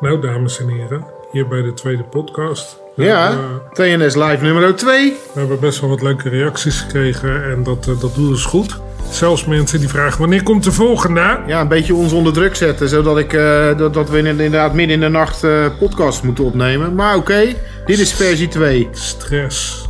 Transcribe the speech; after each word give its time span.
Nou, 0.00 0.20
dames 0.20 0.60
en 0.60 0.68
heren, 0.68 1.04
hier 1.32 1.48
bij 1.48 1.62
de 1.62 1.74
tweede 1.74 2.02
podcast. 2.02 2.78
Ja, 2.94 3.28
hebben, 3.28 3.62
TNS 3.72 4.14
Live 4.14 4.42
nummer 4.42 4.76
2. 4.76 5.16
we 5.32 5.38
hebben 5.38 5.60
best 5.60 5.80
wel 5.80 5.90
wat 5.90 6.02
leuke 6.02 6.28
reacties 6.28 6.80
gekregen 6.80 7.44
en 7.50 7.62
dat, 7.62 7.88
eh, 7.88 8.00
dat 8.00 8.14
doet 8.14 8.28
dus 8.28 8.44
goed. 8.44 8.80
Zelfs 9.10 9.44
mensen 9.44 9.78
die 9.80 9.88
vragen 9.88 10.18
wanneer 10.18 10.42
komt 10.42 10.64
de 10.64 10.72
volgende? 10.72 11.40
Ja, 11.46 11.60
een 11.60 11.68
beetje 11.68 11.94
ons 11.94 12.12
onder 12.12 12.32
druk 12.32 12.54
zetten, 12.54 12.88
zodat 12.88 13.18
ik, 13.18 13.32
eh, 13.32 13.78
dat, 13.78 13.94
dat 13.94 14.10
we 14.10 14.18
inderdaad 14.18 14.72
midden 14.74 14.94
in 14.94 15.00
de 15.00 15.08
nacht 15.08 15.44
eh, 15.44 15.66
podcast 15.78 16.22
moeten 16.22 16.44
opnemen. 16.44 16.94
Maar 16.94 17.16
oké, 17.16 17.54
dit 17.86 17.98
is 17.98 18.12
versie 18.12 18.48
2. 18.48 18.88
Stress, 18.92 19.88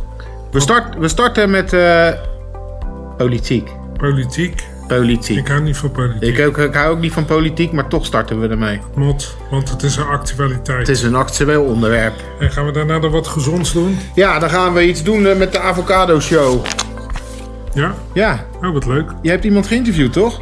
We, 0.51 0.59
start, 0.59 0.97
we 0.97 1.07
starten 1.07 1.49
met 1.49 1.73
eh, 1.73 2.09
politiek. 3.17 3.71
politiek. 3.97 4.63
Politiek. 4.87 5.37
Ik 5.37 5.47
hou 5.47 5.61
niet 5.61 5.77
van 5.77 5.91
politiek. 5.91 6.37
Ik, 6.37 6.47
ook, 6.47 6.57
ik 6.57 6.73
hou 6.73 6.91
ook 6.91 6.99
niet 6.99 7.13
van 7.13 7.25
politiek, 7.25 7.71
maar 7.71 7.87
toch 7.87 8.05
starten 8.05 8.39
we 8.39 8.47
ermee. 8.47 8.79
Mot, 8.95 9.37
want 9.51 9.69
het 9.69 9.83
is 9.83 9.95
een 9.95 10.05
actualiteit. 10.05 10.79
Het 10.87 10.89
is 10.97 11.03
een 11.03 11.15
actueel 11.15 11.63
onderwerp. 11.63 12.13
En 12.39 12.51
gaan 12.51 12.65
we 12.65 12.71
daarna 12.71 12.99
dan 12.99 13.11
wat 13.11 13.27
gezonds 13.27 13.73
doen? 13.73 13.97
Ja, 14.15 14.39
dan 14.39 14.49
gaan 14.49 14.73
we 14.73 14.87
iets 14.87 15.03
doen 15.03 15.25
eh, 15.25 15.37
met 15.37 15.51
de 15.51 15.59
Avocado 15.59 16.19
Show. 16.19 16.65
Ja? 17.73 17.95
Ja, 18.13 18.45
Oh, 18.61 18.73
wat 18.73 18.85
leuk. 18.85 19.11
je 19.21 19.29
hebt 19.29 19.43
iemand 19.43 19.67
geïnterviewd, 19.67 20.13
toch? 20.13 20.41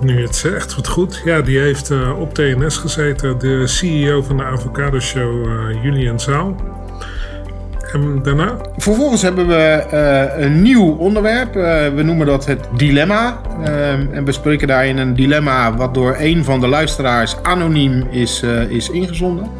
Nu 0.00 0.22
het 0.22 0.36
zegt, 0.36 0.74
wat 0.76 0.88
goed. 0.88 1.20
Ja, 1.24 1.40
die 1.40 1.58
heeft 1.58 1.90
eh, 1.90 2.18
op 2.20 2.34
TNS 2.34 2.76
gezeten. 2.76 3.38
De 3.38 3.66
CEO 3.66 4.22
van 4.22 4.36
de 4.36 4.44
Avocado 4.44 5.00
Show, 5.00 5.46
eh, 5.46 5.82
Julian 5.82 6.20
Zaal. 6.20 6.56
En 7.92 8.22
daarna? 8.22 8.56
Vervolgens 8.76 9.22
hebben 9.22 9.46
we 9.46 9.54
eh, 9.54 10.44
een 10.44 10.62
nieuw 10.62 10.96
onderwerp. 10.96 11.56
Eh, 11.56 11.88
we 11.94 12.02
noemen 12.02 12.26
dat 12.26 12.46
het 12.46 12.68
dilemma. 12.76 13.40
Ehm, 13.64 14.06
en 14.12 14.24
we 14.24 14.32
spreken 14.32 14.68
daarin 14.68 14.98
een 14.98 15.14
dilemma 15.14 15.74
wat 15.74 15.94
door 15.94 16.16
een 16.18 16.44
van 16.44 16.60
de 16.60 16.66
luisteraars 16.66 17.36
anoniem 17.42 18.06
is, 18.10 18.42
is 18.68 18.90
ingezonden. 18.90 19.50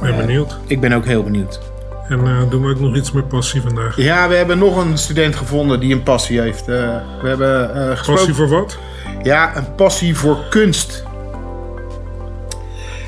Ben 0.00 0.16
benieuwd. 0.16 0.56
Ik 0.66 0.80
ben 0.80 0.92
ook 0.92 1.04
heel 1.04 1.22
benieuwd. 1.22 1.60
En 2.08 2.48
doen 2.50 2.62
we 2.62 2.70
ook 2.70 2.80
nog 2.80 2.96
iets 2.96 3.12
met 3.12 3.28
passie 3.28 3.60
vandaag. 3.60 3.96
Ja, 3.96 4.28
we 4.28 4.34
hebben 4.34 4.58
nog 4.58 4.84
een 4.84 4.98
student 4.98 5.36
gevonden 5.36 5.80
die 5.80 5.92
een 5.92 6.02
passie 6.02 6.40
heeft. 6.40 6.66
We 6.66 7.02
hebben 7.22 7.68
gesproken. 7.96 8.14
Passie 8.14 8.34
voor 8.34 8.48
wat? 8.48 8.78
Ja, 9.22 9.56
een 9.56 9.74
passie 9.74 10.16
voor 10.16 10.38
kunst. 10.48 11.04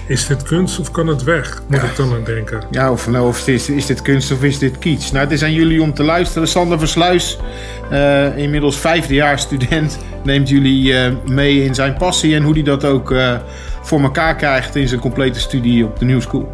Is 0.06 0.26
dit 0.26 0.42
kunst 0.42 0.78
of 0.78 0.90
kan 0.90 1.06
het 1.06 1.22
weg? 1.22 1.62
Moet 1.66 1.82
ik 1.82 1.96
dan 1.96 2.14
aan 2.14 2.24
denken. 2.24 2.62
Ja, 2.70 2.92
of, 2.92 3.08
nou, 3.08 3.28
of 3.28 3.48
is, 3.48 3.70
is 3.70 3.86
dit 3.86 4.02
kunst 4.02 4.32
of 4.32 4.42
is 4.42 4.58
dit 4.58 4.78
kitsch? 4.78 5.12
Nou, 5.12 5.24
het 5.24 5.32
is 5.32 5.42
aan 5.42 5.52
jullie 5.52 5.82
om 5.82 5.94
te 5.94 6.02
luisteren. 6.02 6.48
Sander 6.48 6.78
Versluis, 6.78 7.38
eh, 7.90 8.36
inmiddels 8.36 8.78
vijfdejaars 8.78 9.42
student, 9.42 9.98
neemt 10.22 10.48
jullie 10.48 10.98
eh, 10.98 11.12
mee 11.26 11.64
in 11.64 11.74
zijn 11.74 11.94
passie 11.94 12.34
en 12.34 12.42
hoe 12.42 12.52
hij 12.52 12.62
dat 12.62 12.84
ook 12.84 13.12
eh, 13.12 13.36
voor 13.82 14.00
elkaar 14.00 14.36
krijgt 14.36 14.76
in 14.76 14.88
zijn 14.88 15.00
complete 15.00 15.40
studie 15.40 15.84
op 15.84 15.98
de 15.98 16.04
New 16.04 16.20
School. 16.20 16.50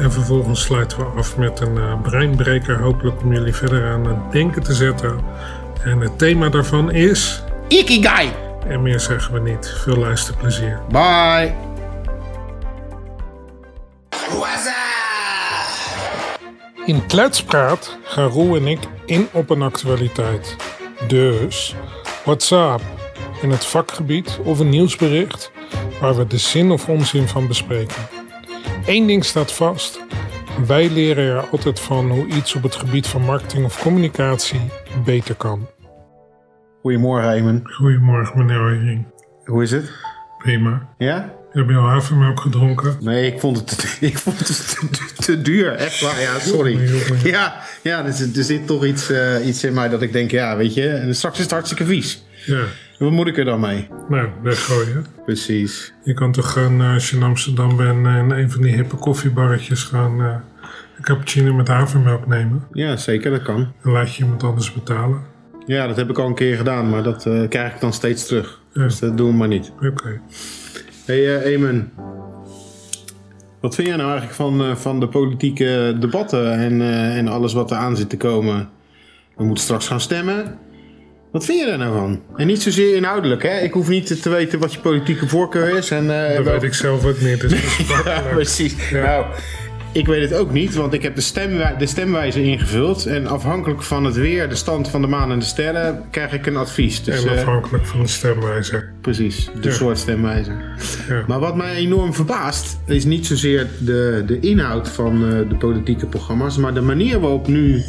En 0.00 0.12
vervolgens 0.12 0.62
sluiten 0.62 0.98
we 0.98 1.04
af 1.04 1.36
met 1.36 1.60
een 1.60 2.00
breinbreker. 2.02 2.78
Hopelijk 2.78 3.22
om 3.22 3.32
jullie 3.32 3.54
verder 3.54 3.86
aan 3.86 4.06
het 4.06 4.32
denken 4.32 4.62
te 4.62 4.74
zetten. 4.74 5.20
En 5.84 6.00
het 6.00 6.18
thema 6.18 6.48
daarvan 6.48 6.92
is... 6.92 7.42
Ikigai! 7.68 8.28
En 8.68 8.82
meer 8.82 9.00
zeggen 9.00 9.32
we 9.32 9.50
niet. 9.50 9.74
Veel 9.84 9.96
luisterplezier. 9.96 10.80
Bye! 10.90 11.65
In 16.86 17.06
Kletspraat 17.06 17.98
gaan 18.02 18.28
Roel 18.28 18.56
en 18.56 18.66
ik 18.66 18.78
in 19.04 19.28
op 19.32 19.50
een 19.50 19.62
actualiteit. 19.62 20.56
Dus, 21.08 21.74
WhatsApp 22.24 22.82
in 23.42 23.50
het 23.50 23.64
vakgebied 23.64 24.38
of 24.44 24.58
een 24.58 24.68
nieuwsbericht 24.68 25.52
waar 26.00 26.16
we 26.16 26.26
de 26.26 26.38
zin 26.38 26.70
of 26.70 26.88
onzin 26.88 27.28
van 27.28 27.46
bespreken. 27.46 28.02
Eén 28.86 29.06
ding 29.06 29.24
staat 29.24 29.52
vast. 29.52 30.00
Wij 30.66 30.90
leren 30.90 31.24
er 31.24 31.48
altijd 31.50 31.80
van 31.80 32.10
hoe 32.10 32.26
iets 32.26 32.54
op 32.54 32.62
het 32.62 32.74
gebied 32.74 33.06
van 33.06 33.22
marketing 33.22 33.64
of 33.64 33.82
communicatie 33.82 34.60
beter 35.04 35.34
kan. 35.34 35.66
Goedemorgen, 36.82 37.30
Eamon. 37.30 37.60
Goedemorgen 37.64 38.38
meneer 38.38 38.60
Oijering. 38.60 39.06
Hoe 39.44 39.62
is 39.62 39.70
het? 39.70 39.90
Prima. 40.38 40.88
Ja? 40.98 41.34
Heb 41.56 41.68
je 41.68 41.76
al 41.76 41.88
havermelk 41.88 42.40
gedronken? 42.40 42.96
Nee, 43.00 43.32
ik 43.32 43.40
vond 43.40 43.56
het 43.56 43.78
te, 43.78 43.96
ik 44.06 44.18
vond 44.18 44.38
het 44.38 44.76
te, 44.78 45.22
te 45.24 45.42
duur. 45.42 45.72
Echt 45.72 46.00
waar, 46.00 46.20
ja, 46.20 46.38
sorry. 46.38 46.78
Ja, 47.24 47.56
ja 47.82 48.04
er, 48.04 48.12
zit- 48.12 48.36
er 48.36 48.44
zit 48.44 48.66
toch 48.66 48.84
iets, 48.84 49.10
eh, 49.10 49.46
iets 49.46 49.64
in 49.64 49.74
mij 49.74 49.88
dat 49.88 50.02
ik 50.02 50.12
denk, 50.12 50.30
ja, 50.30 50.56
weet 50.56 50.74
je, 50.74 50.88
en 50.88 51.14
straks 51.14 51.36
is 51.36 51.42
het 51.42 51.50
hartstikke 51.52 51.84
vies. 51.84 52.24
Ja. 52.46 52.62
Wat 52.98 53.10
moet 53.10 53.26
ik 53.26 53.38
er 53.38 53.44
dan 53.44 53.60
mee? 53.60 53.88
Nou, 54.08 54.28
weggooien. 54.42 55.06
Precies. 55.24 55.92
Je 56.04 56.14
kan 56.14 56.32
toch 56.32 56.52
gaan, 56.52 56.80
eh, 56.80 56.92
als 56.92 57.10
je 57.10 57.16
in 57.16 57.22
Amsterdam 57.22 57.76
bent, 57.76 58.06
eh, 58.06 58.16
in 58.16 58.30
een 58.30 58.50
van 58.50 58.62
die 58.62 58.74
hippe 58.74 58.96
koffiebarretjes 58.96 59.82
gaan 59.82 60.20
eh, 60.20 60.26
een 60.96 61.02
cappuccino 61.04 61.54
met 61.54 61.68
havermelk 61.68 62.26
nemen. 62.26 62.64
Ja, 62.72 62.96
zeker, 62.96 63.30
dat 63.30 63.42
kan. 63.42 63.72
En 63.82 63.90
laat 63.90 64.14
je 64.14 64.22
iemand 64.22 64.42
anders 64.42 64.72
betalen. 64.72 65.20
Ja, 65.66 65.86
dat 65.86 65.96
heb 65.96 66.10
ik 66.10 66.18
al 66.18 66.26
een 66.26 66.34
keer 66.34 66.56
gedaan, 66.56 66.90
maar 66.90 67.02
dat 67.02 67.26
eh, 67.26 67.48
krijg 67.48 67.74
ik 67.74 67.80
dan 67.80 67.92
steeds 67.92 68.26
terug. 68.26 68.60
Ja. 68.72 68.82
Dus 68.82 68.98
dat 68.98 69.16
doen 69.16 69.30
we 69.30 69.36
maar 69.36 69.48
niet. 69.48 69.72
Oké. 69.82 70.20
Hey, 71.06 71.36
eh 71.36 71.52
Eamon. 71.52 71.90
Wat 73.60 73.74
vind 73.74 73.86
jij 73.86 73.96
nou 73.96 74.08
eigenlijk 74.10 74.38
van, 74.38 74.64
eh, 74.64 74.76
van 74.76 75.00
de 75.00 75.08
politieke 75.08 75.96
debatten 76.00 76.52
en, 76.52 76.80
eh, 76.80 77.16
en 77.16 77.28
alles 77.28 77.52
wat 77.52 77.70
er 77.70 77.76
aan 77.76 77.96
zit 77.96 78.10
te 78.10 78.16
komen? 78.16 78.68
We 79.36 79.44
moeten 79.44 79.64
straks 79.64 79.86
gaan 79.86 80.00
stemmen. 80.00 80.58
Wat 81.32 81.44
vind 81.44 81.60
je 81.60 81.66
daar 81.66 81.78
nou 81.78 81.98
van? 81.98 82.22
En 82.36 82.46
niet 82.46 82.62
zozeer 82.62 82.96
inhoudelijk, 82.96 83.42
hè? 83.42 83.58
Ik 83.58 83.72
hoef 83.72 83.88
niet 83.88 84.22
te 84.22 84.28
weten 84.30 84.58
wat 84.58 84.72
je 84.72 84.80
politieke 84.80 85.28
voorkeur 85.28 85.76
is. 85.76 85.90
En, 85.90 86.06
Dat 86.06 86.44
weet 86.44 86.62
ik 86.62 86.74
zelf 86.74 87.04
ook 87.04 87.20
niet. 87.20 87.40
Dus 87.40 87.76
Ja, 88.04 88.22
precies. 88.32 88.90
Ja. 88.90 89.02
Nou, 89.02 89.26
ik 89.96 90.06
weet 90.06 90.30
het 90.30 90.38
ook 90.38 90.52
niet, 90.52 90.74
want 90.74 90.92
ik 90.92 91.02
heb 91.02 91.14
de, 91.14 91.20
stemwij- 91.20 91.76
de 91.78 91.86
stemwijzer 91.86 92.42
ingevuld. 92.42 93.06
En 93.06 93.26
afhankelijk 93.26 93.82
van 93.82 94.04
het 94.04 94.14
weer, 94.16 94.48
de 94.48 94.54
stand 94.54 94.88
van 94.88 95.00
de 95.00 95.06
maan 95.06 95.30
en 95.32 95.38
de 95.38 95.44
sterren, 95.44 96.02
krijg 96.10 96.32
ik 96.32 96.46
een 96.46 96.56
advies. 96.56 97.02
Dus, 97.02 97.24
en 97.24 97.32
eh, 97.32 97.38
afhankelijk 97.38 97.86
van 97.86 98.00
de 98.00 98.06
stemwijzer. 98.08 98.92
precies, 99.00 99.50
de 99.60 99.68
Ja. 99.68 99.74
soort 99.74 99.98
stemwijzer. 99.98 100.54
Ja. 101.08 101.24
Maar 101.26 101.38
wat 101.40 101.56
mij 101.56 101.74
enorm 101.74 102.14
verbaast, 102.14 102.78
is 102.86 103.04
niet 103.04 103.26
zozeer 103.26 103.66
de, 103.78 104.22
de 104.26 104.40
inhoud 104.40 104.88
van 104.88 105.24
eh, 105.24 105.48
de 105.48 105.56
politieke 105.58 106.06
programma's, 106.06 106.56
maar 106.56 106.74
de 106.74 106.80
manier 106.80 107.20
waarop 107.20 107.46
nu 107.48 107.82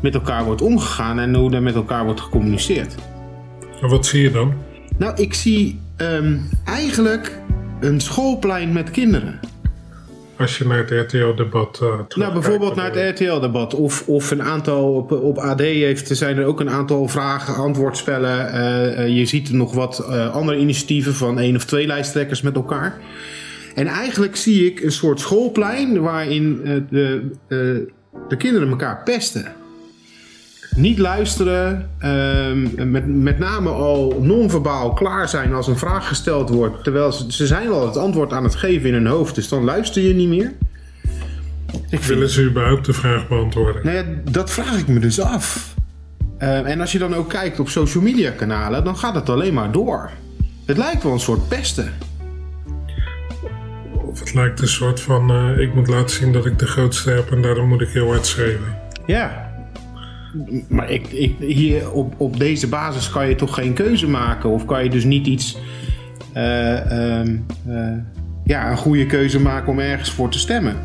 met 0.00 0.14
elkaar 0.14 0.44
wordt 0.44 0.62
omgegaan 0.62 1.18
en 1.18 1.34
hoe 1.34 1.54
er 1.54 1.62
met 1.62 1.74
elkaar 1.74 2.04
wordt 2.04 2.20
gecommuniceerd. 2.20 2.94
En 3.82 3.88
wat 3.88 4.06
zie 4.06 4.22
je 4.22 4.30
dan? 4.30 4.54
Nou, 4.98 5.16
ik 5.22 5.34
zie 5.34 5.80
ehm, 5.96 6.36
eigenlijk 6.64 7.38
een 7.80 8.00
schoolplein 8.00 8.72
met 8.72 8.90
kinderen. 8.90 9.40
Als 10.42 10.58
je 10.58 10.66
naar 10.66 10.78
het 10.78 10.90
RTL-debat 10.90 11.80
uh, 11.82 11.88
Nou, 12.08 12.32
bijvoorbeeld 12.32 12.74
naar 12.74 12.94
het 12.94 13.20
RTL-debat. 13.20 13.74
Of, 13.74 14.08
of 14.08 14.30
een 14.30 14.42
aantal 14.42 14.94
op, 14.94 15.12
op 15.12 15.38
AD 15.38 15.60
heeft, 15.60 16.16
zijn 16.16 16.36
er 16.36 16.44
ook 16.44 16.60
een 16.60 16.70
aantal 16.70 17.08
vragen, 17.08 17.54
antwoordspellen. 17.54 18.52
Eh, 18.52 18.98
eh, 18.98 19.16
je 19.16 19.26
ziet 19.26 19.48
er 19.48 19.54
nog 19.54 19.74
wat 19.74 19.98
eh, 19.98 20.34
andere 20.34 20.58
initiatieven 20.58 21.14
van 21.14 21.38
één 21.38 21.56
of 21.56 21.64
twee 21.64 21.86
lijsttrekkers 21.86 22.42
met 22.42 22.54
elkaar. 22.54 23.00
En 23.74 23.86
eigenlijk 23.86 24.36
zie 24.36 24.66
ik 24.66 24.80
een 24.80 24.92
soort 24.92 25.20
schoolplein 25.20 26.00
waarin 26.00 26.60
eh, 26.64 26.76
de, 26.90 27.30
eh, 27.48 27.58
de 28.28 28.36
kinderen 28.36 28.68
elkaar 28.68 29.02
pesten. 29.02 29.44
Niet 30.76 30.98
luisteren, 30.98 31.90
ehm, 31.98 32.90
met, 32.90 33.06
met 33.06 33.38
name 33.38 33.70
al 33.70 34.20
non-verbaal 34.20 34.92
klaar 34.92 35.28
zijn 35.28 35.54
als 35.54 35.66
een 35.66 35.78
vraag 35.78 36.08
gesteld 36.08 36.48
wordt. 36.48 36.84
Terwijl 36.84 37.12
ze, 37.12 37.32
ze 37.32 37.46
zijn 37.46 37.68
al 37.68 37.86
het 37.86 37.96
antwoord 37.96 38.32
aan 38.32 38.44
het 38.44 38.54
geven 38.54 38.88
in 38.88 38.94
hun 38.94 39.06
hoofd, 39.06 39.34
dus 39.34 39.48
dan 39.48 39.64
luister 39.64 40.02
je 40.02 40.14
niet 40.14 40.28
meer. 40.28 40.52
Ik 41.72 41.82
vind 41.88 42.04
Willen 42.04 42.30
ze 42.30 42.44
überhaupt 42.44 42.86
de 42.86 42.92
vraag 42.92 43.28
beantwoorden? 43.28 43.84
nou 43.84 43.96
ja, 43.96 44.04
dat 44.30 44.50
vraag 44.50 44.78
ik 44.78 44.88
me 44.88 44.98
dus 44.98 45.20
af. 45.20 45.74
Eh, 46.38 46.68
en 46.68 46.80
als 46.80 46.92
je 46.92 46.98
dan 46.98 47.14
ook 47.14 47.28
kijkt 47.28 47.60
op 47.60 47.68
social 47.68 48.02
media 48.02 48.30
kanalen, 48.30 48.84
dan 48.84 48.96
gaat 48.96 49.14
het 49.14 49.28
alleen 49.28 49.54
maar 49.54 49.72
door. 49.72 50.10
Het 50.66 50.76
lijkt 50.76 51.02
wel 51.02 51.12
een 51.12 51.20
soort 51.20 51.48
pesten. 51.48 51.92
Of 53.92 54.18
het 54.18 54.34
lijkt 54.34 54.60
een 54.60 54.68
soort 54.68 55.00
van, 55.00 55.30
eh, 55.30 55.58
ik 55.58 55.74
moet 55.74 55.88
laten 55.88 56.16
zien 56.16 56.32
dat 56.32 56.46
ik 56.46 56.58
de 56.58 56.66
grootste 56.66 57.10
heb 57.10 57.30
en 57.30 57.42
daarom 57.42 57.68
moet 57.68 57.80
ik 57.80 57.88
heel 57.88 58.06
hard 58.06 58.26
schreeuwen. 58.26 58.78
Ja. 59.06 59.41
Maar 60.68 60.90
ik, 60.90 61.06
ik, 61.08 61.34
hier 61.38 61.90
op, 61.92 62.14
op 62.16 62.38
deze 62.38 62.68
basis 62.68 63.10
kan 63.10 63.28
je 63.28 63.34
toch 63.34 63.54
geen 63.54 63.72
keuze 63.72 64.08
maken? 64.08 64.50
Of 64.50 64.64
kan 64.64 64.84
je 64.84 64.90
dus 64.90 65.04
niet 65.04 65.26
iets. 65.26 65.58
eh, 66.32 67.18
ehm, 67.18 67.36
eh, 67.68 67.92
ja, 68.44 68.70
een 68.70 68.76
goede 68.76 69.06
keuze 69.06 69.40
maken 69.40 69.68
om 69.68 69.78
ergens 69.78 70.10
voor 70.12 70.28
te 70.30 70.38
stemmen? 70.38 70.76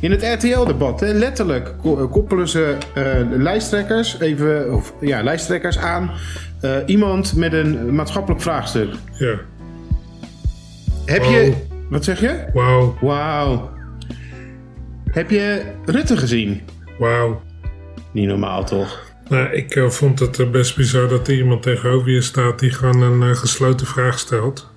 In 0.00 0.10
het 0.10 0.22
RTL-debat, 0.22 1.00
letterlijk 1.00 1.74
eh, 1.84 2.10
koppelen 2.10 2.48
ze 2.48 2.76
lijsttrekkers, 3.36 4.20
even, 4.20 4.74
of, 4.74 4.94
ja, 5.00 5.22
lijsttrekkers 5.22 5.78
aan 5.78 6.10
iemand 6.86 7.36
met 7.36 7.52
een 7.52 7.94
maatschappelijk 7.94 8.42
vraagstuk. 8.42 8.94
Ja. 9.18 9.34
Heb 11.04 11.22
Wow. 11.22 11.30
je. 11.32 11.52
Wat 11.90 12.04
zeg 12.04 12.20
je? 12.20 12.44
Wauw, 12.54 12.96
Wauw. 13.00 13.70
Heb 15.10 15.30
je 15.30 15.62
Rutte 15.84 16.16
gezien? 16.16 16.60
wauw. 16.98 17.40
Niet 18.16 18.28
normaal 18.28 18.64
toch? 18.64 19.02
Nou, 19.28 19.48
ik 19.52 19.74
eh, 19.74 19.88
vond 19.88 20.18
het 20.18 20.38
eh, 20.38 20.50
best 20.50 20.76
bizar 20.76 21.08
dat 21.08 21.28
er 21.28 21.34
iemand 21.34 21.62
tegenover 21.62 22.10
je 22.10 22.20
staat 22.20 22.58
die 22.58 22.70
gewoon 22.70 23.02
een 23.02 23.30
eh, 23.30 23.36
gesloten 23.36 23.86
vraag 23.86 24.18
stelt. 24.18 24.70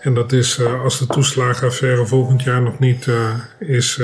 En 0.00 0.14
dat 0.14 0.32
is 0.32 0.60
als 0.62 0.98
de 0.98 1.06
toeslagenaffaire 1.06 2.06
volgend 2.06 2.42
jaar 2.42 2.62
nog 2.62 2.78
niet 2.78 3.06
is 3.58 4.00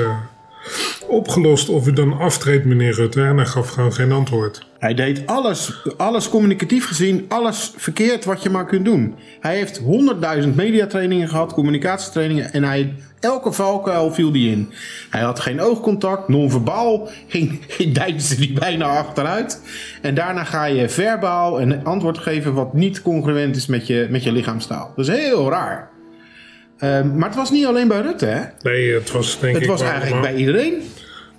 opgelost, 1.07 1.69
of 1.69 1.87
u 1.87 1.93
dan 1.93 2.17
aftreedt, 2.19 2.65
meneer 2.65 2.93
Rutte. 2.93 3.21
En 3.21 3.35
hij 3.37 3.45
gaf 3.45 3.69
gewoon 3.69 3.93
geen 3.93 4.11
antwoord. 4.11 4.65
Hij 4.79 4.93
deed 4.93 5.23
alles, 5.25 5.87
alles 5.97 6.29
communicatief 6.29 6.87
gezien, 6.87 7.25
alles 7.27 7.73
verkeerd 7.77 8.25
wat 8.25 8.43
je 8.43 8.49
maar 8.49 8.65
kunt 8.65 8.85
doen. 8.85 9.15
Hij 9.39 9.55
heeft 9.55 9.77
honderdduizend 9.77 10.55
mediatrainingen 10.55 11.29
gehad, 11.29 11.53
communicatietrainingen. 11.53 12.53
En 12.53 12.63
hij, 12.63 12.93
elke 13.19 13.51
valkuil 13.51 14.13
viel 14.13 14.31
die 14.31 14.51
in. 14.51 14.71
Hij 15.09 15.21
had 15.21 15.39
geen 15.39 15.61
oogcontact, 15.61 16.27
non-verbaal 16.27 17.09
ging, 17.27 17.65
deinsde 17.93 18.35
die 18.35 18.53
bijna 18.53 18.85
achteruit. 18.85 19.61
En 20.01 20.15
daarna 20.15 20.43
ga 20.43 20.65
je 20.65 20.89
verbaal 20.89 21.61
een 21.61 21.85
antwoord 21.85 22.17
geven 22.17 22.53
wat 22.53 22.73
niet 22.73 23.01
congruent 23.01 23.55
is 23.55 23.65
met 23.65 23.87
je, 23.87 24.07
met 24.09 24.23
je 24.23 24.31
lichaamstaal. 24.31 24.93
Dat 24.95 25.07
is 25.07 25.15
heel 25.15 25.49
raar. 25.49 25.95
Um, 26.81 27.17
maar 27.17 27.27
het 27.27 27.37
was 27.37 27.51
niet 27.51 27.65
alleen 27.65 27.87
bij 27.87 28.01
Rutte, 28.01 28.25
hè? 28.25 28.41
Nee, 28.61 28.93
het 28.93 29.11
was 29.11 29.39
denk 29.39 29.53
het 29.53 29.63
ik... 29.63 29.69
Het 29.69 29.79
was 29.79 29.89
eigenlijk 29.89 30.21
bij 30.21 30.35
iedereen. 30.35 30.73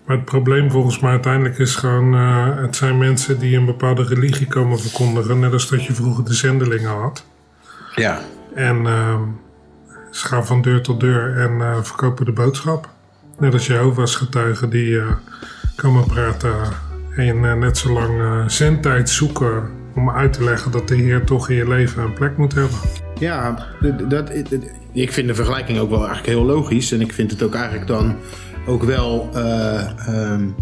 Maar 0.05 0.17
het 0.17 0.25
probleem 0.25 0.71
volgens 0.71 1.01
mij 1.01 1.11
uiteindelijk 1.11 1.59
is 1.59 1.75
gewoon... 1.75 2.15
Uh, 2.15 2.57
het 2.57 2.77
zijn 2.77 2.99
mensen 2.99 3.39
die 3.39 3.57
een 3.57 3.65
bepaalde 3.65 4.05
religie 4.05 4.47
komen 4.47 4.81
verkondigen. 4.81 5.39
Net 5.39 5.53
als 5.53 5.69
dat 5.69 5.85
je 5.85 5.93
vroeger 5.93 6.25
de 6.25 6.35
zendelingen 6.35 6.91
had. 6.91 7.25
Ja. 7.95 8.21
En 8.55 8.77
uh, 8.77 9.21
ze 10.11 10.27
gaan 10.27 10.47
van 10.47 10.63
deur 10.63 10.83
tot 10.83 11.01
deur 11.01 11.37
en 11.37 11.53
uh, 11.59 11.83
verkopen 11.83 12.25
de 12.25 12.33
boodschap. 12.33 12.89
Net 13.39 13.53
als 13.53 13.67
Jehovah's 13.67 14.15
getuigen 14.17 14.71
die 14.71 15.01
komen 15.77 16.07
praten... 16.07 16.55
en 17.17 17.59
net 17.59 17.79
zo 17.79 17.93
lang 17.93 18.43
zendtijd 18.51 19.11
zoeken 19.11 19.71
om 19.95 20.11
uit 20.11 20.33
te 20.33 20.45
leggen 20.45 20.71
dat 20.71 20.89
de 20.89 20.97
Heer 20.97 21.25
toch 21.25 21.49
in 21.49 21.57
je 21.57 21.69
leven 21.69 22.03
een 22.03 22.13
plek 22.13 22.37
moet 22.37 22.55
hebben. 22.55 22.79
Ja, 23.19 23.67
dat, 24.09 24.31
ik 24.93 25.13
vind 25.13 25.29
de 25.29 25.35
vergelijking 25.35 25.79
ook 25.79 25.91
wel 25.91 26.07
eigenlijk 26.07 26.29
heel 26.29 26.45
logisch. 26.45 26.93
En 26.93 27.01
ik 27.01 27.13
vind 27.13 27.31
het 27.31 27.43
ook 27.43 27.55
eigenlijk 27.55 27.87
dan 27.87 28.17
ook 28.67 28.83
wel. 28.83 29.31
Uh, 29.35 30.33
um, 30.33 30.55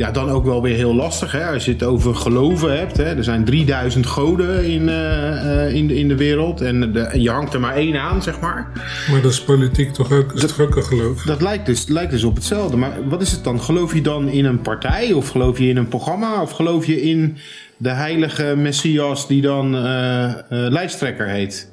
ja, 0.00 0.10
dan 0.10 0.28
ook 0.28 0.44
wel 0.44 0.62
weer 0.62 0.74
heel 0.74 0.94
lastig. 0.94 1.32
Hè? 1.32 1.46
Als 1.46 1.64
je 1.64 1.72
het 1.72 1.82
over 1.82 2.14
geloven 2.14 2.78
hebt. 2.78 2.96
Hè? 2.96 3.16
Er 3.16 3.24
zijn 3.24 3.44
3000 3.44 4.06
goden 4.06 4.64
in, 4.64 4.88
uh, 4.88 5.74
in, 5.74 5.86
de, 5.86 5.98
in 5.98 6.08
de 6.08 6.16
wereld. 6.16 6.60
En, 6.60 6.92
de, 6.92 7.00
en 7.00 7.22
je 7.22 7.30
hangt 7.30 7.54
er 7.54 7.60
maar 7.60 7.74
één 7.74 8.00
aan, 8.00 8.22
zeg 8.22 8.40
maar. 8.40 8.70
Maar 9.10 9.22
dat 9.22 9.32
is 9.32 9.42
politiek 9.42 9.92
toch 9.92 10.12
ook, 10.12 10.32
is 10.32 10.40
dat, 10.40 10.56
toch 10.56 10.60
ook 10.60 10.76
een 10.76 10.84
geloof? 10.84 11.22
Dat 11.22 11.42
lijkt 11.42 11.66
dus, 11.66 11.88
lijkt 11.88 12.10
dus 12.10 12.24
op 12.24 12.34
hetzelfde. 12.34 12.76
Maar 12.76 13.08
wat 13.08 13.22
is 13.22 13.32
het 13.32 13.44
dan? 13.44 13.60
Geloof 13.60 13.94
je 13.94 14.02
dan 14.02 14.28
in 14.28 14.44
een 14.44 14.60
partij? 14.60 15.12
Of 15.12 15.28
geloof 15.28 15.58
je 15.58 15.68
in 15.68 15.76
een 15.76 15.88
programma? 15.88 16.42
Of 16.42 16.50
geloof 16.50 16.86
je 16.86 17.02
in 17.02 17.36
de 17.76 17.90
heilige 17.90 18.54
Messias 18.56 19.28
die 19.28 19.42
dan 19.42 19.74
uh, 19.74 20.32
lijsttrekker 20.48 21.28
heet? 21.28 21.69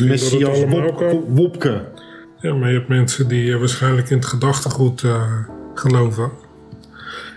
Messias 0.00 0.64
Wop, 0.64 1.24
Wopke. 1.28 1.84
Ja, 2.40 2.54
maar 2.54 2.68
je 2.68 2.76
hebt 2.76 2.88
mensen 2.88 3.28
die 3.28 3.44
uh, 3.44 3.58
waarschijnlijk 3.58 4.10
in 4.10 4.16
het 4.16 4.26
gedachtegoed 4.26 5.02
uh, 5.02 5.22
geloven. 5.74 6.30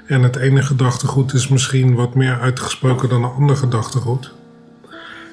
En 0.06 0.24
het 0.24 0.36
ene 0.36 0.62
gedachtegoed 0.62 1.34
is 1.34 1.48
misschien 1.48 1.96
wat 1.96 2.16
meer 2.16 2.40
uitgesproken 2.40 3.10
dan 3.10 3.24
een 3.24 3.32
ander 3.32 3.56
gedachtegoed. 3.56 4.34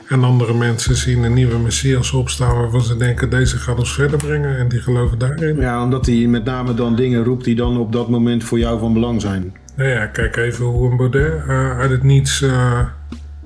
En 0.09 0.25
andere 0.25 0.55
mensen 0.55 0.97
zien 0.97 1.23
een 1.23 1.35
nieuwe 1.35 1.59
Messias 1.59 2.13
opstaan 2.13 2.57
waarvan 2.57 2.83
ze 2.83 2.97
denken 2.97 3.31
deze 3.31 3.57
gaat 3.57 3.79
ons 3.79 3.95
verder 3.95 4.19
brengen 4.19 4.59
en 4.59 4.69
die 4.69 4.81
geloven 4.81 5.19
daarin. 5.19 5.57
Ja, 5.57 5.83
omdat 5.83 6.07
hij 6.07 6.27
met 6.27 6.45
name 6.45 6.75
dan 6.75 6.97
dingen 6.97 7.25
roept 7.25 7.45
die 7.45 7.55
dan 7.55 7.79
op 7.79 7.93
dat 7.93 8.09
moment 8.09 8.45
voor 8.45 8.59
jou 8.59 8.79
van 8.79 8.93
belang 8.93 9.21
zijn. 9.21 9.57
Nou 9.77 9.89
ja, 9.89 10.07
kijk 10.07 10.37
even 10.37 10.65
hoe 10.65 10.91
een 10.91 10.97
Baudet 10.97 11.33
uh, 11.49 11.79
uit 11.79 11.91
het 11.91 12.03
niets 12.03 12.45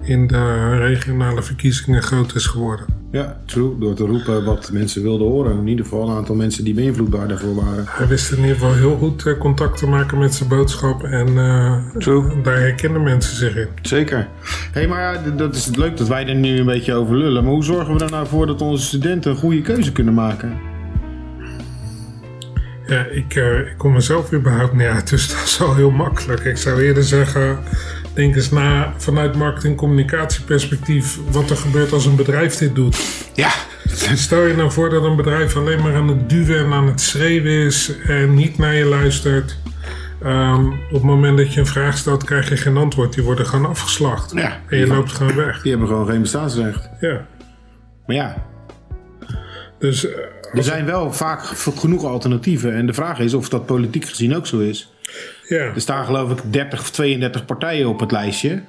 in 0.02 0.26
de 0.26 0.76
regionale 0.76 1.42
verkiezingen 1.42 2.02
groot 2.02 2.34
is 2.34 2.46
geworden. 2.46 2.86
Ja, 3.10 3.40
true. 3.46 3.78
Door 3.78 3.94
te 3.94 4.04
roepen 4.04 4.44
wat 4.44 4.70
mensen 4.72 5.02
wilden 5.02 5.26
horen. 5.26 5.58
In 5.58 5.68
ieder 5.68 5.84
geval 5.84 6.08
een 6.08 6.16
aantal 6.16 6.34
mensen 6.34 6.64
die 6.64 6.74
beïnvloedbaar 6.74 7.28
daarvoor 7.28 7.54
waren. 7.54 7.84
Hij 7.86 8.06
wist 8.06 8.32
in 8.32 8.38
ieder 8.38 8.54
geval 8.54 8.74
heel 8.74 8.96
goed 8.96 9.26
uh, 9.26 9.38
contact 9.38 9.78
te 9.78 9.86
maken 9.86 10.18
met 10.18 10.34
zijn 10.34 10.48
boodschap. 10.48 11.02
En 11.02 11.28
uh, 11.28 11.76
true. 11.98 12.42
daar 12.42 12.58
herkennen 12.58 13.02
mensen 13.02 13.36
zich 13.36 13.56
in. 13.56 13.68
Zeker. 13.82 14.28
Hé, 14.72 14.80
hey, 14.80 14.86
maar 14.88 15.36
dat 15.36 15.54
is 15.54 15.66
het 15.66 15.76
leuk 15.76 15.96
dat 15.96 16.08
wij 16.08 16.26
er 16.26 16.34
nu 16.34 16.58
een 16.58 16.66
beetje 16.66 16.94
over 16.94 17.16
lullen. 17.16 17.44
Maar 17.44 17.52
hoe 17.52 17.64
zorgen 17.64 17.94
we 17.94 18.04
er 18.04 18.10
nou 18.10 18.26
voor 18.26 18.46
dat 18.46 18.62
onze 18.62 18.84
studenten 18.84 19.30
een 19.30 19.36
goede 19.36 19.62
keuze 19.62 19.92
kunnen 19.92 20.14
maken? 20.14 20.58
Ja, 22.86 23.04
ik, 23.04 23.34
uh, 23.34 23.58
ik 23.58 23.74
kom 23.76 23.92
mezelf 23.92 24.32
überhaupt 24.32 24.72
niet 24.72 24.86
uit. 24.86 25.10
Dus 25.10 25.28
dat 25.34 25.42
is 25.44 25.60
al 25.60 25.74
heel 25.74 25.90
makkelijk. 25.90 26.44
Ik 26.44 26.56
zou 26.56 26.82
eerder 26.82 27.04
zeggen 27.04 27.58
denk 28.20 28.36
eens 28.36 28.50
na 28.50 28.94
vanuit 28.96 29.36
marketing-communicatieperspectief 29.36 31.18
wat 31.30 31.50
er 31.50 31.56
gebeurt 31.56 31.92
als 31.92 32.06
een 32.06 32.16
bedrijf 32.16 32.56
dit 32.56 32.74
doet. 32.74 33.26
Ja. 33.34 33.50
Stel 34.14 34.46
je 34.46 34.54
nou 34.54 34.70
voor 34.70 34.90
dat 34.90 35.04
een 35.04 35.16
bedrijf 35.16 35.56
alleen 35.56 35.82
maar 35.82 35.94
aan 35.94 36.08
het 36.08 36.28
duwen 36.28 36.58
en 36.58 36.72
aan 36.72 36.86
het 36.86 37.00
schreeuwen 37.00 37.52
is 37.52 37.92
en 38.06 38.34
niet 38.34 38.58
naar 38.58 38.74
je 38.74 38.84
luistert. 38.84 39.58
Um, 40.24 40.72
op 40.72 40.92
het 40.92 41.02
moment 41.02 41.36
dat 41.36 41.54
je 41.54 41.60
een 41.60 41.66
vraag 41.66 41.98
stelt, 41.98 42.24
krijg 42.24 42.48
je 42.48 42.56
geen 42.56 42.76
antwoord. 42.76 43.12
Die 43.12 43.24
worden 43.24 43.46
gewoon 43.46 43.66
afgeslacht. 43.66 44.32
Ja. 44.34 44.60
En 44.68 44.78
je 44.78 44.86
loopt 44.86 45.12
gewoon 45.12 45.36
weg. 45.36 45.62
Die 45.62 45.70
hebben 45.70 45.88
gewoon 45.88 46.06
geen 46.06 46.20
bestaansrecht. 46.20 46.88
Ja. 47.00 47.26
Maar 48.06 48.16
ja. 48.16 48.46
Dus, 49.78 50.04
uh, 50.04 50.10
er 50.52 50.62
zijn 50.62 50.86
wel 50.86 51.12
vaak 51.12 51.42
genoeg 51.76 52.04
alternatieven. 52.04 52.74
En 52.74 52.86
de 52.86 52.92
vraag 52.92 53.18
is 53.18 53.34
of 53.34 53.48
dat 53.48 53.66
politiek 53.66 54.04
gezien 54.04 54.36
ook 54.36 54.46
zo 54.46 54.58
is. 54.58 54.92
Ja. 55.50 55.64
Er 55.74 55.80
staan 55.80 56.04
geloof 56.04 56.30
ik 56.30 56.52
30 56.52 56.80
of 56.80 56.90
32 56.90 57.44
partijen 57.44 57.88
op 57.88 58.00
het 58.00 58.10
lijstje. 58.10 58.62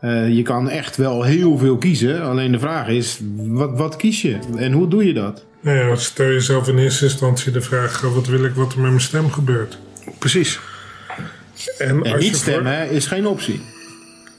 Uh, 0.00 0.28
je 0.28 0.42
kan 0.42 0.70
echt 0.70 0.96
wel 0.96 1.22
heel 1.22 1.58
veel 1.58 1.76
kiezen. 1.76 2.22
Alleen 2.22 2.52
de 2.52 2.58
vraag 2.58 2.88
is, 2.88 3.20
wat, 3.36 3.78
wat 3.78 3.96
kies 3.96 4.22
je? 4.22 4.38
En 4.56 4.72
hoe 4.72 4.88
doe 4.88 5.06
je 5.06 5.14
dat? 5.14 5.44
Nou 5.60 5.78
ja, 5.78 5.96
stel 5.96 6.26
jezelf 6.26 6.68
in 6.68 6.78
eerste 6.78 7.04
instantie 7.04 7.52
de 7.52 7.60
vraag... 7.60 8.00
wat 8.00 8.26
wil 8.26 8.44
ik 8.44 8.54
wat 8.54 8.72
er 8.72 8.80
met 8.80 8.88
mijn 8.88 9.00
stem 9.00 9.30
gebeurt? 9.30 9.78
Precies. 10.18 10.60
En, 11.78 12.02
en 12.02 12.18
niet 12.18 12.36
stemmen 12.36 12.86
voor... 12.86 12.96
is 12.96 13.06
geen 13.06 13.26
optie. 13.26 13.60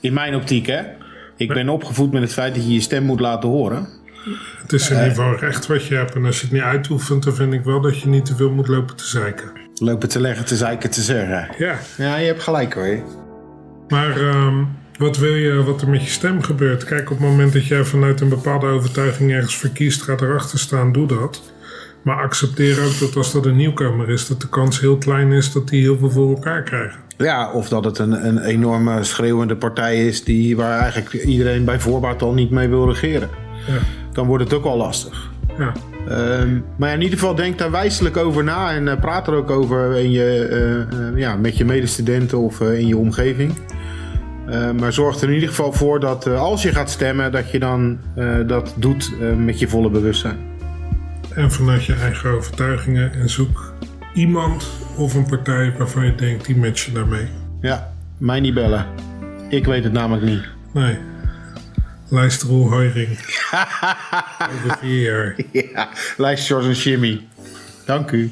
In 0.02 0.14
mijn 0.14 0.36
optiek, 0.36 0.66
hè? 0.66 0.82
Ik 1.38 1.48
ben 1.48 1.70
opgevoed 1.70 2.12
met 2.12 2.22
het 2.22 2.34
feit 2.34 2.56
dat 2.56 2.64
je 2.64 2.74
je 2.74 2.82
stem 2.82 3.04
moet 3.04 3.20
laten 3.20 3.50
horen. 3.50 3.88
Het 4.62 4.74
is 4.74 4.90
in 4.90 4.96
ieder 4.96 5.10
geval 5.10 5.36
recht 5.36 5.68
wat 5.68 5.86
je 5.86 5.96
hebt. 5.96 6.16
En 6.16 6.26
als 6.26 6.40
je 6.40 6.44
het 6.44 6.54
niet 6.54 6.62
uitoefent, 6.62 7.24
dan 7.24 7.36
vind 7.36 7.54
ik 7.54 7.64
wel 7.64 7.82
dat 7.82 8.00
je 8.00 8.08
niet 8.08 8.26
te 8.26 8.36
veel 8.36 8.52
moet 8.52 8.68
lopen 8.68 8.96
te 8.96 9.06
zeiken. 9.06 9.65
Lopen 9.80 10.10
te 10.10 10.20
leggen, 10.20 10.46
te 10.46 10.56
zeiken, 10.56 10.90
te 10.90 11.02
zeggen. 11.02 11.48
Ja. 11.58 11.80
Ja, 11.98 12.18
je 12.18 12.26
hebt 12.26 12.44
gelijk 12.44 12.74
hoor. 12.74 13.00
Maar 13.88 14.18
um, 14.18 14.68
wat 14.98 15.18
wil 15.18 15.34
je, 15.34 15.64
wat 15.64 15.82
er 15.82 15.90
met 15.90 16.04
je 16.04 16.10
stem 16.10 16.42
gebeurt? 16.42 16.84
Kijk, 16.84 17.12
op 17.12 17.18
het 17.18 17.28
moment 17.28 17.54
dat 17.54 17.66
jij 17.66 17.84
vanuit 17.84 18.22
een 18.22 18.30
bepaalde 18.30 18.68
overtuiging 18.68 19.32
ergens 19.32 19.58
verkiest, 19.58 20.02
gaat 20.02 20.22
erachter 20.22 20.60
staan, 20.60 20.92
doe 20.92 21.08
dat. 21.08 21.54
Maar 22.02 22.22
accepteer 22.22 22.86
ook 22.86 23.00
dat 23.00 23.16
als 23.16 23.32
dat 23.32 23.46
een 23.46 23.56
nieuwkomer 23.56 24.10
is, 24.10 24.28
dat 24.28 24.42
de 24.42 24.50
kans 24.50 24.80
heel 24.80 24.98
klein 24.98 25.32
is 25.32 25.52
dat 25.52 25.68
die 25.68 25.82
heel 25.82 25.98
veel 25.98 26.12
voor 26.12 26.30
elkaar 26.30 26.64
krijgen. 26.64 27.00
Ja, 27.18 27.52
of 27.52 27.70
dat 27.70 27.86
het 27.86 27.98
een, 27.98 28.28
een 28.28 28.40
enorme 28.40 29.04
schreeuwende 29.04 29.56
partij 29.56 30.08
is 30.08 30.24
die, 30.24 30.56
waar 30.56 30.80
eigenlijk 30.80 31.14
iedereen 31.14 31.66
bij 31.66 31.80
voorbaat 31.80 32.22
al 32.22 32.34
niet 32.34 32.50
mee 32.50 32.68
wil 32.68 32.88
regeren. 32.90 33.30
Ja. 33.68 33.78
Dan 34.12 34.28
wordt 34.28 34.44
het 34.44 34.54
ook 34.54 34.66
al 34.66 34.78
lastig. 34.78 35.32
Ja. 35.58 35.72
Um, 36.10 36.64
maar 36.78 36.94
in 36.94 37.02
ieder 37.02 37.20
geval 37.20 37.36
denk 37.36 37.58
daar 37.58 37.72
wijselijk 37.72 38.18
over 38.18 38.44
na 38.44 38.72
en 38.72 38.86
uh, 38.86 39.00
praat 39.00 39.28
er 39.28 39.34
ook 39.34 39.50
over 39.50 39.96
in 39.96 40.12
je, 40.12 40.48
uh, 40.92 41.00
uh, 41.00 41.18
ja, 41.18 41.36
met 41.36 41.58
je 41.58 41.66
medestudenten 41.66 42.38
of 42.38 42.62
in 42.62 42.88
je 42.88 42.98
omgeving. 42.98 43.54
maar 44.80 44.94
zorg 44.94 45.22
er 45.22 45.28
in 45.28 45.34
ieder 45.34 45.50
geval 45.50 45.74
voor 45.74 46.00
dat 46.00 46.28
als 46.28 46.62
je 46.62 46.72
gaat 46.72 46.90
stemmen, 46.90 47.32
dat 47.32 47.52
je 47.52 47.60
dan 47.60 48.00
dat 48.48 48.74
doet 48.78 49.12
met 49.38 49.60
je 49.60 49.68
volle 49.68 49.90
bewustzijn. 49.90 50.38
En 51.34 51.52
vanuit 51.52 51.86
je 51.86 51.94
eigen 51.94 52.30
overtuigingen 52.30 53.14
en 53.14 53.30
zoek 53.30 53.74
iemand 54.14 54.72
of 54.98 55.14
een 55.14 55.26
partij 55.26 55.74
waarvan 55.78 56.06
je 56.06 56.16
denkt 56.16 56.46
die 56.46 56.58
matchen 56.58 56.94
daarmee. 56.94 57.28
Ja, 57.62 57.92
mij 58.18 58.40
niet 58.40 58.54
bellen. 58.54 58.86
Ik 59.50 59.66
weet 59.66 59.84
het 59.84 59.94
namelijk 59.94 60.26
niet. 60.26 60.44
Nee. 60.74 60.98
Lijstroel 62.16 62.70
vier 64.80 65.02
jaar. 65.02 65.36
Ja, 65.52 65.90
lijst 66.18 66.46
George 66.46 66.68
en 66.68 66.74
Jimmy. 66.74 67.22
Dank 67.86 68.12
u. 68.12 68.32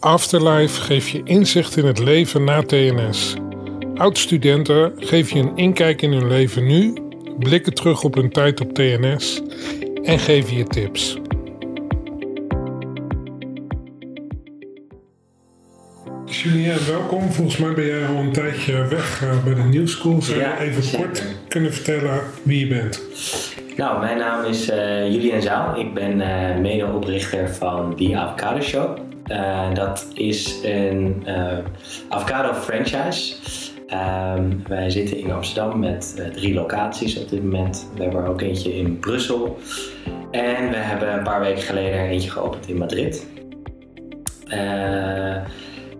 Afterlife 0.00 0.80
geeft 0.80 1.08
je 1.08 1.20
inzicht 1.24 1.76
in 1.76 1.84
het 1.84 1.98
leven 1.98 2.44
na 2.44 2.62
TNS. 2.62 3.34
Oud-studenten 3.94 4.92
geef 4.96 5.30
je 5.30 5.38
een 5.38 5.56
inkijk 5.56 6.02
in 6.02 6.12
hun 6.12 6.28
leven 6.28 6.66
nu, 6.66 6.94
blikken 7.38 7.74
terug 7.74 8.02
op 8.02 8.14
hun 8.14 8.30
tijd 8.30 8.60
op 8.60 8.74
TNS 8.74 9.42
en 10.02 10.18
geven 10.18 10.56
je 10.56 10.64
tips. 10.64 11.18
Julia, 16.30 16.74
welkom. 16.90 17.30
Volgens 17.30 17.56
mij 17.56 17.72
ben 17.74 17.86
jij 17.86 18.06
al 18.06 18.14
een 18.16 18.32
tijdje 18.32 18.86
weg 18.86 19.22
uh, 19.22 19.44
bij 19.44 19.54
de 19.54 19.62
New 19.62 19.88
School. 19.88 20.22
Zou 20.22 20.38
je 20.38 20.44
Ja, 20.44 20.58
even 20.58 20.82
zeker. 20.82 21.06
kort 21.06 21.22
kunnen 21.48 21.72
vertellen 21.72 22.20
wie 22.42 22.58
je 22.60 22.66
bent? 22.66 23.02
Nou, 23.76 24.00
mijn 24.00 24.18
naam 24.18 24.44
is 24.44 24.68
eh 24.70 25.12
Julian 25.12 25.42
Zaal. 25.42 25.78
Ik 25.80 25.94
ben 25.94 26.20
eh 26.20 26.56
mede-oprichter 26.56 27.48
van 27.54 27.96
The 27.96 28.16
Avocado 28.16 28.60
Show. 28.60 28.98
Eh, 29.26 29.74
dat 29.74 30.06
is 30.14 30.58
een 30.62 31.22
eh, 31.24 31.58
avocado 32.08 32.52
franchise 32.52 33.34
Ehm, 33.88 34.50
wij 34.66 34.90
zitten 34.90 35.18
in 35.18 35.32
Amsterdam 35.32 35.78
met 35.78 36.14
eh, 36.18 36.26
drie 36.26 36.54
locaties 36.54 37.18
op 37.18 37.28
dit 37.28 37.42
moment. 37.42 37.88
We 37.96 38.02
hebben 38.02 38.22
er 38.22 38.28
ook 38.28 38.40
eentje 38.40 38.76
in 38.76 38.98
Brussel. 38.98 39.58
En 40.30 40.70
we 40.70 40.76
hebben 40.76 41.12
een 41.12 41.22
paar 41.22 41.40
weken 41.40 41.62
geleden 41.62 42.00
eentje 42.00 42.30
geopend 42.30 42.68
in 42.68 42.76
Madrid. 42.76 43.26
Eh, 44.46 45.36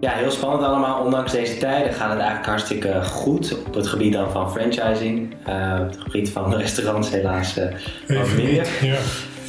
ja, 0.00 0.11
heel 0.11 0.31
spannend 0.31 0.62
allemaal. 0.62 1.05
Ondanks 1.05 1.33
deze 1.33 1.59
tijden 1.59 1.93
gaat 1.93 2.11
het 2.11 2.19
eigenlijk 2.19 2.49
hartstikke 2.49 3.05
goed 3.05 3.59
op 3.67 3.75
het 3.75 3.87
gebied 3.87 4.12
dan 4.12 4.31
van 4.31 4.50
franchising. 4.50 5.35
Eh, 5.45 5.76
op 5.81 5.90
het 5.90 6.00
gebied 6.00 6.31
van 6.31 6.55
restaurants 6.55 7.11
helaas 7.11 7.55
wat 7.55 8.26
minder. 8.37 8.45
niet. 8.45 8.71
Ja. 8.81 8.99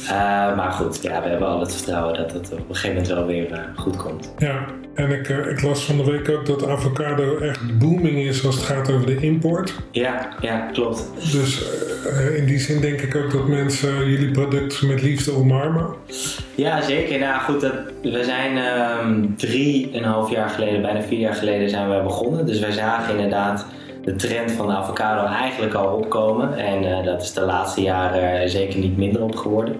Eh, 0.08 0.56
maar 0.56 0.70
goed, 0.72 1.02
ja, 1.02 1.22
we 1.22 1.28
hebben 1.28 1.48
al 1.48 1.60
het 1.60 1.74
vertrouwen 1.74 2.16
dat 2.16 2.32
het 2.32 2.52
op 2.52 2.68
een 2.68 2.74
gegeven 2.74 2.88
moment 2.88 3.08
wel 3.08 3.26
weer 3.26 3.52
eh, 3.52 3.58
goed 3.76 3.96
komt. 3.96 4.32
ja. 4.38 4.64
En 4.94 5.10
ik, 5.10 5.28
eh, 5.28 5.50
ik 5.50 5.62
las 5.62 5.84
van 5.84 5.96
de 5.96 6.04
week 6.04 6.28
ook 6.28 6.46
dat 6.46 6.66
avocado 6.66 7.38
echt 7.38 7.78
booming 7.78 8.18
is 8.18 8.46
als 8.46 8.54
het 8.54 8.64
gaat 8.64 8.90
over 8.92 9.06
de 9.06 9.16
import. 9.16 9.74
Ja, 9.90 10.28
ja, 10.40 10.58
klopt. 10.72 11.08
Dus 11.32 11.64
in 12.36 12.44
die 12.44 12.58
zin 12.58 12.80
denk 12.80 13.00
ik 13.00 13.16
ook 13.16 13.32
dat 13.32 13.48
mensen 13.48 14.08
jullie 14.08 14.30
product 14.30 14.82
met 14.82 15.02
liefde 15.02 15.32
omarmen. 15.32 15.86
Ja, 16.54 16.82
zeker. 16.82 17.18
Nou 17.18 17.40
goed, 17.40 17.60
dat, 17.60 17.72
we 18.02 18.24
zijn 18.24 18.58
ehm 18.58 19.34
drieënhalf 19.36 20.30
jaar 20.30 20.48
geleden, 20.48 20.82
bijna 20.82 21.02
vier 21.02 21.18
jaar 21.18 21.34
geleden 21.34 21.70
zijn 21.70 21.90
we 21.90 22.02
begonnen. 22.02 22.46
Dus 22.46 22.58
wij 22.60 22.72
zagen 22.72 23.14
inderdaad 23.14 23.66
de 24.04 24.16
trend 24.16 24.52
van 24.52 24.66
de 24.66 24.72
avocado 24.72 25.26
eigenlijk 25.26 25.74
al 25.74 25.96
opkomen. 25.96 26.58
En 26.58 26.84
eh, 26.84 27.04
dat 27.04 27.22
is 27.22 27.32
de 27.32 27.40
laatste 27.40 27.82
jaren 27.82 28.50
zeker 28.50 28.78
niet 28.78 28.96
minder 28.96 29.22
op 29.22 29.36
geworden. 29.36 29.76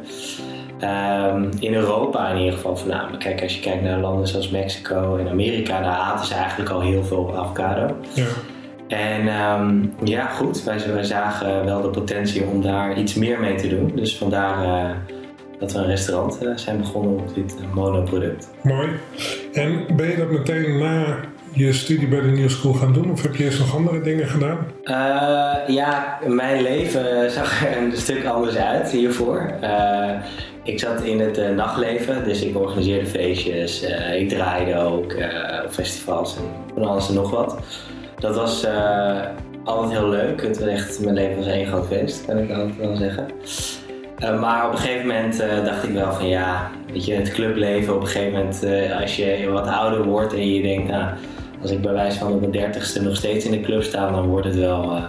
Ehm, 0.80 1.44
in 1.58 1.74
Europa 1.74 2.28
in 2.28 2.38
ieder 2.38 2.52
geval 2.52 2.76
voornamelijk. 2.76 3.22
Kijk, 3.22 3.42
als 3.42 3.54
je 3.54 3.60
kijkt 3.60 3.82
naar 3.82 3.98
landen 3.98 4.28
zoals 4.28 4.50
Mexico 4.50 5.16
en 5.16 5.28
Amerika, 5.28 5.80
daar 5.80 5.96
aten 5.96 6.26
ze 6.26 6.34
eigenlijk 6.34 6.70
al 6.70 6.80
heel 6.80 7.04
veel 7.04 7.36
avocado. 7.36 7.96
Ja. 8.14 8.26
En 8.88 9.28
ehm, 9.28 9.86
ja, 10.04 10.26
goed, 10.26 10.64
wij, 10.64 10.78
wij 10.92 11.04
zagen 11.04 11.64
wel 11.64 11.82
de 11.82 11.88
potentie 11.88 12.44
om 12.44 12.62
daar 12.62 12.98
iets 12.98 13.14
meer 13.14 13.40
mee 13.40 13.54
te 13.54 13.68
doen. 13.68 13.92
Dus 13.94 14.16
vandaar 14.16 14.64
eh, 14.64 14.90
dat 15.58 15.72
we 15.72 15.78
een 15.78 15.86
restaurant 15.86 16.38
eh, 16.38 16.50
zijn 16.54 16.78
begonnen 16.78 17.12
op 17.12 17.34
dit 17.34 17.56
monoproduct. 17.74 18.50
Mooi. 18.62 18.88
En 19.52 19.96
ben 19.96 20.08
je 20.08 20.16
dat 20.16 20.30
meteen 20.30 20.78
na 20.78 21.16
je 21.52 21.72
studie 21.72 22.08
bij 22.08 22.20
de 22.20 22.26
New 22.26 22.48
School 22.48 22.72
gaan 22.72 22.92
doen? 22.92 23.10
Of 23.10 23.22
heb 23.22 23.36
je 23.36 23.44
eerst 23.44 23.58
nog 23.58 23.76
andere 23.76 24.00
dingen 24.00 24.28
gedaan? 24.28 24.58
Eh, 24.84 25.74
ja, 25.74 26.18
mijn 26.26 26.62
leven 26.62 27.30
zag 27.30 27.66
er 27.66 27.76
een 27.76 27.96
stuk 27.96 28.24
anders 28.24 28.56
uit 28.56 28.90
hiervoor. 28.90 29.52
Eh, 29.60 30.10
ik 30.62 30.78
zat 30.78 31.02
in 31.02 31.20
het 31.20 31.38
eh, 31.38 31.50
nachtleven, 31.50 32.24
dus 32.24 32.42
ik 32.42 32.56
organiseerde 32.56 33.06
feestjes, 33.06 33.82
eh, 33.82 34.20
ik 34.20 34.28
draaide 34.28 34.78
ook 34.78 35.12
eh, 35.12 35.28
festivals 35.70 36.36
en 36.36 36.42
van 36.74 36.84
alles 36.84 37.08
en 37.08 37.14
nog 37.14 37.30
wat. 37.30 37.58
Dat 38.18 38.34
was 38.36 38.64
eh, 38.64 39.20
altijd 39.64 39.98
heel 39.98 40.08
leuk. 40.08 40.42
Het 40.42 40.58
was 40.58 40.68
echt, 40.68 41.00
mijn 41.00 41.14
leven 41.14 41.36
was 41.36 41.46
één 41.46 41.66
groot 41.66 41.86
feest, 41.86 42.26
kan 42.26 42.38
ik 42.38 42.50
altijd 42.50 42.76
wel 42.76 42.96
zeggen. 42.96 43.26
Eh, 44.20 44.40
maar 44.40 44.66
op 44.66 44.72
een 44.72 44.78
gegeven 44.78 45.06
moment 45.06 45.40
eh, 45.40 45.64
dacht 45.64 45.84
ik 45.84 45.92
wel 45.92 46.12
van 46.12 46.28
ja, 46.28 46.70
weet 46.92 47.04
je, 47.04 47.14
het 47.14 47.32
clubleven 47.32 47.94
op 47.94 48.00
een 48.00 48.06
gegeven 48.06 48.32
moment, 48.32 48.62
eh, 48.62 49.00
als 49.00 49.16
je 49.16 49.48
wat 49.50 49.66
ouder 49.66 50.04
wordt 50.04 50.32
en 50.32 50.54
je 50.54 50.62
denkt, 50.62 50.90
nou, 50.90 51.10
als 51.62 51.70
ik 51.70 51.80
bij 51.80 51.92
wijze 51.92 52.18
van 52.18 52.32
op 52.32 52.40
mijn 52.40 52.52
dertigste 52.52 53.02
nog 53.02 53.16
steeds 53.16 53.44
in 53.44 53.50
de 53.50 53.60
club 53.60 53.82
sta, 53.82 54.10
dan 54.10 54.26
wordt 54.26 54.46
het 54.46 54.56
wel, 54.56 54.82
eh, 54.82 55.04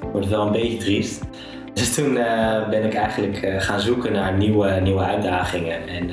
wordt 0.00 0.26
het 0.26 0.34
wel 0.34 0.46
een 0.46 0.52
beetje 0.52 0.76
triest. 0.76 1.22
Dus 1.74 1.94
toen 1.94 2.16
eh, 2.16 2.68
ben 2.68 2.84
ik 2.84 2.94
eigenlijk 2.94 3.42
eh, 3.42 3.60
gaan 3.60 3.80
zoeken 3.80 4.12
naar 4.12 4.36
nieuwe, 4.36 4.80
nieuwe 4.82 5.02
uitdagingen. 5.02 5.88
En 5.88 6.10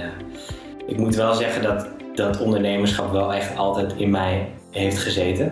ik 0.88 0.98
moet 0.98 1.15
wel 1.15 1.33
zeggen 1.33 1.63
dat 1.63 1.88
dat 2.15 2.41
ondernemerschap 2.41 3.12
wel 3.12 3.33
echt 3.33 3.57
altijd 3.57 3.93
in 3.98 4.10
mij 4.10 4.48
heeft 4.71 4.98
gezeten. 4.98 5.51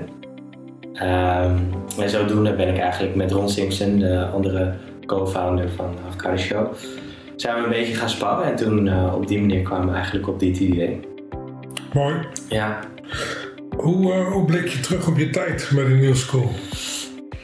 Ehm, 0.94 1.56
en 2.00 2.10
zodoende 2.10 2.54
ben 2.54 2.68
ik 2.68 2.78
eigenlijk 2.78 3.16
met 3.16 3.32
Ron 3.32 3.50
Simpson, 3.50 4.00
de 4.00 4.26
andere 4.26 4.74
co-founder 5.06 5.70
van 5.70 5.96
Avocado 6.08 6.38
Show, 6.38 6.74
zijn 7.36 7.56
we 7.56 7.64
een 7.64 7.70
beetje 7.70 7.96
gaan 7.96 8.10
sparren. 8.10 8.46
En 8.46 8.56
toen 8.56 9.14
op 9.14 9.28
die 9.28 9.40
manier 9.40 9.62
kwamen 9.62 9.88
we 9.88 9.94
eigenlijk 9.94 10.28
op 10.28 10.40
dit 10.40 10.60
idee. 10.60 11.00
Mooi. 11.94 12.16
Ja, 12.50 12.80
Hoe, 13.82 14.14
hoe 14.14 14.46
blik 14.46 14.68
je 14.68 14.80
terug 14.80 15.08
op 15.08 15.18
je 15.18 15.30
tijd 15.30 15.72
bij 15.76 15.84
de 15.84 15.94
New 15.94 16.16
School? 16.16 16.50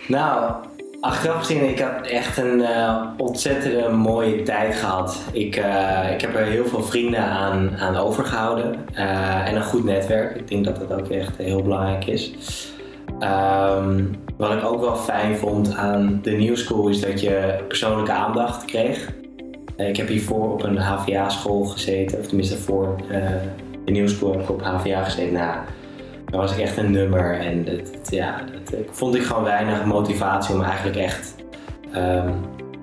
Nou, 0.08 0.54
achteraf 1.00 1.38
gezien, 1.38 1.70
ik 1.70 1.80
had 1.80 2.08
echt 2.08 2.38
een 2.38 2.62
eh, 2.62 3.02
ontzettende 3.18 3.90
mooie 3.90 4.44
tijd 4.44 4.76
gehad. 4.76 5.22
Ik, 5.32 5.56
eh, 5.56 6.12
ik 6.14 6.22
heb 6.22 6.36
er 6.36 6.46
heel 6.46 6.66
veel 6.66 6.84
vrienden 6.84 7.24
aan, 7.24 7.78
aan 7.78 7.96
overgehouden 7.96 8.76
eh, 8.94 9.48
en 9.48 9.56
een 9.56 9.64
goed 9.64 9.84
netwerk. 9.84 10.36
Ik 10.36 10.48
denk 10.48 10.66
dat 10.66 10.80
dat 10.80 11.00
ook 11.00 11.08
echt 11.08 11.38
heel 11.38 11.62
belangrijk 11.62 12.06
is. 12.06 12.34
Ehm, 13.20 14.04
wat 14.38 14.52
ik 14.52 14.64
ook 14.64 14.82
wel 14.82 14.96
fijn 14.96 15.38
vond 15.38 15.76
aan 15.76 16.20
de 16.22 16.32
New 16.32 16.56
School 16.56 16.88
is 16.88 17.02
dat 17.02 17.22
je 17.22 17.64
persoonlijke 17.68 18.12
aandacht 18.12 18.66
kreeg. 18.66 19.14
Ik 19.78 19.98
heb 19.98 20.08
hiervoor 20.08 20.52
op 20.52 20.64
een 20.64 20.78
HVA-school 20.78 21.64
gezeten, 21.64 22.20
of 22.20 22.28
tenminste 22.28 22.58
voor 22.58 22.96
eh, 23.10 23.20
de 23.86 23.92
New 23.92 24.08
School 24.08 24.32
heb 24.32 24.42
ik 24.42 24.50
op 24.50 24.62
HVA 24.62 25.04
gezeten. 25.04 25.34
Nou, 25.34 25.58
daar 26.36 26.44
was 26.46 26.56
ik 26.56 26.64
echt 26.64 26.78
een 26.78 26.92
nummer 26.92 27.40
en 27.40 27.66
dat, 27.66 28.10
ja, 28.10 28.44
dat 28.72 28.80
vond 28.92 29.16
ik 29.16 29.24
gewoon 29.24 29.44
weinig 29.44 29.86
motivatie 29.86 30.56
om 30.56 30.62
eigenlijk 30.62 30.98
echt 30.98 31.36
ehm, 31.92 32.32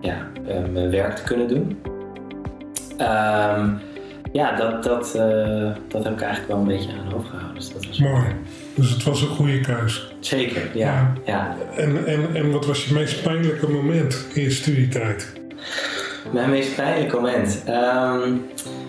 ja, 0.00 0.26
eh, 0.47 0.56
mijn 0.73 0.90
werk 0.90 1.16
te 1.16 1.23
kunnen 1.23 1.49
doen. 1.49 1.78
Ehm, 2.97 3.68
ja, 4.32 4.56
dat, 4.56 4.82
dat, 4.82 5.14
eh, 5.14 5.71
dat 5.88 6.04
heb 6.04 6.12
ik 6.12 6.21
eigenlijk 6.21 6.49
wel 6.49 6.59
een 6.59 6.66
beetje 6.66 6.90
aan 6.92 7.14
overgehouden. 7.14 7.54
Dus 7.54 7.73
dat 7.73 7.87
was 7.87 7.99
Mooi. 7.99 8.25
Dus 8.75 8.90
het 8.90 9.02
was 9.02 9.23
een 9.23 9.28
goede 9.28 9.61
keus. 9.61 10.14
Zeker, 10.21 10.71
ja. 10.75 11.12
ja. 11.25 11.56
En, 11.76 12.06
en, 12.06 12.35
en 12.35 12.50
wat 12.50 12.66
was 12.66 12.85
je 12.85 12.94
meest 12.94 13.23
pijnlijke 13.23 13.71
moment 13.71 14.26
in 14.35 14.42
je 14.42 14.50
studietijd? 14.50 15.32
Mijn 16.32 16.50
meest 16.50 16.75
pijnlijke 16.75 17.16
moment. 17.16 17.62
Ehm, 17.66 18.35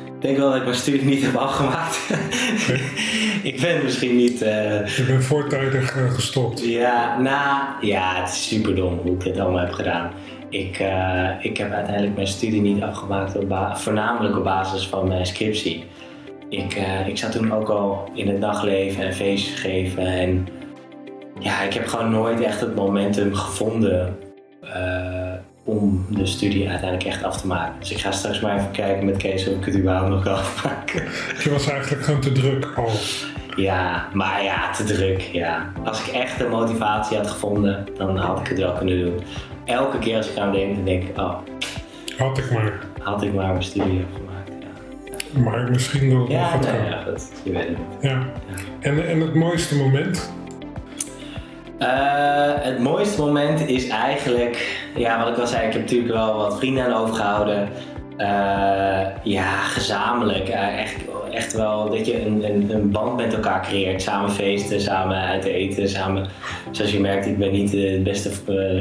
ik 0.05 0.21
denk 0.21 0.37
wel 0.37 0.49
dat 0.49 0.57
ik 0.57 0.63
mijn 0.63 0.75
studie 0.75 1.05
niet 1.05 1.23
heb 1.23 1.35
afgemaakt. 1.35 1.99
ik 3.51 3.61
ben 3.61 3.83
misschien 3.83 4.15
niet. 4.15 4.41
eh, 4.41 4.87
Je 4.87 5.03
bent 5.07 5.23
voortijdig 5.23 5.97
eh, 5.97 6.11
gestopt. 6.11 6.65
Ja, 6.65 7.19
nou, 7.19 7.85
ja, 7.85 8.15
het 8.15 8.29
is 8.29 8.47
super 8.47 8.75
dom 8.75 8.99
hoe 9.03 9.13
ik 9.13 9.23
dit 9.23 9.39
allemaal 9.39 9.59
heb 9.59 9.71
gedaan. 9.71 10.11
Ik, 10.49 10.79
eh, 10.79 11.29
ik 11.39 11.57
heb 11.57 11.71
uiteindelijk 11.71 12.15
mijn 12.15 12.27
studie 12.27 12.61
niet 12.61 12.83
afgemaakt, 12.83 13.35
op 13.37 13.71
voornamelijk 13.73 14.37
op 14.37 14.43
basis 14.43 14.87
van 14.87 15.07
mijn 15.07 15.25
scriptie. 15.25 15.83
Ik, 16.49 16.81
ik 17.07 17.17
zat 17.17 17.31
toen 17.31 17.53
ook 17.53 17.69
al 17.69 18.09
in 18.13 18.27
het 18.27 18.39
nachtleven 18.39 19.03
en 19.03 19.13
feestjes 19.13 19.59
geven. 19.59 20.05
En 20.05 20.47
ja, 21.39 21.61
ik 21.61 21.73
heb 21.73 21.87
gewoon 21.87 22.11
nooit 22.11 22.41
echt 22.41 22.59
het 22.59 22.75
momentum 22.75 23.35
gevonden 23.35 24.17
om 25.63 26.05
de 26.09 26.25
studie 26.25 26.69
uiteindelijk 26.69 27.09
echt 27.09 27.23
af 27.23 27.41
te 27.41 27.47
maken. 27.47 27.79
Dus 27.79 27.91
ik 27.91 27.97
ga 27.97 28.11
straks 28.11 28.39
maar 28.39 28.57
even 28.57 28.71
kijken 28.71 29.05
met 29.05 29.17
Kees 29.17 29.47
of 29.47 29.55
ik 29.57 29.65
het 29.65 29.75
überhaupt 29.77 30.09
nog 30.09 30.23
kan 30.23 30.33
afmaken. 30.33 31.03
Je 31.43 31.49
was 31.51 31.69
eigenlijk 31.69 32.03
gewoon 32.03 32.21
te 32.21 32.31
druk 32.31 32.73
al. 32.75 32.89
Ja, 33.55 34.07
maar 34.13 34.43
ja, 34.43 34.69
te 34.71 34.83
druk, 34.83 35.21
ja. 35.21 35.71
Als 35.83 36.05
ik 36.07 36.13
echt 36.13 36.37
de 36.37 36.47
motivatie 36.47 37.17
had 37.17 37.27
gevonden, 37.27 37.85
dan 37.97 38.17
had 38.17 38.39
ik 38.39 38.47
het 38.47 38.59
wel 38.59 38.71
kunnen 38.73 38.99
doen. 38.99 39.19
Elke 39.65 39.99
keer 39.99 40.17
als 40.17 40.29
ik 40.29 40.37
aan 40.37 40.51
denk, 40.51 40.75
dan 40.75 40.85
denk 40.85 41.03
ik, 41.03 41.17
oh, 41.17 41.35
Had 42.17 42.37
ik 42.37 42.51
maar. 42.51 42.79
had 42.99 43.23
ik 43.23 43.33
maar 43.33 43.47
mijn 43.47 43.63
studie 43.63 44.05
afgemaakt. 44.11 44.51
Ja, 45.33 45.39
Maar 45.39 45.69
misschien 45.69 46.09
dat 46.09 46.19
het 46.19 46.29
nog 46.29 46.37
ja, 46.39 46.51
wat 46.51 46.61
nee, 46.71 46.79
kan. 46.79 46.89
ja 46.89 47.03
dat, 47.03 47.31
je 47.43 47.51
weet 47.51 47.67
het. 47.67 47.77
Ja. 48.01 48.19
En, 48.79 49.07
en 49.07 49.21
het 49.21 49.33
mooiste 49.33 49.75
moment? 49.75 50.31
Eh, 51.77 51.87
het 52.55 52.79
mooiste 52.79 53.21
moment 53.21 53.67
is 53.67 53.87
eigenlijk, 53.87 54.79
ja, 54.95 55.23
wat 55.23 55.33
ik 55.33 55.37
al 55.39 55.47
zei, 55.47 55.65
ik 55.67 55.73
heb 55.73 55.81
natuurlijk 55.81 56.13
wel 56.13 56.35
wat 56.35 56.57
vrienden 56.57 56.85
aan 56.85 56.93
overgehouden. 56.93 57.69
Eh, 58.17 59.05
ja, 59.23 59.61
gezamenlijk. 59.61 60.49
eh, 60.49 60.79
echt, 60.79 60.95
echt 61.31 61.53
wel 61.53 61.89
dat 61.89 62.05
je 62.05 62.25
een, 62.25 62.43
een, 62.43 62.69
een 62.69 62.91
band 62.91 63.15
met 63.15 63.33
elkaar 63.33 63.61
creëert. 63.61 64.01
Samen 64.01 64.31
feesten, 64.31 64.81
samen 64.81 65.17
uit 65.17 65.43
eten, 65.43 65.89
samen. 65.89 66.25
Zoals 66.71 66.91
je 66.91 66.99
merkt, 66.99 67.25
ik 67.25 67.37
ben 67.37 67.51
niet 67.51 67.73
eh, 67.73 67.91
het 67.91 68.03
beste 68.03 68.29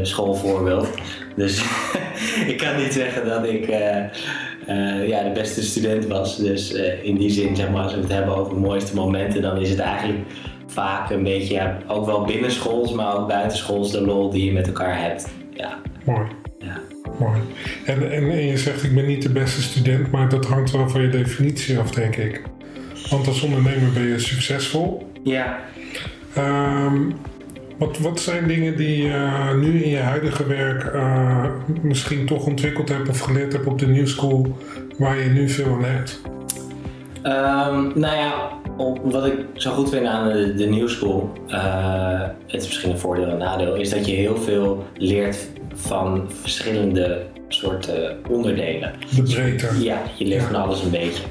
schoolvoorbeeld. 0.02 0.88
Dus 1.36 1.64
ik 2.52 2.58
kan 2.58 2.76
niet 2.76 2.92
zeggen 2.92 3.26
dat 3.26 3.46
ik 3.46 3.68
ja, 5.06 5.22
de 5.22 5.30
beste 5.34 5.62
student 5.62 6.06
was. 6.06 6.36
Dus 6.36 6.72
in 7.02 7.16
die 7.16 7.30
zin, 7.30 7.56
zeg 7.56 7.70
maar, 7.70 7.82
als 7.82 7.94
we 7.94 8.00
het 8.00 8.12
hebben 8.12 8.36
over 8.36 8.54
de 8.54 8.60
mooiste 8.60 8.94
momenten, 8.94 9.42
dan 9.42 9.60
is 9.60 9.70
het 9.70 9.78
eigenlijk 9.78 10.18
vaak 10.66 11.10
een 11.10 11.22
beetje, 11.22 11.54
ja, 11.54 11.78
ook 11.88 12.06
wel 12.06 12.24
binnenschools, 12.24 12.92
maar 12.92 13.16
ook 13.16 13.28
buitenschools 13.28 13.90
de 13.90 14.00
lol 14.00 14.30
die 14.30 14.44
je 14.44 14.52
met 14.52 14.66
elkaar 14.66 15.02
hebt. 15.02 15.28
Ja, 15.50 15.78
Mooi. 16.04 16.26
Mooi. 17.18 17.40
En, 17.84 18.12
en, 18.12 18.30
en 18.30 18.46
je 18.46 18.56
zegt, 18.56 18.82
ik 18.82 18.94
ben 18.94 19.06
niet 19.06 19.22
de 19.22 19.32
beste 19.32 19.62
student, 19.62 20.10
maar 20.10 20.28
dat 20.28 20.46
hangt 20.46 20.70
wel 20.70 20.88
van 20.88 21.02
je 21.02 21.08
definitie 21.08 21.78
af, 21.78 21.90
denk 21.90 22.16
ik. 22.16 22.42
Want 23.10 23.26
als 23.26 23.42
ondernemer 23.42 23.92
ben 23.92 24.06
je 24.06 24.18
succesvol. 24.18 25.06
ja. 25.24 25.58
Ehm, 26.34 27.10
wat, 27.78 27.98
wat 27.98 28.20
zijn 28.20 28.46
dingen 28.46 28.76
die 28.76 29.02
je 29.02 29.58
nu 29.60 29.82
in 29.82 29.90
je 29.90 29.98
huidige 29.98 30.46
werk 30.46 30.84
eh, 30.84 31.44
misschien 31.82 32.26
toch 32.26 32.46
ontwikkeld 32.46 32.88
hebt 32.88 33.08
of 33.08 33.18
geleerd 33.18 33.52
hebt 33.52 33.66
op 33.66 33.78
de 33.78 33.86
New 33.86 34.06
School, 34.06 34.56
waar 34.98 35.18
je 35.18 35.28
nu 35.28 35.48
veel 35.48 35.74
aan 35.74 35.84
hebt? 35.84 36.20
Ehm, 37.22 37.98
nou 37.98 38.16
ja, 38.16 38.48
wat 39.02 39.26
ik 39.26 39.38
zo 39.54 39.70
goed 39.70 39.90
vind 39.90 40.06
aan 40.06 40.32
de, 40.32 40.54
de 40.54 40.66
New 40.66 40.88
School, 40.88 41.32
uh, 41.48 42.20
het 42.46 42.62
is 42.62 42.66
misschien 42.66 42.90
een 42.90 42.98
voordeel 42.98 43.26
en 43.26 43.38
nadeel, 43.38 43.74
is 43.74 43.90
dat 43.90 44.06
je 44.06 44.14
heel 44.14 44.36
veel 44.36 44.86
leert 44.96 45.36
van 45.74 46.30
verschillende 46.40 47.22
soorten 47.48 48.18
onderdelen. 48.28 48.92
De 49.14 49.22
breedte. 49.22 49.68
Ja, 49.82 50.02
je 50.16 50.24
leert 50.24 50.42
van 50.42 50.54
alles 50.54 50.82
een 50.82 50.90
beetje. 50.90 51.22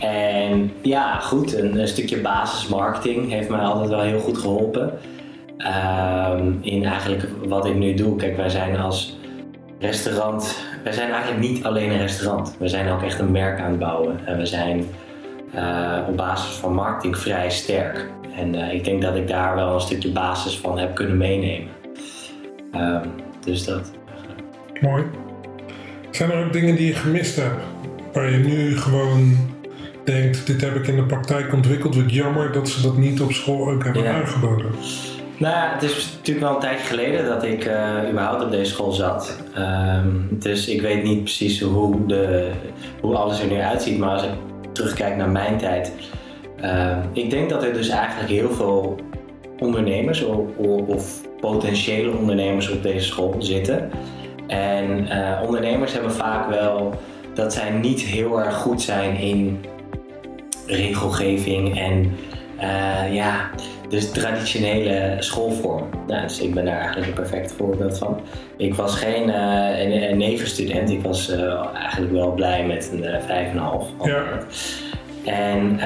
En 0.00 0.72
ja, 0.82 1.18
goed, 1.18 1.54
een, 1.54 1.78
een, 1.78 1.88
stukje 1.88 2.20
basismarketing 2.20 3.30
heeft 3.30 3.48
mij 3.48 3.60
altijd 3.60 3.88
wel 3.88 4.00
heel 4.00 4.20
goed 4.20 4.38
geholpen. 4.38 4.92
Um, 5.58 6.58
in 6.60 6.84
eigenlijk 6.84 7.28
wat 7.44 7.66
ik 7.66 7.74
nu 7.74 7.94
doe. 7.94 8.16
Kijk, 8.16 8.36
wij 8.36 8.48
zijn 8.48 8.78
als 8.78 9.18
restaurant, 9.78 10.56
wij 10.84 10.92
zijn 10.92 11.10
eigenlijk 11.10 11.48
niet 11.48 11.64
alleen 11.64 11.90
een 11.90 12.00
restaurant. 12.00 12.56
We 12.58 12.68
zijn 12.68 12.88
ook 12.88 13.02
echt 13.02 13.18
een 13.18 13.30
merk 13.30 13.60
aan 13.60 13.70
het 13.70 13.78
bouwen. 13.78 14.26
En 14.26 14.38
we 14.38 14.46
zijn 14.46 14.86
uh, 15.54 15.98
op 16.08 16.16
basis 16.16 16.54
van 16.54 16.74
marketing 16.74 17.18
vrij 17.18 17.50
sterk. 17.50 18.06
En 18.36 18.54
uh, 18.54 18.74
ik 18.74 18.84
denk 18.84 19.02
dat 19.02 19.16
ik 19.16 19.28
daar 19.28 19.54
wel 19.54 19.74
een 19.74 19.80
stukje 19.80 20.10
basis 20.10 20.58
van 20.58 20.78
heb 20.78 20.94
kunnen 20.94 21.16
meenemen. 21.16 21.68
Um, 22.74 23.02
dus 23.44 23.64
dat. 23.64 23.90
Mooi. 24.80 25.04
Zijn 26.10 26.30
er 26.30 26.44
ook 26.44 26.52
dingen 26.52 26.76
die 26.76 26.86
je 26.86 26.94
gemist 26.94 27.36
hebt? 27.36 27.62
Waar 28.12 28.30
je 28.30 28.38
nu 28.38 28.78
gewoon 28.78 29.36
denkt, 30.04 30.46
dit 30.46 30.60
heb 30.60 30.74
ik 30.74 30.86
in 30.86 30.96
de 30.96 31.02
praktijk 31.02 31.52
ontwikkeld. 31.52 31.96
Wat 31.96 32.12
jammer 32.12 32.52
dat 32.52 32.68
ze 32.68 32.82
dat 32.82 32.96
niet 32.96 33.20
op 33.20 33.32
school 33.32 33.70
ook 33.70 33.84
hebben 33.84 34.02
ja. 34.02 34.20
aangeboden. 34.20 34.70
Nou 35.36 35.54
ja, 35.54 35.72
het 35.72 35.82
is 35.82 36.12
natuurlijk 36.16 36.46
wel 36.46 36.54
een 36.54 36.60
tijdje 36.60 36.86
geleden 36.86 37.24
dat 37.24 37.44
ik 37.44 37.66
uh, 37.66 38.08
überhaupt 38.10 38.44
op 38.44 38.50
deze 38.50 38.72
school 38.72 38.92
zat. 38.92 39.36
Um, 39.58 40.26
dus 40.30 40.68
ik 40.68 40.80
weet 40.80 41.02
niet 41.02 41.22
precies 41.22 41.60
hoe, 41.60 42.06
de, 42.06 42.50
hoe 43.00 43.16
alles 43.16 43.40
er 43.40 43.46
nu 43.46 43.58
uitziet. 43.58 43.98
Maar 43.98 44.10
als 44.10 44.22
ik 44.22 44.30
terugkijk 44.72 45.16
naar 45.16 45.30
mijn 45.30 45.58
tijd. 45.58 45.92
Uh, 46.64 46.96
ik 47.12 47.30
denk 47.30 47.50
dat 47.50 47.62
er 47.62 47.72
dus 47.72 47.88
eigenlijk 47.88 48.30
heel 48.30 48.50
veel 48.50 49.00
ondernemers 49.58 50.24
of, 50.24 50.56
of 50.86 51.20
potentiële 51.40 52.16
ondernemers 52.16 52.70
op 52.70 52.82
deze 52.82 53.06
school 53.06 53.34
zitten. 53.38 53.90
En 54.46 55.06
uh, 55.06 55.42
ondernemers 55.44 55.92
hebben 55.92 56.12
vaak 56.12 56.48
wel 56.48 56.94
dat 57.34 57.52
zij 57.52 57.70
niet 57.70 58.00
heel 58.00 58.40
erg 58.40 58.54
goed 58.54 58.82
zijn 58.82 59.16
in 59.16 59.64
regelgeving 60.66 61.78
en 61.78 62.16
uh, 62.60 63.14
ja, 63.14 63.50
dus 63.88 64.10
traditionele 64.10 65.16
schoolvorm. 65.18 65.88
Nou, 66.06 66.22
dus 66.22 66.40
ik 66.40 66.54
ben 66.54 66.64
daar 66.64 66.78
eigenlijk 66.78 67.06
een 67.06 67.14
perfect 67.14 67.52
voorbeeld 67.52 67.98
van. 67.98 68.20
Ik 68.56 68.74
was 68.74 68.94
geen 68.94 69.28
uh, 69.28 69.80
een, 69.80 70.10
een 70.10 70.18
nevenstudent, 70.18 70.90
ik 70.90 71.02
was 71.02 71.30
eigenlijk 71.74 72.12
wel 72.12 72.32
blij 72.32 72.66
met 72.66 72.92
een 72.92 73.04
5,5. 74.02 74.06
Ja. 74.06 74.24
En 75.24 75.78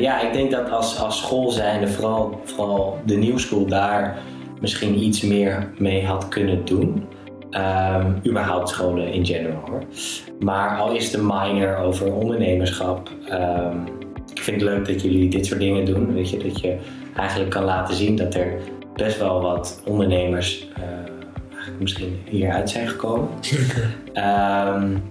ja, 0.00 0.20
ik 0.20 0.32
denk 0.32 0.50
dat 0.50 0.70
als, 0.70 1.00
als 1.00 1.18
school 1.18 1.50
zijnde, 1.50 1.88
vooral, 1.88 2.40
vooral 2.44 2.98
de 3.04 3.16
New 3.16 3.38
School 3.38 3.66
daar 3.66 4.18
misschien 4.64 5.02
iets 5.02 5.22
meer 5.22 5.70
mee 5.78 6.04
had 6.04 6.28
kunnen 6.28 6.64
doen. 6.64 7.04
Um, 7.50 8.20
überhaupt 8.26 8.68
scholen 8.68 9.12
in 9.12 9.26
general 9.26 9.62
hoor. 9.70 9.82
Maar 10.40 10.78
al 10.78 10.94
is 10.94 11.10
de 11.10 11.18
minor 11.22 11.76
over 11.76 12.12
ondernemerschap. 12.12 13.10
Um, 13.30 13.84
ik 14.34 14.42
vind 14.42 14.60
het 14.60 14.70
leuk 14.70 14.86
dat 14.86 15.02
jullie 15.02 15.28
dit 15.28 15.46
soort 15.46 15.60
dingen 15.60 15.84
doen. 15.84 16.14
Weet 16.14 16.30
je, 16.30 16.38
dat 16.38 16.60
je 16.60 16.76
eigenlijk 17.16 17.50
kan 17.50 17.64
laten 17.64 17.94
zien 17.94 18.16
dat 18.16 18.34
er 18.34 18.54
best 18.96 19.18
wel 19.18 19.40
wat 19.40 19.82
ondernemers 19.86 20.68
uh, 20.78 20.84
eigenlijk 21.50 21.80
misschien 21.80 22.18
hieruit 22.28 22.70
zijn 22.70 22.88
gekomen. 22.88 23.28
Um, 24.14 25.02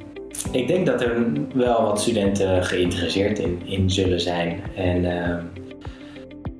ik 0.51 0.67
denk 0.67 0.85
dat 0.85 1.01
er 1.01 1.25
wel 1.53 1.81
wat 1.81 2.01
studenten 2.01 2.63
geïnteresseerd 2.63 3.39
in, 3.39 3.61
in 3.65 3.89
zullen 3.89 4.21
zijn. 4.21 4.61
En 4.75 5.05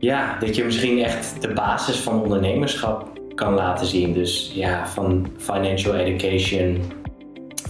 ja, 0.04 0.38
dat 0.40 0.56
je 0.56 0.64
misschien 0.64 1.04
echt 1.04 1.42
de 1.42 1.54
basis 1.54 1.96
van 1.96 2.22
ondernemerschap 2.22 3.20
kan 3.36 3.54
laten 3.54 3.86
zien. 3.86 4.14
Dus 4.14 4.52
ja, 4.54 4.88
van 4.88 5.28
financial 5.38 5.96
education, 5.96 6.82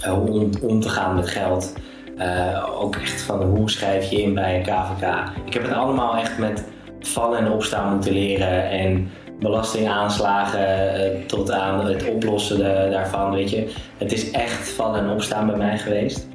hoe 0.08 0.30
om, 0.30 0.50
om 0.62 0.80
te 0.80 0.88
gaan 0.88 1.14
met 1.14 1.28
geld. 1.28 1.72
Uh, 2.18 2.80
ook 2.80 2.96
echt 2.96 3.22
van 3.22 3.42
hoe 3.42 3.70
schrijf 3.70 4.10
je 4.10 4.22
in 4.22 4.34
bij 4.34 4.56
een 4.56 4.62
KVK. 4.62 5.32
Ik 5.44 5.52
heb 5.54 5.62
het 5.62 5.72
allemaal 5.72 6.16
echt 6.16 6.38
met 6.38 6.64
vallen 7.00 7.38
en 7.38 7.50
opstaan 7.50 7.92
moeten 7.92 8.12
leren 8.12 8.70
en 8.70 9.10
belastingaanslagen 9.38 10.60
uh, 10.60 11.26
tot 11.26 11.50
aan 11.50 11.86
het 11.86 12.08
oplossen 12.08 12.58
daarvan. 12.90 13.32
Weet 13.32 13.50
je. 13.50 13.72
Het 13.98 14.12
is 14.12 14.30
echt 14.30 14.68
vallen 14.68 15.00
en 15.00 15.10
opstaan 15.10 15.46
bij 15.46 15.56
mij 15.56 15.78
geweest. 15.78 16.28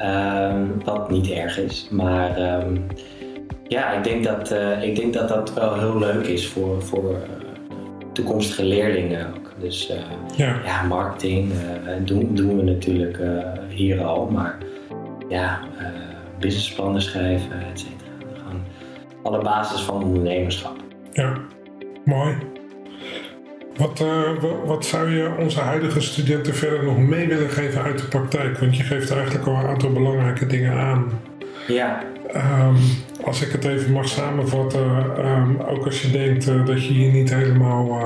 Um, 0.00 0.84
wat 0.84 1.10
niet 1.10 1.30
erg 1.30 1.58
is. 1.58 1.88
Maar 1.90 2.60
um, 2.62 2.86
ja, 3.68 3.92
ik 3.92 4.04
denk, 4.04 4.24
dat, 4.24 4.52
uh, 4.52 4.82
ik 4.82 4.96
denk 4.96 5.12
dat 5.12 5.28
dat 5.28 5.54
wel 5.54 5.78
heel 5.78 5.98
leuk 5.98 6.26
is 6.26 6.48
voor, 6.48 6.82
voor 6.82 7.16
toekomstige 8.12 8.64
leerlingen 8.64 9.26
ook. 9.26 9.52
Dus 9.60 9.92
ja. 10.36 10.60
ja. 10.64 10.82
marketing 10.82 11.52
doen, 12.04 12.34
doen 12.34 12.56
we 12.56 12.62
natuurlijk 12.62 13.18
hier 13.68 14.04
al. 14.04 14.26
Maar 14.26 14.58
ja, 15.28 15.60
businessplannen 16.38 17.02
schrijven, 17.02 17.52
et 17.72 17.78
cetera. 17.78 18.10
Gewoon 18.36 18.62
alle 19.22 19.42
basis 19.42 19.80
van 19.80 20.02
ondernemerschap. 20.02 20.76
Ja, 21.12 21.36
mooi. 22.04 22.34
Wat, 23.76 24.00
uh, 24.00 24.42
wat 24.64 24.84
zou 24.84 25.10
je 25.10 25.30
onze 25.38 25.60
huidige 25.60 26.00
studenten 26.00 26.54
verder 26.54 26.84
nog 26.84 26.98
mee 26.98 27.26
willen 27.26 27.50
geven 27.50 27.82
uit 27.82 27.98
de 27.98 28.06
praktijk? 28.06 28.58
Want 28.58 28.76
je 28.76 28.82
geeft 28.82 29.10
eigenlijk 29.10 29.46
al 29.46 29.54
een 29.54 29.66
aantal 29.66 29.92
belangrijke 29.92 30.46
dingen 30.46 30.72
aan. 30.72 31.20
Ja. 31.66 32.02
Um, 32.34 32.76
als 33.28 33.42
ik 33.42 33.52
het 33.52 33.64
even 33.64 33.92
mag 33.92 34.08
samenvatten, 34.08 34.84
um, 35.26 35.60
ook 35.60 35.84
als 35.84 36.02
je 36.02 36.10
denkt 36.10 36.48
uh, 36.48 36.66
dat 36.66 36.86
je 36.86 36.92
hier 36.92 37.12
niet 37.12 37.34
helemaal 37.34 38.00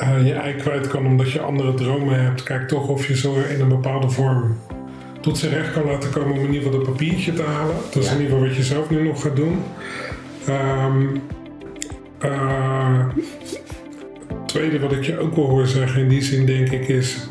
uh, 0.00 0.26
je 0.26 0.32
ei 0.32 0.54
kwijt 0.54 0.88
kan 0.88 1.06
omdat 1.06 1.30
je 1.30 1.40
andere 1.40 1.74
dromen 1.74 2.22
hebt, 2.22 2.42
kijk 2.42 2.68
toch 2.68 2.88
of 2.88 3.06
je 3.06 3.16
zo 3.16 3.34
in 3.34 3.60
een 3.60 3.68
bepaalde 3.68 4.10
vorm 4.10 4.56
tot 5.20 5.38
zijn 5.38 5.52
recht 5.52 5.72
kan 5.72 5.84
laten 5.84 6.10
komen 6.10 6.32
om 6.32 6.38
in 6.38 6.52
ieder 6.52 6.62
geval 6.62 6.78
dat 6.78 6.88
papiertje 6.88 7.32
te 7.32 7.42
halen. 7.42 7.76
Dat 7.92 8.02
is 8.02 8.10
in 8.10 8.20
ieder 8.20 8.30
geval 8.30 8.46
wat 8.46 8.56
je 8.56 8.62
zelf 8.62 8.90
nu 8.90 9.02
nog 9.02 9.22
gaat 9.22 9.36
doen. 9.36 9.62
Um, 10.48 11.22
tweede 14.46 14.80
wat 14.80 14.92
ik 14.92 15.04
je 15.04 15.18
ook 15.18 15.34
wil 15.34 15.48
horen 15.48 15.68
zeggen 15.68 16.02
in 16.02 16.08
die 16.08 16.22
zin 16.22 16.46
denk 16.46 16.70
ik 16.70 16.88
is... 16.88 17.26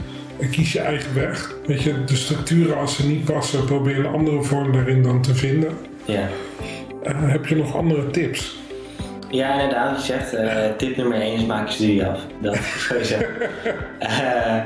Kies 0.52 0.72
je 0.72 0.80
eigen 0.80 1.16
weg. 1.16 1.56
Weet 1.66 1.82
je, 1.82 2.04
de 2.04 2.16
structuren 2.16 2.78
als 2.78 2.96
ze 2.96 3.08
niet 3.08 3.26
passen, 3.26 3.66
probeer 3.66 4.00
een 4.00 4.06
andere 4.06 4.44
vorm 4.44 4.72
daarin 4.72 5.04
dan 5.04 5.22
te 5.22 5.36
vinden. 5.36 5.72
Ja. 6.06 6.30
Uh, 7.08 7.32
heb 7.32 7.46
je 7.46 7.56
nog 7.56 7.76
andere 7.76 8.10
tips? 8.10 8.58
Ja, 9.30 9.54
inderdaad. 9.54 9.98
Je 9.98 10.04
zegt, 10.06 10.34
uh, 10.34 10.76
tip 10.78 10.98
nummer 10.98 11.22
1 11.22 11.34
is 11.34 11.46
maak 11.46 11.68
je 11.68 11.74
studie 11.74 12.06
af. 12.06 12.20
Dat 12.42 12.54
is 12.54 12.86
sowieso. 12.88 13.16
uh, 14.00 14.66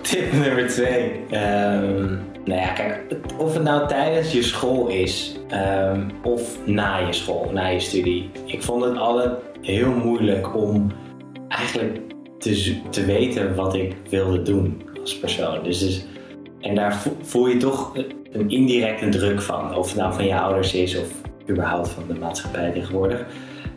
tip 0.00 0.32
nummer 0.32 0.68
2. 0.68 1.12
Um, 1.30 2.20
nou 2.44 2.60
ja, 2.60 2.68
kijk, 2.68 3.00
of 3.38 3.54
het 3.54 3.62
nou 3.62 3.88
tijdens 3.88 4.32
je 4.32 4.42
school 4.42 4.88
is 4.88 5.36
um, 5.86 6.10
of 6.22 6.66
na 6.66 6.98
je 6.98 7.12
school, 7.12 7.50
na 7.52 7.66
je 7.66 7.80
studie. 7.80 8.30
Ik 8.44 8.62
vond 8.62 8.84
het 8.84 8.96
altijd 8.96 9.30
heel 9.60 9.90
moeilijk 9.90 10.56
om 10.56 10.92
eigenlijk 11.48 12.00
te, 12.38 12.76
te 12.90 13.04
weten 13.04 13.54
wat 13.54 13.74
ik 13.74 13.94
wilde 14.08 14.42
doen 14.42 14.82
als 15.00 15.18
persoon. 15.18 15.64
Dus, 15.64 15.78
dus, 15.78 16.04
en 16.60 16.74
daar 16.74 17.02
voel 17.22 17.48
je 17.48 17.56
toch 17.56 17.96
een 18.32 18.50
indirecte 18.50 19.08
druk 19.08 19.42
van. 19.42 19.76
Of 19.76 19.88
het 19.88 19.96
nou 19.96 20.14
van 20.14 20.26
je 20.26 20.38
ouders 20.38 20.74
is 20.74 20.98
of 20.98 21.21
überhaupt 21.52 21.88
van 21.88 22.02
de 22.08 22.14
maatschappij 22.14 22.70
tegenwoordig. 22.70 23.26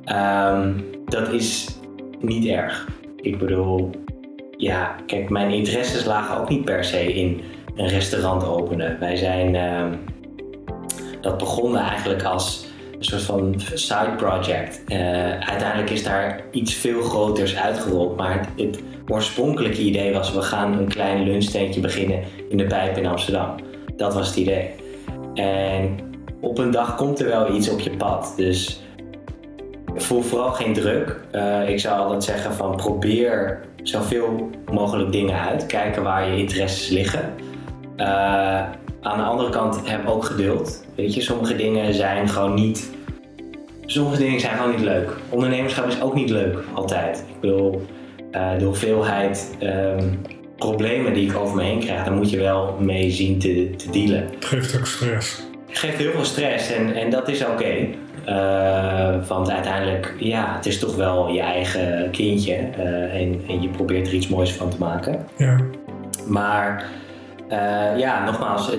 Um, 0.05 0.85
dat 1.05 1.33
is 1.33 1.67
niet 2.19 2.45
erg. 2.45 2.87
Ik 3.21 3.37
bedoel, 3.37 3.89
ja, 4.57 4.95
kijk, 5.05 5.29
mijn 5.29 5.51
interesses 5.51 6.05
lagen 6.05 6.37
ook 6.37 6.49
niet 6.49 6.65
per 6.65 6.83
se 6.83 7.13
in 7.13 7.41
een 7.75 7.87
restaurant 7.87 8.45
openen. 8.45 8.99
Wij 8.99 9.15
zijn, 9.15 9.55
uh, 9.55 9.97
dat 11.21 11.37
begon 11.37 11.77
eigenlijk 11.77 12.23
als 12.23 12.65
een 12.97 13.03
soort 13.03 13.21
van 13.21 13.55
side 13.73 14.13
project. 14.17 14.81
Uh, 14.87 14.97
uiteindelijk 15.39 15.89
is 15.89 16.03
daar 16.03 16.43
iets 16.51 16.73
veel 16.73 17.01
groters 17.01 17.55
uitgerold, 17.55 18.17
maar 18.17 18.39
het, 18.39 18.49
het, 18.57 18.83
oorspronkelijke 19.07 19.81
idee 19.81 20.13
was 20.13 20.33
we 20.33 20.41
gaan 20.41 20.77
een 20.77 20.87
klein 20.87 21.23
lunchtentje 21.23 21.81
beginnen 21.81 22.23
in 22.49 22.57
de 22.57 22.65
Pijp 22.65 22.97
in 22.97 23.05
Amsterdam. 23.05 23.55
Dat 23.95 24.13
was 24.13 24.27
het 24.27 24.35
idee. 24.35 24.69
En 25.33 25.99
op 26.45 26.57
een 26.57 26.71
dag 26.71 26.95
komt 26.95 27.19
er 27.19 27.27
wel 27.27 27.55
iets 27.55 27.69
op 27.69 27.79
je 27.79 27.89
pad, 27.89 28.33
dus 28.35 28.81
voel 29.95 30.21
vooral 30.21 30.51
geen 30.51 30.73
druk. 30.73 31.19
Uh, 31.31 31.69
ik 31.69 31.79
zou 31.79 31.99
altijd 31.99 32.23
zeggen 32.23 32.53
van 32.53 32.75
probeer 32.75 33.61
zoveel 33.83 34.49
mogelijk 34.71 35.11
dingen 35.11 35.39
uit. 35.39 35.65
Kijken 35.65 36.03
waar 36.03 36.31
je 36.31 36.37
interesses 36.37 36.89
liggen. 36.89 37.33
Uh, 37.97 38.05
aan 39.01 39.17
de 39.17 39.23
andere 39.23 39.49
kant 39.49 39.89
heb 39.89 40.07
ook 40.07 40.25
geduld. 40.25 40.85
Weet 40.95 41.13
je, 41.13 41.21
sommige 41.21 41.55
dingen 41.55 41.93
zijn 41.93 42.29
gewoon 42.29 42.53
niet. 42.53 42.89
Sommige 43.85 44.17
dingen 44.17 44.39
zijn 44.39 44.57
gewoon 44.57 44.71
niet 44.71 44.85
leuk. 44.85 45.11
Ondernemerschap 45.29 45.87
is 45.87 46.01
ook 46.01 46.13
niet 46.13 46.29
leuk, 46.29 46.63
altijd. 46.73 47.25
Ik 47.27 47.39
bedoel, 47.39 47.81
uh, 48.31 48.57
de 48.57 48.65
hoeveelheid 48.65 49.55
um, 49.63 50.21
problemen 50.55 51.13
die 51.13 51.29
ik 51.29 51.37
over 51.37 51.55
me 51.55 51.63
heen 51.63 51.79
krijg, 51.79 52.03
daar 52.03 52.13
moet 52.13 52.29
je 52.29 52.37
wel 52.37 52.75
mee 52.79 53.11
zien 53.11 53.39
te, 53.39 53.73
te 53.77 53.89
dealen. 53.89 54.29
Het 54.35 54.45
geeft 54.45 54.77
ook 54.77 54.85
stress. 54.85 55.43
Geeft 55.77 55.97
heel 55.97 56.11
veel 56.11 56.25
stress 56.25 56.71
en, 56.71 56.95
en 56.95 57.09
dat 57.09 57.27
is 57.27 57.45
oké. 57.45 57.87
Uh, 58.27 59.27
want 59.27 59.49
uiteindelijk, 59.49 60.13
ja, 60.19 60.55
het 60.55 60.65
is 60.65 60.79
toch 60.79 60.95
wel 60.95 61.29
je 61.29 61.41
eigen 61.41 62.11
kindje 62.11 62.69
uh, 62.77 63.21
en, 63.21 63.41
en, 63.47 63.61
je 63.61 63.67
probeert 63.67 64.07
er 64.07 64.13
iets 64.13 64.27
moois 64.27 64.53
van 64.53 64.69
te 64.69 64.77
maken. 64.79 65.25
Ja. 65.37 65.57
Maar 66.27 66.85
uh, 67.51 67.97
ja, 67.97 68.25
nogmaals, 68.25 68.71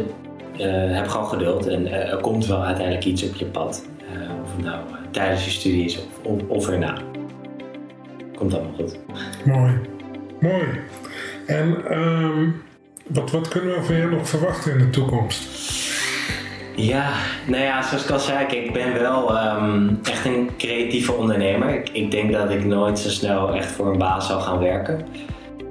heb 0.92 1.08
gewoon 1.08 1.26
geduld 1.26 1.66
en 1.66 1.92
er 1.92 2.20
komt 2.20 2.46
wel 2.46 2.64
uiteindelijk 2.64 3.04
iets 3.04 3.28
op 3.28 3.34
je 3.34 3.44
pad. 3.44 3.86
of 4.44 4.56
het 4.56 4.64
nou 4.64 4.80
tijdens 5.10 5.44
je 5.44 5.50
studie 5.50 5.84
is 5.84 5.98
of, 5.98 6.32
of, 6.32 6.40
of 6.48 6.68
erna. 6.68 6.98
Komt 8.36 8.54
allemaal 8.54 8.74
goed. 8.74 8.98
Mooi, 9.44 9.72
mooi. 10.40 10.64
En 11.46 11.98
um, 11.98 12.62
wat, 13.06 13.30
wat 13.30 13.48
kunnen 13.48 13.74
we 13.74 13.82
van 13.82 13.96
jou 13.96 14.10
nog 14.10 14.28
verwachten 14.28 14.72
in 14.72 14.78
de 14.78 14.90
toekomst? 14.90 15.44
Ja, 16.76 17.12
nou 17.46 17.62
ja, 17.62 17.82
zoals 17.82 18.04
ik 18.04 18.10
al 18.10 18.18
zei, 18.18 18.46
ik 18.46 18.72
ben 18.72 18.92
wel 18.92 19.38
um, 19.38 19.98
echt 20.02 20.24
een 20.24 20.50
creatieve 20.58 21.12
ondernemer. 21.12 21.74
Ik, 21.74 21.88
ik, 21.88 22.10
denk 22.10 22.32
dat 22.32 22.50
ik 22.50 22.64
nooit 22.64 22.98
zo 22.98 23.08
snel 23.08 23.54
echt 23.54 23.70
voor 23.70 23.86
een 23.86 23.98
baas 23.98 24.26
zal 24.26 24.40
gaan 24.40 24.58
werken. 24.58 25.06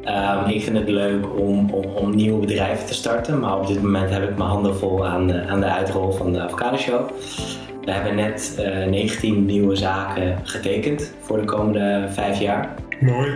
Um, 0.06 0.50
ik 0.50 0.64
vind 0.64 0.78
het 0.78 0.90
leuk 0.90 1.26
om, 1.38 1.70
om, 1.70 1.86
om, 1.86 2.16
nieuwe 2.16 2.40
bedrijven 2.40 2.86
te 2.86 2.94
starten, 2.94 3.40
maar 3.40 3.58
op 3.60 3.68
dit 3.68 3.82
moment 3.82 4.10
heb 4.10 4.30
ik 4.30 4.38
mijn 4.38 4.50
handen 4.50 4.76
vol 4.76 5.06
aan, 5.06 5.28
de, 5.28 5.46
aan 5.48 5.60
de 5.60 5.66
uitrol 5.66 6.12
van 6.12 6.34
de 6.34 6.40
Avocado 6.40 6.78
Show. 6.78 7.10
We 7.82 7.92
hebben 7.92 8.16
net 8.16 8.56
uh, 8.60 8.84
eh, 8.84 8.90
19 8.90 9.46
nieuwe 9.46 9.76
zaken 9.76 10.40
getekend 10.44 11.14
voor 11.22 11.38
de 11.38 11.46
komende 11.46 12.06
vijf 12.10 12.40
jaar. 12.40 12.74
Mooi. 13.00 13.32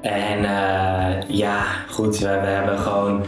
En 0.00 0.38
uh, 0.38 1.36
ja, 1.36 1.62
goed, 1.88 2.18
we, 2.18 2.28
we 2.28 2.46
hebben 2.46 2.78
gewoon 2.78 3.22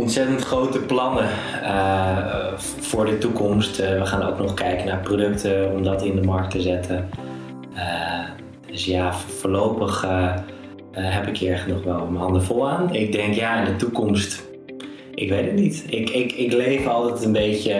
ontzettend 0.00 0.44
grote 0.44 0.78
plannen 0.78 1.28
uh, 1.62 2.52
voor 2.58 3.06
de 3.06 3.18
toekomst. 3.18 3.80
Uh, 3.80 3.98
we 3.98 4.06
gaan 4.06 4.22
ook 4.22 4.38
nog 4.38 4.54
kijken 4.54 4.86
naar 4.86 5.00
producten 5.00 5.72
om 5.72 5.82
dat 5.82 6.02
in 6.02 6.14
de 6.14 6.22
markt 6.22 6.50
te 6.50 6.60
zetten. 6.60 7.08
Uh, 7.74 8.24
dus 8.66 8.84
ja, 8.84 9.12
voorlopig 9.12 10.06
heb 10.92 11.26
ik 11.26 11.36
hier 11.36 11.64
nog 11.68 11.84
wel 11.84 12.06
mijn 12.06 12.22
handen 12.22 12.42
vol 12.42 12.68
aan. 12.70 12.94
Ik 12.94 13.12
denk 13.12 13.34
ja, 13.34 13.58
in 13.58 13.64
de 13.64 13.76
toekomst, 13.76 14.42
ik 15.14 15.28
weet 15.28 15.44
het 15.44 15.54
niet. 15.54 15.84
Ik, 15.88 16.10
ik, 16.10 16.32
ik 16.32 16.52
leef 16.52 16.86
altijd 16.86 17.24
een 17.24 17.32
beetje, 17.32 17.74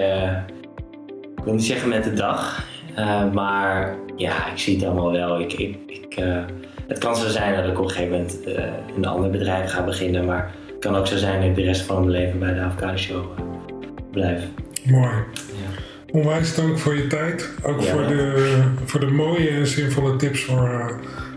ik 1.37 1.45
wil 1.45 1.55
niet 1.55 1.65
zeggen 1.65 1.89
met 1.89 2.05
de 2.05 2.13
dag, 2.13 2.67
maar 3.33 3.97
ja, 4.17 4.51
ik 4.53 4.59
zie 4.59 4.77
het 4.77 4.85
allemaal 4.85 5.13
wel. 5.13 5.41
Ik, 5.41 5.53
ik, 5.53 5.77
ik 5.87 6.25
het 6.89 6.99
kan 6.99 7.17
zo 7.17 7.29
zijn 7.29 7.55
dat 7.55 7.65
ik 7.65 7.79
op 7.79 7.85
een 7.85 7.91
gegeven 7.91 8.13
moment 8.13 8.39
een 8.97 9.07
ander 9.07 9.31
bedrijf 9.31 9.71
ga 9.71 9.85
beginnen, 9.85 10.25
maar 10.25 10.55
kan 10.81 10.97
ook 10.97 11.07
zo 11.07 11.17
zijn 11.17 11.41
dat 11.41 11.49
ik 11.49 11.55
de 11.55 11.63
rest 11.63 11.83
van 11.83 11.99
mijn 11.99 12.11
leven 12.11 12.39
bij 12.39 12.55
de 12.55 12.61
Avocado 12.61 12.97
Show 12.97 13.25
uh, 13.39 13.45
blijf. 14.11 14.43
Mooi. 14.85 15.07
Ja. 15.07 15.23
Onwijs 16.11 16.55
dank 16.55 16.79
voor 16.79 16.97
je 16.97 17.07
tijd. 17.07 17.49
Ook 17.63 17.83
voor, 17.83 18.07
de, 18.07 18.63
voor 18.85 19.01
de 19.01 19.07
mooie 19.07 19.49
en 19.49 19.67
zinvolle 19.67 20.17
tips 20.17 20.45
voor, 20.45 20.69
uh, 20.69 20.87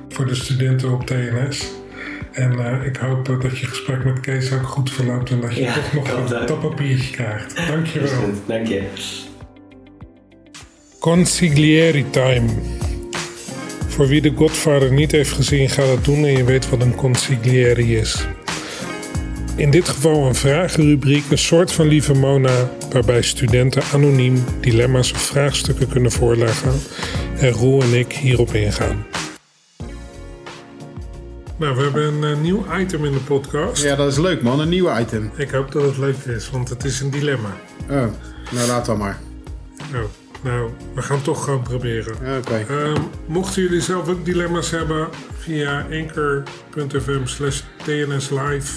voor 0.09 0.27
de 0.27 0.35
studenten 0.35 0.91
op 0.91 1.05
TNS. 1.05 1.71
En 2.31 2.53
uh, 2.53 2.85
ik 2.85 2.97
hoop 2.97 3.25
dat 3.25 3.57
je 3.57 3.65
gesprek 3.65 4.03
met 4.03 4.19
Kees 4.19 4.53
ook 4.53 4.63
goed 4.63 4.91
verloopt 4.91 5.29
en 5.29 5.41
dat 5.41 5.55
je 5.55 5.61
ja, 5.61 5.73
toch 5.73 5.93
nog 5.93 6.31
een 6.31 6.45
toppapiertje 6.45 7.11
krijgt. 7.11 7.67
Dankjewel. 7.67 8.09
Goed, 8.09 8.35
dank 8.45 8.67
je. 8.67 8.81
Consiglieri 10.99 12.09
time. 12.09 12.49
Voor 13.87 14.07
wie 14.07 14.21
de 14.21 14.31
Godfather 14.35 14.93
niet 14.93 15.11
heeft 15.11 15.31
gezien, 15.31 15.69
ga 15.69 15.85
dat 15.85 16.05
doen 16.05 16.25
en 16.25 16.37
je 16.37 16.43
weet 16.43 16.69
wat 16.69 16.81
een 16.81 16.95
consiglieri 16.95 17.97
is. 17.97 18.27
In 19.55 19.71
dit 19.71 19.89
geval 19.89 20.25
een 20.27 20.35
vragenrubriek, 20.35 21.31
een 21.31 21.37
soort 21.37 21.71
van 21.71 21.87
Lieve 21.87 22.13
Mona, 22.13 22.69
waarbij 22.91 23.21
studenten 23.21 23.83
anoniem 23.93 24.43
dilemma's 24.59 25.11
of 25.11 25.21
vraagstukken 25.21 25.87
kunnen 25.87 26.11
voorleggen 26.11 26.71
en 27.37 27.51
Roel 27.51 27.81
en 27.81 27.93
ik 27.93 28.13
hierop 28.13 28.53
ingaan. 28.53 29.05
Nou, 31.57 31.75
we 31.75 31.81
hebben 31.81 32.03
een 32.03 32.37
uh, 32.37 32.41
nieuw 32.41 32.65
item 32.79 33.05
in 33.05 33.11
de 33.11 33.19
podcast. 33.19 33.83
Ja, 33.83 33.95
dat 33.95 34.11
is 34.11 34.17
leuk 34.17 34.41
man, 34.41 34.59
een 34.59 34.69
nieuw 34.69 34.99
item. 34.99 35.31
Ik 35.35 35.49
hoop 35.49 35.71
dat 35.71 35.83
het 35.83 35.97
leuk 35.97 36.17
is, 36.17 36.49
want 36.49 36.69
het 36.69 36.83
is 36.83 36.99
een 36.99 37.09
dilemma. 37.09 37.57
Oh, 37.89 38.05
nou 38.51 38.67
laat 38.67 38.85
dan 38.85 38.97
maar. 38.97 39.19
Oh, 39.93 40.01
nou, 40.43 40.69
we 40.95 41.01
gaan 41.01 41.21
toch 41.21 41.43
gewoon 41.43 41.63
proberen. 41.63 42.13
Oké. 42.13 42.37
Okay. 42.37 42.87
Um, 42.87 42.97
mochten 43.25 43.61
jullie 43.61 43.81
zelf 43.81 44.07
ook 44.07 44.25
dilemma's 44.25 44.71
hebben, 44.71 45.07
via 45.39 45.85
anchor.fm 45.91 47.25
slash 47.25 47.61
tnslive 47.83 48.71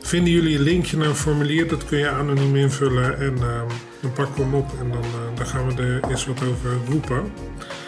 vinden 0.00 0.32
jullie 0.32 0.56
een 0.56 0.62
linkje 0.62 0.96
naar 0.96 1.08
een 1.08 1.14
formulier. 1.14 1.68
Dat 1.68 1.84
kun 1.84 1.98
je 1.98 2.08
anoniem 2.08 2.56
invullen 2.56 3.18
en 3.18 3.34
uh, 3.34 3.62
dan 4.00 4.12
pakken 4.12 4.34
we 4.34 4.42
hem 4.42 4.54
op 4.54 4.70
en 4.80 4.90
dan, 4.90 5.02
uh, 5.02 5.36
dan 5.36 5.46
gaan 5.46 5.66
we 5.66 5.82
er 5.82 6.10
eens 6.10 6.26
wat 6.26 6.42
over 6.42 6.70
roepen. 6.88 7.32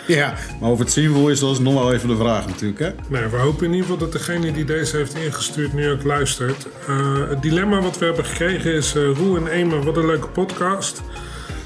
Ja, 0.06 0.34
maar 0.60 0.70
of 0.70 0.78
het 0.78 0.92
zinvol 0.92 1.28
is, 1.28 1.40
dat 1.40 1.50
is 1.50 1.58
nog 1.58 1.74
wel 1.74 1.92
even 1.92 2.08
de 2.08 2.16
vraag 2.16 2.46
natuurlijk. 2.46 2.78
Hè? 2.78 2.90
Nou, 3.08 3.30
we 3.30 3.36
hopen 3.36 3.64
in 3.64 3.72
ieder 3.72 3.82
geval 3.82 3.98
dat 3.98 4.12
degene 4.12 4.52
die 4.52 4.64
deze 4.64 4.96
heeft 4.96 5.14
ingestuurd 5.14 5.72
nu 5.72 5.90
ook 5.90 6.02
luistert. 6.02 6.66
Uh, 6.88 7.28
het 7.28 7.42
dilemma 7.42 7.80
wat 7.80 7.98
we 7.98 8.04
hebben 8.04 8.24
gekregen 8.24 8.72
is: 8.72 8.96
uh, 8.96 9.16
Roel 9.16 9.36
en 9.36 9.46
Ema, 9.46 9.78
wat 9.78 9.96
een 9.96 10.06
leuke 10.06 10.28
podcast. 10.28 11.02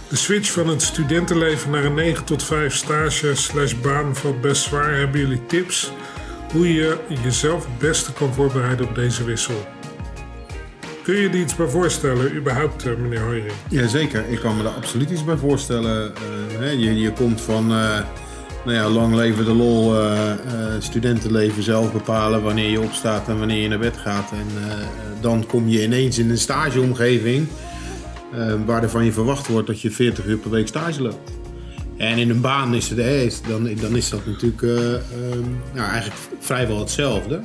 De 0.09 0.17
switch 0.17 0.51
van 0.51 0.69
het 0.69 0.83
studentenleven 0.83 1.71
naar 1.71 1.85
een 1.85 1.95
9 1.95 2.25
tot 2.25 2.43
5 2.43 2.75
stage 2.75 3.35
slash 3.35 3.75
baan 3.75 4.17
valt 4.17 4.41
best 4.41 4.63
zwaar. 4.63 4.97
Hebben 4.97 5.21
jullie 5.21 5.47
tips 5.47 5.93
hoe 6.53 6.75
je 6.75 6.97
jezelf 7.23 7.67
het 7.67 7.79
beste 7.79 8.13
kan 8.13 8.35
voorbereiden 8.35 8.89
op 8.89 8.95
deze 8.95 9.25
wissel? 9.25 9.76
Kun 11.07 11.17
je 11.17 11.29
er 11.29 11.35
iets 11.35 11.57
bij 11.57 11.67
voorstellen, 11.67 12.37
überhaupt, 12.37 12.87
eh, 12.87 12.97
meneer 12.97 13.21
Hoijering? 13.21 13.53
Jazeker, 13.69 14.29
ik 14.29 14.39
kan 14.41 14.57
me 14.57 14.63
er 14.63 14.69
absoluut 14.69 15.11
iets 15.11 15.25
bij 15.25 15.37
voorstellen. 15.37 16.13
Uh, 16.61 16.73
je, 16.73 17.01
je 17.01 17.13
komt 17.13 17.41
van, 17.41 17.65
uh, 17.71 17.99
nou 18.65 18.77
ja, 18.77 18.89
lang 18.89 19.15
leven 19.15 19.45
de 19.45 19.55
lol, 19.55 19.95
studentenleven 20.79 21.63
zelf 21.63 21.93
bepalen 21.93 22.43
wanneer 22.43 22.71
je 22.71 22.81
opstaat 22.81 23.29
en 23.29 23.39
wanneer 23.39 23.63
je 23.63 23.69
naar 23.69 23.79
bed 23.79 23.97
gaat. 23.97 24.31
En 24.31 24.47
dan 25.21 25.47
kom 25.47 25.69
je 25.69 25.83
ineens 25.83 26.19
in 26.19 26.31
een 26.31 26.39
stageomgeving 26.39 27.49
waar 28.67 28.83
er 28.83 28.91
van 28.91 29.05
je 29.05 29.13
verwacht 29.13 29.47
wordt 29.47 29.67
dat 29.67 29.81
je 29.81 29.91
40 29.91 30.27
uur 30.27 30.39
per 30.39 30.51
week 30.51 30.69
stage 30.69 31.03
loopt. 31.03 31.31
En 31.97 32.19
in 32.19 32.31
een 32.31 32.41
baan 32.41 32.75
is 32.75 32.89
het, 32.89 33.41
dan, 33.49 33.75
dan 33.75 33.97
is 33.97 34.09
dat 34.09 34.27
natuurlijk 34.27 34.63
nou, 35.73 35.91
eigenlijk 35.91 36.21
vrijwel 36.41 36.79
hetzelfde. 36.79 37.41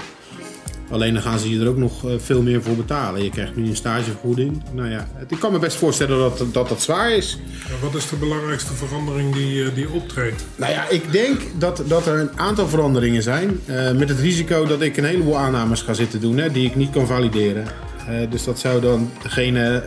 Alleen 0.91 1.13
dan 1.13 1.21
gaan 1.21 1.39
ze 1.39 1.49
je 1.49 1.59
er 1.59 1.67
ook 1.67 1.77
nog 1.77 2.05
eh, 2.05 2.13
veel 2.17 2.41
meer 2.41 2.63
voor 2.63 2.75
betalen. 2.75 3.23
Je 3.23 3.29
krijgt 3.29 3.55
nu 3.55 3.67
een 3.67 3.75
stagevergoeding. 3.75 4.63
Nou 4.73 4.89
ja, 4.89 5.07
ik 5.27 5.39
kan 5.39 5.51
me 5.51 5.59
best 5.59 5.77
voorstellen 5.77 6.19
dat 6.19 6.53
dat, 6.53 6.69
dat 6.69 6.81
zwaar 6.81 7.11
is. 7.11 7.39
wat 7.81 7.95
is 7.95 8.09
de 8.09 8.15
belangrijkste 8.15 8.73
verandering 8.73 9.33
die, 9.33 9.63
eh, 9.63 9.75
die 9.75 9.89
optreedt? 9.89 10.45
Nou 10.55 10.71
ja, 10.71 10.89
ik 10.89 11.11
denk 11.11 11.41
dat, 11.57 11.83
dat 11.87 12.07
er 12.07 12.19
een 12.19 12.39
aantal 12.39 12.67
veranderingen 12.67 13.23
zijn. 13.23 13.59
Uh, 13.65 13.91
met 13.91 14.09
het 14.09 14.19
risico 14.19 14.65
dat 14.65 14.81
ik 14.81 14.97
een 14.97 15.03
heleboel 15.03 15.37
aannames 15.37 15.81
ga 15.81 15.93
zitten 15.93 16.21
doen 16.21 16.37
hè, 16.37 16.51
die 16.51 16.65
ik 16.65 16.75
niet 16.75 16.89
kan 16.89 17.07
valideren. 17.07 17.65
Uh, 18.09 18.31
dus 18.31 18.43
dat 18.43 18.59
zou 18.59 18.81
dan 18.81 19.11
degene 19.21 19.83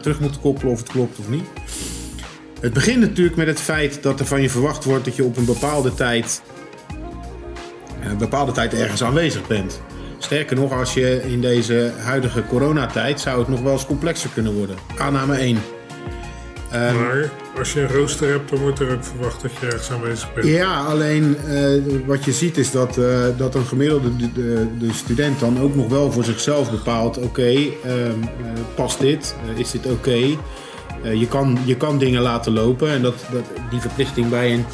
terug 0.00 0.20
moeten 0.20 0.40
koppelen 0.40 0.72
of 0.72 0.78
het 0.78 0.88
klopt 0.88 1.18
of 1.18 1.28
niet. 1.28 1.44
Het 2.60 2.72
begint 2.72 3.00
natuurlijk 3.00 3.36
met 3.36 3.46
het 3.46 3.60
feit 3.60 4.02
dat 4.02 4.20
er 4.20 4.26
van 4.26 4.42
je 4.42 4.50
verwacht 4.50 4.84
wordt 4.84 5.04
dat 5.04 5.16
je 5.16 5.24
op 5.24 5.36
een 5.36 5.44
bepaalde 5.44 5.94
tijd, 5.94 6.42
een 8.02 8.18
bepaalde 8.18 8.52
tijd 8.52 8.74
ergens 8.74 9.02
aanwezig 9.02 9.46
bent. 9.46 9.80
Sterker 10.18 10.56
nog, 10.56 10.72
als 10.72 10.94
je 10.94 11.22
in 11.22 11.40
deze 11.40 11.92
huidige 11.98 12.44
coronatijd 12.44 13.20
zou 13.20 13.38
het 13.38 13.48
nog 13.48 13.60
wel 13.60 13.72
eens 13.72 13.86
complexer 13.86 14.30
kunnen 14.34 14.54
worden. 14.54 14.76
Aanname 14.98 15.36
1. 15.36 15.56
Um, 15.56 15.60
ehm, 16.74 16.96
maar 16.96 17.30
als 17.58 17.72
je 17.72 17.80
een 17.80 17.88
rooster 17.88 18.28
hebt, 18.28 18.50
dan 18.50 18.58
wordt 18.58 18.78
er 18.78 18.92
ook 18.92 19.04
verwacht 19.04 19.42
dat 19.42 19.50
je 19.60 19.66
ergens 19.66 19.90
aanwezig 19.90 20.34
bent. 20.34 20.46
Ja, 20.46 20.84
alleen 20.84 21.36
uh, 21.46 22.06
wat 22.06 22.24
je 22.24 22.32
ziet 22.32 22.56
is 22.56 22.70
dat, 22.70 22.96
uh, 22.96 23.24
dat 23.36 23.54
een 23.54 23.64
gemiddelde 23.64 24.16
de, 24.16 24.32
de, 24.32 24.66
de, 24.78 24.92
student 24.92 25.40
dan 25.40 25.60
ook 25.60 25.74
nog 25.74 25.88
wel 25.88 26.12
voor 26.12 26.24
zichzelf 26.24 26.70
bepaalt: 26.70 27.16
oké, 27.16 27.26
okay, 27.26 27.72
um, 27.86 28.22
uh, 28.22 28.48
past 28.74 29.00
dit? 29.00 29.34
is 29.56 29.70
dit 29.70 29.86
oké? 29.86 29.92
Okay? 29.92 30.38
je, 31.18 31.28
kan, 31.28 31.58
je 31.64 31.76
kan 31.76 31.98
dingen 31.98 32.22
laten 32.22 32.52
lopen 32.52 32.90
en 32.90 33.02
dat, 33.02 33.24
dat, 33.32 33.44
die 33.70 33.80
verplichting 33.80 34.28
bij 34.28 34.52
een, 34.52 34.64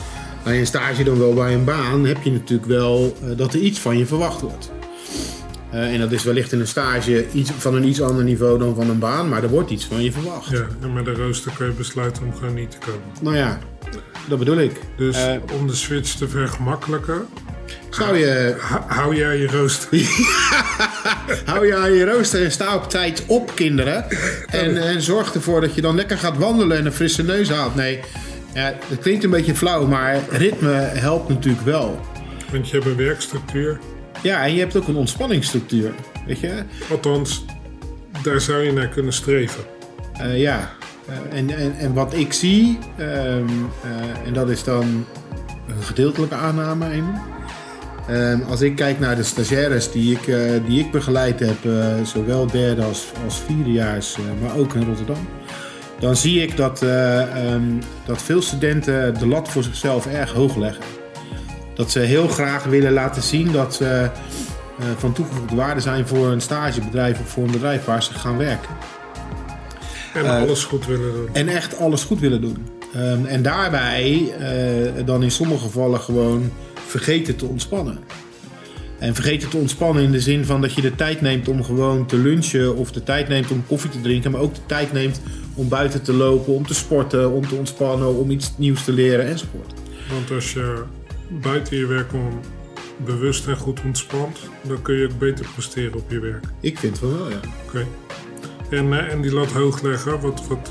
bij 0.44 0.58
een 0.58 0.66
stage 0.66 1.04
dan 1.04 1.18
wel 1.18 1.34
bij 1.34 1.54
een 1.54 1.64
baan 1.64 2.04
heb 2.04 2.22
je 2.22 2.32
natuurlijk 2.32 2.68
wel 2.68 3.16
dat 3.36 3.54
er 3.54 3.60
iets 3.60 3.78
van 3.78 3.98
je 3.98 4.06
verwacht 4.06 4.40
wordt. 4.40 4.70
Uh, 5.74 5.92
en 5.92 6.00
dat 6.00 6.12
is 6.12 6.24
wellicht 6.24 6.52
in 6.52 6.60
een 6.60 6.66
stage 6.66 7.26
iets, 7.32 7.50
van 7.58 7.74
een 7.74 7.84
iets 7.84 8.00
ander 8.00 8.24
niveau 8.24 8.58
dan 8.58 8.74
van 8.74 8.90
een 8.90 8.98
baan, 8.98 9.28
maar 9.28 9.42
er 9.42 9.48
wordt 9.48 9.70
iets 9.70 9.84
van 9.84 10.02
je 10.02 10.12
verwacht. 10.12 10.50
Ja, 10.50 10.66
en 10.82 10.92
met 10.92 11.04
de 11.04 11.12
rooster 11.12 11.52
kun 11.56 11.66
je 11.66 11.72
besluiten 11.72 12.24
om 12.24 12.34
gewoon 12.34 12.54
niet 12.54 12.70
te 12.70 12.76
komen. 12.78 13.02
Nou 13.20 13.36
ja, 13.36 13.58
dat 14.28 14.38
bedoel 14.38 14.58
ik. 14.58 14.80
Dus 14.96 15.16
uh, 15.16 15.32
om 15.58 15.66
de 15.66 15.74
switch 15.74 16.14
te 16.14 16.28
vergemakkelijken, 16.28 17.26
zou 17.90 18.16
je... 18.16 18.54
hou 18.86 19.16
jij 19.16 19.38
je 19.38 19.46
rooster. 19.46 19.88
hou 21.52 21.66
jij 21.66 21.92
je 21.92 22.04
rooster 22.04 22.44
en 22.44 22.52
sta 22.52 22.74
op 22.76 22.90
tijd 22.90 23.24
op, 23.26 23.54
kinderen. 23.54 24.06
En, 24.46 24.76
en 24.76 25.02
zorg 25.02 25.34
ervoor 25.34 25.60
dat 25.60 25.74
je 25.74 25.80
dan 25.80 25.94
lekker 25.94 26.18
gaat 26.18 26.38
wandelen 26.38 26.78
en 26.78 26.86
een 26.86 26.92
frisse 26.92 27.22
neus 27.22 27.50
haalt. 27.50 27.74
Nee, 27.74 28.00
ja, 28.54 28.74
het 28.86 28.98
klinkt 29.00 29.24
een 29.24 29.30
beetje 29.30 29.54
flauw, 29.54 29.86
maar 29.86 30.20
ritme 30.30 30.72
helpt 30.72 31.28
natuurlijk 31.28 31.64
wel. 31.64 32.00
Want 32.50 32.68
je 32.68 32.76
hebt 32.76 32.86
een 32.86 32.96
werkstructuur. 32.96 33.78
Ja, 34.24 34.44
en 34.44 34.54
je 34.54 34.58
hebt 34.58 34.76
ook 34.76 34.88
een 34.88 34.96
ontspanningsstructuur. 34.96 35.94
Weet 36.26 36.40
je? 36.40 36.62
Althans, 36.90 37.44
daar 38.22 38.40
zou 38.40 38.62
je 38.62 38.72
naar 38.72 38.88
kunnen 38.88 39.12
streven. 39.12 39.64
Uh, 40.20 40.40
ja. 40.40 40.70
Eh, 41.06 41.38
en, 41.38 41.50
en, 41.50 41.74
en 41.78 41.94
wat 41.94 42.14
ik 42.14 42.32
zie, 42.32 42.78
ehm, 42.96 43.48
eh, 43.82 44.26
en 44.26 44.32
dat 44.32 44.50
is 44.50 44.64
dan 44.64 45.06
een 45.68 45.82
gedeeltelijke 45.82 46.34
aanname. 46.34 46.86
Ehm, 48.08 48.40
als 48.42 48.60
ik 48.60 48.76
kijk 48.76 48.98
naar 48.98 49.16
de 49.16 49.22
stagiaires 49.22 49.92
die 49.92 50.12
ik, 50.12 50.26
eh, 50.26 50.38
die 50.66 50.80
ik 50.80 50.90
begeleid 50.90 51.40
heb, 51.40 51.56
zowel 52.04 52.46
derde 52.46 52.82
als, 52.82 53.06
als 53.24 53.40
vierdejaars, 53.46 54.16
maar 54.40 54.56
ook 54.56 54.74
in 54.74 54.84
Rotterdam, 54.84 55.28
dan 55.98 56.16
zie 56.16 56.42
ik 56.42 56.56
dat, 56.56 56.82
ehm, 56.82 57.62
dat 58.06 58.22
veel 58.22 58.42
studenten 58.42 59.18
de 59.18 59.26
lat 59.26 59.48
voor 59.48 59.62
zichzelf 59.62 60.06
erg 60.06 60.32
hoog 60.32 60.56
leggen. 60.56 61.03
Dat 61.74 61.90
ze 61.90 61.98
heel 61.98 62.28
graag 62.28 62.64
willen 62.64 62.92
laten 62.92 63.22
zien 63.22 63.52
dat 63.52 63.74
ze 63.74 64.10
van 64.96 65.12
toegevoegde 65.12 65.56
waarde 65.56 65.80
zijn 65.80 66.06
voor 66.06 66.26
een 66.26 66.40
stagebedrijf 66.40 67.20
of 67.20 67.28
voor 67.28 67.44
een 67.44 67.50
bedrijf 67.50 67.84
waar 67.84 68.02
ze 68.02 68.14
gaan 68.14 68.36
werken. 68.36 68.70
En 70.14 70.24
eh, 70.24 70.40
alles 70.40 70.64
goed 70.64 70.86
willen 70.86 71.12
doen. 71.12 71.28
En 71.32 71.48
echt 71.48 71.78
alles 71.78 72.04
goed 72.04 72.20
willen 72.20 72.40
doen. 72.40 72.56
Ehm, 72.94 73.24
en 73.24 73.42
daarbij 73.42 74.34
uh, 74.40 75.06
dan 75.06 75.22
in 75.22 75.30
sommige 75.30 75.64
gevallen 75.64 76.00
gewoon 76.00 76.50
vergeten 76.86 77.36
te 77.36 77.46
ontspannen. 77.46 77.98
En 78.98 79.14
vergeten 79.14 79.48
te 79.48 79.56
ontspannen 79.56 80.02
in 80.02 80.12
de 80.12 80.20
zin 80.20 80.44
van 80.44 80.60
dat 80.60 80.74
je 80.74 80.82
de 80.82 80.94
tijd 80.94 81.20
neemt 81.20 81.48
om 81.48 81.64
gewoon 81.64 82.06
te 82.06 82.16
lunchen 82.16 82.76
of 82.76 82.92
de 82.92 83.02
tijd 83.02 83.28
neemt 83.28 83.50
om 83.50 83.66
koffie 83.66 83.90
te 83.90 84.00
drinken, 84.00 84.30
maar 84.30 84.40
ook 84.40 84.54
de 84.54 84.66
tijd 84.66 84.92
neemt 84.92 85.20
om 85.54 85.68
buiten 85.68 86.02
te 86.02 86.12
lopen, 86.12 86.54
om 86.54 86.66
te 86.66 86.74
sporten, 86.74 87.32
om 87.32 87.48
te 87.48 87.54
ontspannen, 87.54 88.16
om 88.16 88.30
iets 88.30 88.52
nieuws 88.56 88.84
te 88.84 88.92
leren 88.92 89.26
enzovoort. 89.26 89.72
Want 90.10 90.30
als 90.30 90.52
je 90.52 90.82
buiten 91.40 91.76
je 91.76 91.86
werk 91.86 92.12
om 92.12 92.40
bewust 92.96 93.46
en 93.46 93.56
goed 93.56 93.80
ontspant, 93.84 94.38
dan 94.62 94.82
kun 94.82 94.94
je 94.94 95.04
ook 95.04 95.18
beter 95.18 95.46
presteren 95.54 95.94
op 95.94 96.10
je 96.10 96.18
werk. 96.18 96.44
Ik 96.60 96.78
vind 96.78 97.00
het 97.00 97.10
wel, 97.10 97.30
ja. 97.30 97.40
Oké. 97.66 97.86
En, 98.70 98.86
uh, 98.86 99.12
en 99.12 99.22
die 99.22 99.32
lat 99.32 99.52
hoog 99.52 99.82
leggen, 99.82 100.20
wat, 100.20 100.46
wat, 100.46 100.70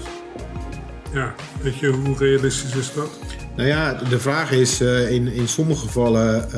ja, 1.14 1.36
weet 1.62 1.80
je, 1.80 1.88
hoe 1.88 2.18
realistisch 2.18 2.76
is 2.76 2.94
dat? 2.94 3.10
Nou 3.56 3.68
ja, 3.68 3.94
de 3.94 4.20
vraag 4.20 4.52
is, 4.52 4.82
uh, 4.82 5.12
in, 5.12 5.28
in 5.28 5.48
sommige 5.48 5.82
gevallen 5.82 6.50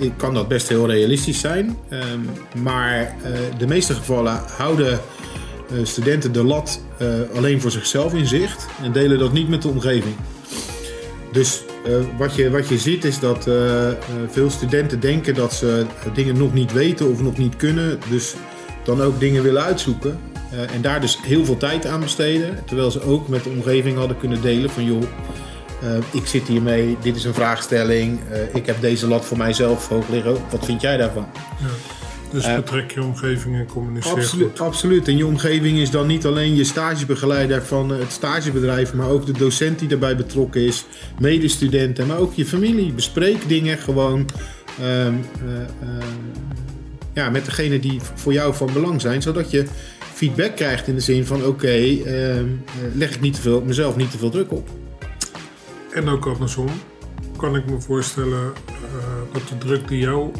uh, 0.00 0.10
kan 0.16 0.34
dat 0.34 0.48
best 0.48 0.68
heel 0.68 0.90
realistisch 0.90 1.40
zijn. 1.40 1.76
Um, 1.90 2.28
maar 2.62 3.16
de 3.58 3.66
meeste 3.66 3.94
gevallen 3.94 4.40
houden 4.56 5.00
studenten 5.82 6.32
de 6.32 6.44
lat 6.44 6.80
alleen 7.34 7.60
voor 7.60 7.70
zichzelf 7.70 8.14
in 8.14 8.26
zicht 8.26 8.66
en 8.82 8.92
delen 8.92 9.18
dat 9.18 9.32
niet 9.32 9.48
met 9.48 9.62
de 9.62 9.68
omgeving. 9.68 10.14
Dus 11.32 11.64
wat, 12.16 12.34
je, 12.34 12.50
wat 12.50 12.68
je 12.68 12.78
ziet 12.78 13.04
is 13.04 13.18
dat 13.18 13.48
veel 14.30 14.50
studenten 14.50 15.00
denken 15.00 15.34
dat 15.34 15.52
ze 15.52 15.84
dingen 16.14 16.38
nog 16.38 16.52
niet 16.52 16.72
weten 16.72 17.10
of 17.10 17.22
nog 17.22 17.38
niet 17.38 17.56
kunnen. 17.56 17.98
Dus 18.10 18.34
dan 18.84 19.02
ook 19.02 19.20
dingen 19.20 19.42
willen 19.42 19.62
uitzoeken. 19.62 20.18
En 20.72 20.82
daar 20.82 21.00
dus 21.00 21.18
heel 21.22 21.44
veel 21.44 21.56
tijd 21.56 21.86
aan 21.86 22.00
besteden. 22.00 22.58
Terwijl 22.66 22.90
ze 22.90 23.02
ook 23.02 23.28
met 23.28 23.44
de 23.44 23.50
omgeving 23.50 23.96
hadden 23.96 24.18
kunnen 24.18 24.42
delen 24.42 24.70
van 24.70 24.84
joh, 24.84 25.02
ik 26.10 26.26
zit 26.26 26.48
hiermee, 26.48 26.96
dit 27.02 27.16
is 27.16 27.24
een 27.24 27.34
vraagstelling. 27.34 28.20
Ik 28.52 28.66
heb 28.66 28.80
deze 28.80 29.06
lat 29.06 29.24
voor 29.24 29.36
mijzelf 29.36 29.88
hoog 29.88 30.08
liggen. 30.08 30.36
Wat 30.50 30.64
vind 30.64 30.80
jij 30.80 30.96
daarvan? 30.96 31.26
Ja. 31.58 31.95
Dus 32.32 32.54
betrek 32.54 32.90
je 32.90 33.02
omgeving 33.02 33.56
en 33.56 33.66
communiceer 33.66 34.12
absoluut, 34.12 34.48
goed. 34.48 34.60
Absoluut. 34.60 35.08
En 35.08 35.16
je 35.16 35.26
omgeving 35.26 35.78
is 35.78 35.90
dan 35.90 36.06
niet 36.06 36.26
alleen 36.26 36.54
je 36.54 36.64
stagebegeleider 36.64 37.62
van 37.62 37.90
het 37.90 38.12
stagebedrijf, 38.12 38.94
maar 38.94 39.08
ook 39.08 39.26
de 39.26 39.32
docent 39.32 39.78
die 39.78 39.88
daarbij 39.88 40.16
betrokken 40.16 40.60
is, 40.60 40.84
medestudenten, 41.20 42.06
maar 42.06 42.18
ook 42.18 42.34
je 42.34 42.46
familie. 42.46 42.92
Bespreek 42.92 43.48
dingen 43.48 43.78
gewoon 43.78 44.26
ehm, 44.80 45.14
ja, 47.14 47.30
met 47.30 47.44
degene 47.44 47.80
die 47.80 48.00
voor 48.14 48.32
jou 48.32 48.54
van 48.54 48.72
belang 48.72 49.00
zijn, 49.00 49.22
zodat 49.22 49.50
je 49.50 49.64
feedback 50.14 50.56
krijgt 50.56 50.86
in 50.86 50.94
de 50.94 51.00
zin 51.00 51.26
van: 51.26 51.44
oké, 51.44 51.76
ehm, 52.04 52.46
leg 52.94 53.14
ik 53.14 53.20
niet 53.20 53.34
te 53.34 53.40
veel, 53.40 53.62
mezelf 53.62 53.96
niet 53.96 54.10
te 54.10 54.18
veel 54.18 54.30
druk 54.30 54.52
op. 54.52 54.68
En 55.92 56.08
ook 56.08 56.26
andersom 56.26 56.68
kan 57.36 57.56
ik 57.56 57.70
me 57.70 57.80
voorstellen 57.80 58.52
dat 59.32 59.48
de 59.48 59.58
druk 59.58 59.88
die 59.88 59.98
jou 59.98 60.30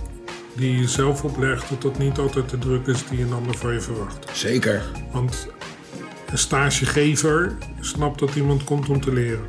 die 0.57 0.79
je 0.79 0.89
zelf 0.89 1.25
oplegt, 1.25 1.69
dat 1.69 1.83
dat 1.83 1.99
niet 1.99 2.19
altijd 2.19 2.51
de 2.51 2.59
druk 2.59 2.87
is 2.87 3.07
die 3.11 3.23
een 3.23 3.33
ander 3.33 3.57
van 3.57 3.73
je 3.73 3.81
verwacht. 3.81 4.29
Zeker. 4.33 4.83
Want 5.13 5.49
een 6.31 6.39
stagegever 6.39 7.57
snapt 7.81 8.19
dat 8.19 8.35
iemand 8.35 8.65
komt 8.65 8.89
om 8.89 9.01
te 9.01 9.13
leren. 9.13 9.45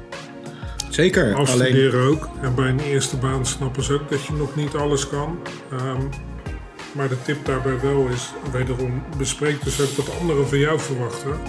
Zeker. 0.90 1.36
Als 1.36 1.52
alleen... 1.52 1.94
ook. 1.94 2.30
En 2.42 2.56
bij 2.56 2.70
een 2.70 2.80
eerste 2.80 3.18
baan 3.18 3.46
snappen 3.46 3.84
ze 3.84 3.94
ook 3.94 4.10
dat 4.10 4.26
je 4.26 4.34
nog 4.34 4.56
niet 4.56 4.76
alles 4.76 5.08
kan. 5.08 5.40
Um, 5.74 6.10
maar 6.92 7.10
de 7.10 7.22
tip 7.22 7.46
daarbij 7.46 7.80
wel 7.80 8.08
is, 8.08 8.34
wederom, 8.52 9.04
bespreek 9.18 9.64
dus 9.64 9.82
ook 9.82 9.90
wat 10.06 10.20
anderen 10.20 10.48
van 10.48 10.58
jou 10.58 10.80
verwachten. 10.80 11.40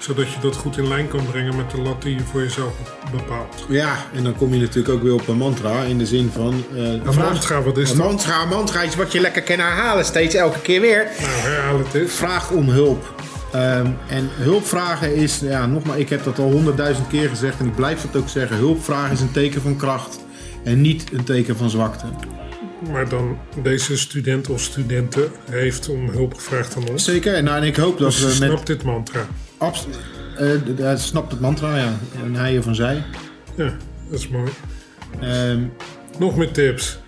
Zodat 0.00 0.32
je 0.32 0.40
dat 0.40 0.56
goed 0.56 0.76
in 0.76 0.88
lijn 0.88 1.08
kan 1.08 1.26
brengen 1.30 1.56
met 1.56 1.70
de 1.70 1.80
lat 1.80 2.02
die 2.02 2.14
je 2.14 2.20
voor 2.20 2.42
jezelf 2.42 2.72
bepaalt. 3.12 3.64
Ja, 3.68 3.96
en 4.14 4.24
dan 4.24 4.36
kom 4.36 4.54
je 4.54 4.60
natuurlijk 4.60 4.94
ook 4.94 5.02
weer 5.02 5.14
op 5.14 5.28
een 5.28 5.36
mantra 5.36 5.82
in 5.82 5.98
de 5.98 6.06
zin 6.06 6.30
van... 6.32 6.64
Uh, 6.74 6.82
een 6.82 7.02
mantra, 7.14 7.62
wat 7.62 7.78
is 7.78 7.90
een 7.90 7.96
mantra, 7.96 8.42
een 8.42 8.48
mantra 8.48 8.82
is 8.82 8.94
wat 8.96 9.12
je 9.12 9.20
lekker 9.20 9.42
kan 9.42 9.58
herhalen 9.58 10.04
steeds, 10.04 10.34
elke 10.34 10.60
keer 10.60 10.80
weer. 10.80 11.06
Nou, 11.20 11.32
herhaal 11.32 11.78
het 11.78 11.94
eens. 11.94 12.12
Vraag 12.12 12.50
om 12.50 12.68
hulp. 12.68 13.14
Um, 13.54 13.96
en 14.08 14.28
hulp 14.30 14.66
vragen 14.66 15.14
is, 15.14 15.38
ja, 15.38 15.66
nogmaals, 15.66 15.98
ik 15.98 16.08
heb 16.08 16.24
dat 16.24 16.38
al 16.38 16.50
honderdduizend 16.50 17.08
keer 17.08 17.28
gezegd 17.28 17.60
en 17.60 17.66
ik 17.66 17.74
blijf 17.74 18.02
het 18.02 18.16
ook 18.16 18.28
zeggen. 18.28 18.56
Hulp 18.56 18.84
vragen 18.84 19.12
is 19.12 19.20
een 19.20 19.32
teken 19.32 19.62
van 19.62 19.76
kracht 19.76 20.20
en 20.64 20.80
niet 20.80 21.12
een 21.12 21.24
teken 21.24 21.56
van 21.56 21.70
zwakte. 21.70 22.04
Maar 22.90 23.08
dan 23.08 23.38
deze 23.62 23.98
student 23.98 24.48
of 24.48 24.60
studenten 24.60 25.30
heeft 25.50 25.88
om 25.88 26.08
hulp 26.08 26.34
gevraagd 26.34 26.76
aan 26.76 26.88
ons. 26.88 27.04
Zeker, 27.04 27.34
en, 27.34 27.44
nou, 27.44 27.56
en 27.56 27.66
ik 27.66 27.76
hoop 27.76 27.98
dat 27.98 28.10
dus 28.10 28.24
we. 28.24 28.30
Snapt 28.30 28.52
met... 28.52 28.66
dit 28.66 28.82
mantra? 28.82 29.26
Absoluut. 29.60 29.96
Uh, 30.78 30.96
snapt 30.96 31.30
het 31.30 31.40
mantra, 31.40 31.76
ja. 31.76 31.98
En 32.24 32.34
hij 32.34 32.58
of 32.58 32.64
van 32.64 32.74
zij. 32.74 33.02
Ja, 33.54 33.76
dat 34.10 34.18
is 34.18 34.28
mooi. 34.28 34.50
Um, 35.22 35.72
Nog 36.18 36.36
meer 36.36 36.50
tips. 36.50 36.98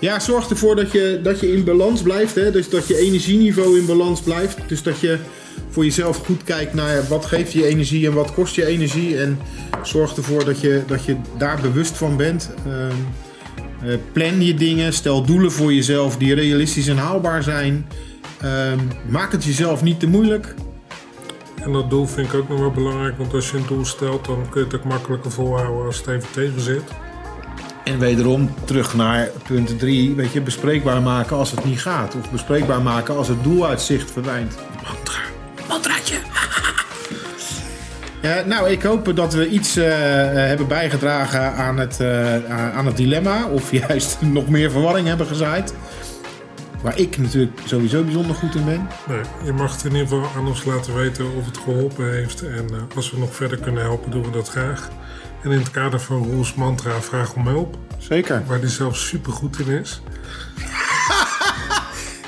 Ja, 0.00 0.20
zorg 0.20 0.50
ervoor 0.50 0.76
dat 0.76 0.92
je, 0.92 1.20
dat 1.22 1.40
je 1.40 1.52
in 1.52 1.64
balans 1.64 2.02
blijft. 2.02 2.34
Hè? 2.34 2.50
Dus 2.50 2.70
dat 2.70 2.86
je 2.86 2.96
energieniveau 2.96 3.78
in 3.78 3.86
balans 3.86 4.20
blijft. 4.20 4.58
Dus 4.66 4.82
dat 4.82 5.00
je 5.00 5.18
voor 5.68 5.84
jezelf 5.84 6.16
goed 6.16 6.42
kijkt 6.42 6.74
naar 6.74 7.08
wat 7.08 7.24
geeft 7.24 7.52
je 7.52 7.66
energie 7.66 8.06
en 8.06 8.12
wat 8.12 8.34
kost 8.34 8.54
je 8.54 8.66
energie. 8.66 9.18
En 9.18 9.38
zorg 9.82 10.16
ervoor 10.16 10.44
dat 10.44 10.60
je, 10.60 10.82
dat 10.86 11.04
je 11.04 11.16
daar 11.38 11.60
bewust 11.60 11.96
van 11.96 12.16
bent. 12.16 12.50
Um, 12.66 12.90
uh, 13.84 13.94
plan 14.12 14.44
je 14.44 14.54
dingen, 14.54 14.92
stel 14.92 15.24
doelen 15.24 15.52
voor 15.52 15.74
jezelf 15.74 16.16
die 16.16 16.34
realistisch 16.34 16.88
en 16.88 16.96
haalbaar 16.96 17.42
zijn. 17.42 17.86
Uh, 18.44 18.72
maak 19.08 19.32
het 19.32 19.44
jezelf 19.44 19.82
niet 19.82 20.00
te 20.00 20.06
moeilijk. 20.06 20.54
En 21.64 21.72
dat 21.72 21.90
doel 21.90 22.06
vind 22.06 22.32
ik 22.32 22.34
ook 22.34 22.48
nog 22.48 22.58
wel 22.58 22.70
belangrijk, 22.70 23.18
want 23.18 23.34
als 23.34 23.50
je 23.50 23.56
een 23.56 23.66
doel 23.66 23.84
stelt, 23.84 24.24
dan 24.24 24.46
kun 24.50 24.60
je 24.60 24.66
het 24.66 24.76
ook 24.76 24.84
makkelijker 24.84 25.30
volhouden 25.30 25.86
als 25.86 25.96
het 25.96 26.06
even 26.06 26.30
tegen 26.32 26.60
zit. 26.60 26.82
En 27.84 27.98
wederom 27.98 28.54
terug 28.64 28.94
naar 28.94 29.30
punt 29.46 29.78
3, 29.78 30.14
weet 30.14 30.32
je, 30.32 30.40
bespreekbaar 30.40 31.02
maken 31.02 31.36
als 31.36 31.50
het 31.50 31.64
niet 31.64 31.80
gaat. 31.80 32.14
Of 32.14 32.30
bespreekbaar 32.30 32.82
maken 32.82 33.16
als 33.16 33.28
het 33.28 33.42
doel 33.42 33.66
uit 33.66 33.80
zicht 33.80 34.10
verdwijnt. 34.10 34.54
Mantra. 34.84 35.20
Mantraatje. 35.68 36.16
Uh, 38.22 38.44
nou, 38.46 38.70
ik 38.70 38.82
hoop 38.82 39.16
dat 39.16 39.34
we 39.34 39.48
iets 39.48 39.76
uh, 39.76 39.84
hebben 40.32 40.68
bijgedragen 40.68 41.52
aan 41.54 41.78
het, 41.78 41.98
uh, 42.00 42.76
aan 42.76 42.86
het 42.86 42.96
dilemma. 42.96 43.46
Of 43.46 43.72
juist 43.72 44.18
nog 44.38 44.48
meer 44.48 44.70
verwarring 44.70 45.06
hebben 45.06 45.26
gezaaid. 45.26 45.74
Waar 46.84 46.98
ik 46.98 47.18
natuurlijk 47.18 47.60
sowieso 47.64 48.02
bijzonder 48.02 48.36
goed 48.36 48.54
in 48.54 48.64
ben. 48.64 48.88
Nee, 49.08 49.20
je 49.44 49.52
mag 49.52 49.72
het 49.72 49.84
in 49.84 49.90
ieder 49.92 50.06
geval 50.06 50.30
aan 50.36 50.46
ons 50.46 50.64
laten 50.64 50.94
weten 50.94 51.34
of 51.34 51.46
het 51.46 51.58
geholpen 51.58 52.12
heeft. 52.12 52.42
En 52.42 52.66
als 52.94 53.10
we 53.10 53.18
nog 53.18 53.34
verder 53.34 53.58
kunnen 53.58 53.82
helpen, 53.82 54.10
doen 54.10 54.22
we 54.22 54.30
dat 54.30 54.48
graag. 54.48 54.88
En 55.42 55.50
in 55.50 55.58
het 55.58 55.70
kader 55.70 56.00
van 56.00 56.24
Roels 56.24 56.54
Mantra, 56.54 57.00
vraag 57.00 57.34
om 57.34 57.46
hulp. 57.46 57.78
Zeker. 57.98 58.42
Waar 58.46 58.60
die 58.60 58.68
zelf 58.68 58.96
super 58.96 59.32
goed 59.32 59.58
in 59.58 59.66
is. 59.66 60.00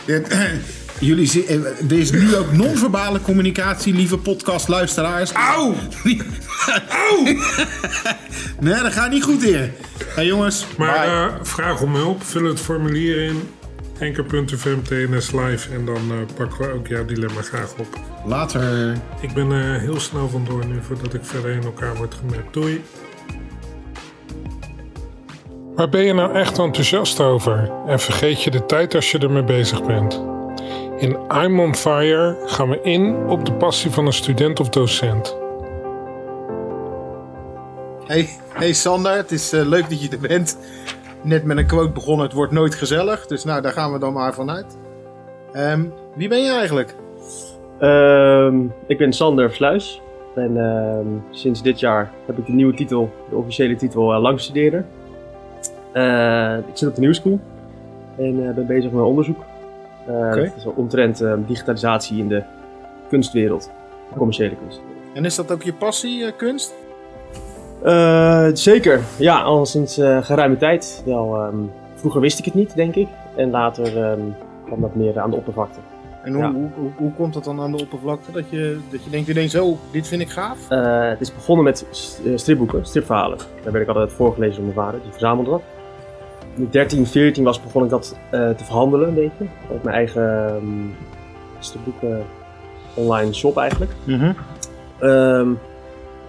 Jullie 1.01 1.27
zien, 1.27 1.47
eh, 1.47 1.91
er 1.91 1.99
is 1.99 2.11
nu 2.11 2.37
ook 2.37 2.53
non-verbale 2.53 3.21
communicatie, 3.21 3.95
lieve 3.95 4.19
podcastluisteraars. 4.19 5.33
Auw! 5.33 5.75
Auw! 7.09 7.25
nee, 8.61 8.83
dat 8.83 8.93
gaat 8.93 9.11
niet 9.11 9.25
goed 9.25 9.43
hier. 9.43 9.73
Hey 10.15 10.27
jongens. 10.27 10.67
Maar 10.79 11.07
uh, 11.07 11.35
vraag 11.43 11.81
om 11.81 11.95
hulp. 11.95 12.23
Vul 12.23 12.45
het 12.45 12.61
formulier 12.61 13.23
in. 13.23 13.49
Enker.fm 13.99 14.83
TNS 14.83 15.33
live. 15.33 15.75
En 15.75 15.85
dan 15.85 16.13
uh, 16.13 16.17
pakken 16.37 16.59
we 16.59 16.73
ook 16.73 16.87
jouw 16.87 17.05
dilemma 17.05 17.43
graag 17.43 17.75
op. 17.79 17.87
Later. 18.25 18.93
Ik 19.21 19.33
ben 19.35 19.51
uh, 19.51 19.77
heel 19.77 20.01
snel 20.01 20.29
vandoor 20.29 20.67
nu 20.67 20.83
voordat 20.83 21.15
ik 21.15 21.25
verder 21.25 21.51
in 21.51 21.63
elkaar 21.63 21.97
word 21.97 22.15
gemerkt. 22.15 22.53
Doei. 22.53 22.85
Waar 25.75 25.89
ben 25.89 26.03
je 26.03 26.13
nou 26.13 26.35
echt 26.35 26.59
enthousiast 26.59 27.21
over? 27.21 27.71
En 27.87 28.01
vergeet 28.01 28.43
je 28.43 28.51
de 28.51 28.67
tijd 28.67 28.95
als 28.95 29.11
je 29.11 29.19
ermee 29.19 29.45
bezig 29.45 29.85
bent? 29.85 30.23
In 30.99 31.19
I'm 31.33 31.61
on 31.61 31.75
Fire 31.75 32.37
gaan 32.47 32.69
we 32.69 32.81
in 32.83 33.17
op 33.27 33.47
de 33.47 33.53
passie 33.53 33.91
van 33.91 34.07
een 34.07 34.13
student 34.13 34.61
of 34.61 34.69
docent. 34.69 35.37
Hey, 38.07 38.29
hey 38.53 38.73
Sander, 38.73 39.17
het 39.17 39.33
is 39.33 39.53
uh, 39.53 39.67
leuk 39.67 39.91
dat 39.91 40.03
je 40.03 40.09
er 40.09 40.19
bent. 40.19 40.59
Net 41.27 41.45
met 41.45 41.57
een 41.57 41.67
quote 41.67 41.93
begonnen, 41.93 42.27
het 42.27 42.35
wordt 42.35 42.53
nooit 42.53 42.75
gezellig. 42.75 43.27
Dus 43.27 43.45
nou, 43.45 43.63
daar 43.63 43.73
gaan 43.73 43.93
we 43.93 43.99
dan 43.99 44.13
maar 44.13 44.35
vanuit. 44.35 44.79
Um, 45.53 45.93
wie 46.15 46.29
ben 46.29 46.43
je 46.43 46.51
eigenlijk? 46.51 46.95
Um, 47.81 48.73
ik 48.87 48.99
ben 48.99 49.13
Sander 49.13 49.55
Sluis. 49.55 50.03
En 50.35 50.57
ehm, 50.57 51.07
sinds 51.31 51.63
dit 51.63 51.81
jaar 51.81 52.13
heb 52.27 52.39
ik 52.39 52.47
de 52.47 52.53
nieuwe 52.53 52.75
titel, 52.75 53.11
de 53.31 53.37
officiële 53.37 53.77
titel, 53.77 54.15
uh, 54.15 54.21
langstudeerder. 54.21 54.85
Uh, 55.95 56.57
ik 56.59 56.77
zit 56.77 56.89
op 56.89 56.95
de 56.95 57.01
New 57.01 57.15
School 57.15 57.41
en 58.17 58.55
ben 58.55 58.67
bezig 58.67 58.91
met 58.91 59.03
onderzoek. 59.03 59.45
Okay. 60.09 60.53
Is 60.57 60.65
omtrent 60.65 61.21
ehm, 61.21 61.41
digitalisatie 61.47 62.19
in 62.19 62.29
de 62.29 62.43
kunstwereld, 63.09 63.71
de 64.13 64.19
commerciële 64.19 64.57
kunstwereld. 64.57 64.95
En 65.15 65.25
is 65.25 65.35
dat 65.35 65.53
ook 65.53 65.63
je 65.63 65.73
passie, 65.73 66.33
kunst? 66.33 66.75
Zeker, 68.53 69.01
ja, 69.19 69.43
al 69.43 69.67
sinds 69.67 69.95
geruime 70.21 70.57
tijd. 70.57 71.03
Wel, 71.05 71.45
um, 71.45 71.71
vroeger 71.95 72.21
wist 72.21 72.39
ik 72.39 72.45
het 72.45 72.55
niet, 72.55 72.75
denk 72.75 72.95
ik. 72.95 73.09
En 73.37 73.51
later 73.51 74.11
um, 74.11 74.35
kwam 74.65 74.81
dat 74.81 74.95
meer 74.95 75.19
aan 75.19 75.31
de 75.31 75.37
oppervlakte. 75.37 75.79
En 76.23 76.35
hoe, 76.35 76.45
hoe, 76.45 76.69
hoe, 76.75 76.91
hoe, 76.97 77.13
komt 77.13 77.35
dat 77.35 77.45
dan 77.45 77.61
aan 77.61 77.73
de 77.73 77.83
oppervlakte? 77.83 78.33
Dat 78.33 78.51
je, 78.51 78.79
dat 78.91 79.05
je 79.05 79.11
denkt 79.11 79.29
ineens, 79.29 79.53
zo, 79.53 79.79
dit 79.91 80.09
vind 80.09 80.21
ik 80.21 80.29
gaaf? 80.29 80.59
Uh, 80.71 81.09
het 81.09 81.21
is 81.21 81.35
begonnen 81.35 81.65
met 81.65 81.87
stripboeken, 82.35 82.87
stripverhalen. 82.87 83.39
Daar 83.63 83.73
werd 83.73 83.89
ik 83.89 83.89
altijd 83.89 84.13
voorgelezen 84.13 84.57
door 84.57 84.75
mijn 84.75 84.87
vader, 84.87 85.01
die 85.03 85.11
verzamelde 85.11 85.51
dat. 85.51 85.63
In 86.55 86.69
13, 86.71 87.07
14 87.07 87.45
was 87.45 87.63
begon 87.63 87.85
ik 87.85 87.91
dat 87.91 88.17
te 88.31 88.65
verhandelen 88.65 89.09
een 89.09 89.15
beetje. 89.15 89.47
Op 89.69 89.83
mijn 89.83 89.97
eigen 89.97 90.55
um, 90.55 90.95
stripboeken 91.59 92.25
online 92.95 93.33
shop 93.33 93.57
eigenlijk. 93.57 93.91
Mm 94.05 94.19
-hmm. 94.19 95.59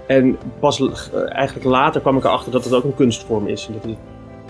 En 0.08 0.38
pas 0.60 0.80
uh, 0.80 0.90
eigenlijk 1.34 1.66
later 1.66 2.02
kwam 2.02 2.18
ik 2.18 2.24
erachter 2.24 2.52
dat 2.52 2.64
het 2.64 2.74
ook 2.74 2.84
een 2.84 2.96
kunstvorm 2.96 3.48
is. 3.48 3.68
En 3.68 3.74
dat 3.74 3.86
is 3.86 3.96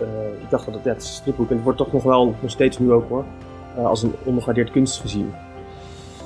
uh, 0.02 0.42
ik 0.42 0.50
dacht 0.50 0.66
dat 0.66 0.74
het, 0.74 0.84
ja, 0.84 0.92
het 0.92 1.02
is 1.02 1.16
stripboek 1.16 1.50
en 1.50 1.56
het 1.56 1.64
wordt 1.64 1.78
toch 1.78 1.92
nog 1.92 2.04
wel, 2.04 2.36
nog 2.42 2.52
steeds 2.52 2.80
nu 2.80 2.92
ook 2.92 3.10
hoor, 3.10 3.26
uh, 3.78 3.86
als 3.86 4.04
een 4.04 4.14
ondergewaardeerd 4.24 4.72
kunst 4.72 5.02
gezien. 5.02 5.34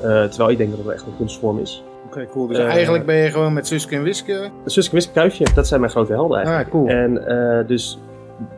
Uh, 0.03 0.23
terwijl 0.23 0.49
ik 0.49 0.57
denk 0.57 0.69
dat 0.69 0.79
het 0.79 0.87
echt 0.87 1.05
een 1.05 1.17
kunstvorm 1.17 1.59
is. 1.59 1.83
Oké, 2.05 2.17
okay, 2.17 2.31
cool. 2.31 2.47
Dus 2.47 2.57
eigenlijk 2.57 3.05
ben 3.05 3.15
je 3.15 3.29
gewoon 3.29 3.53
met 3.53 3.67
Suske 3.67 3.95
en 3.95 4.03
Wiske... 4.03 4.49
Suske 4.65 4.89
en 4.89 4.95
Wiske 4.95 5.11
Kuifje, 5.11 5.45
dat 5.55 5.67
zijn 5.67 5.79
mijn 5.79 5.91
grote 5.91 6.13
helden 6.13 6.37
eigenlijk. 6.37 6.65
Ah, 6.65 6.71
cool. 6.71 6.87
En 6.87 7.67
dus 7.67 7.99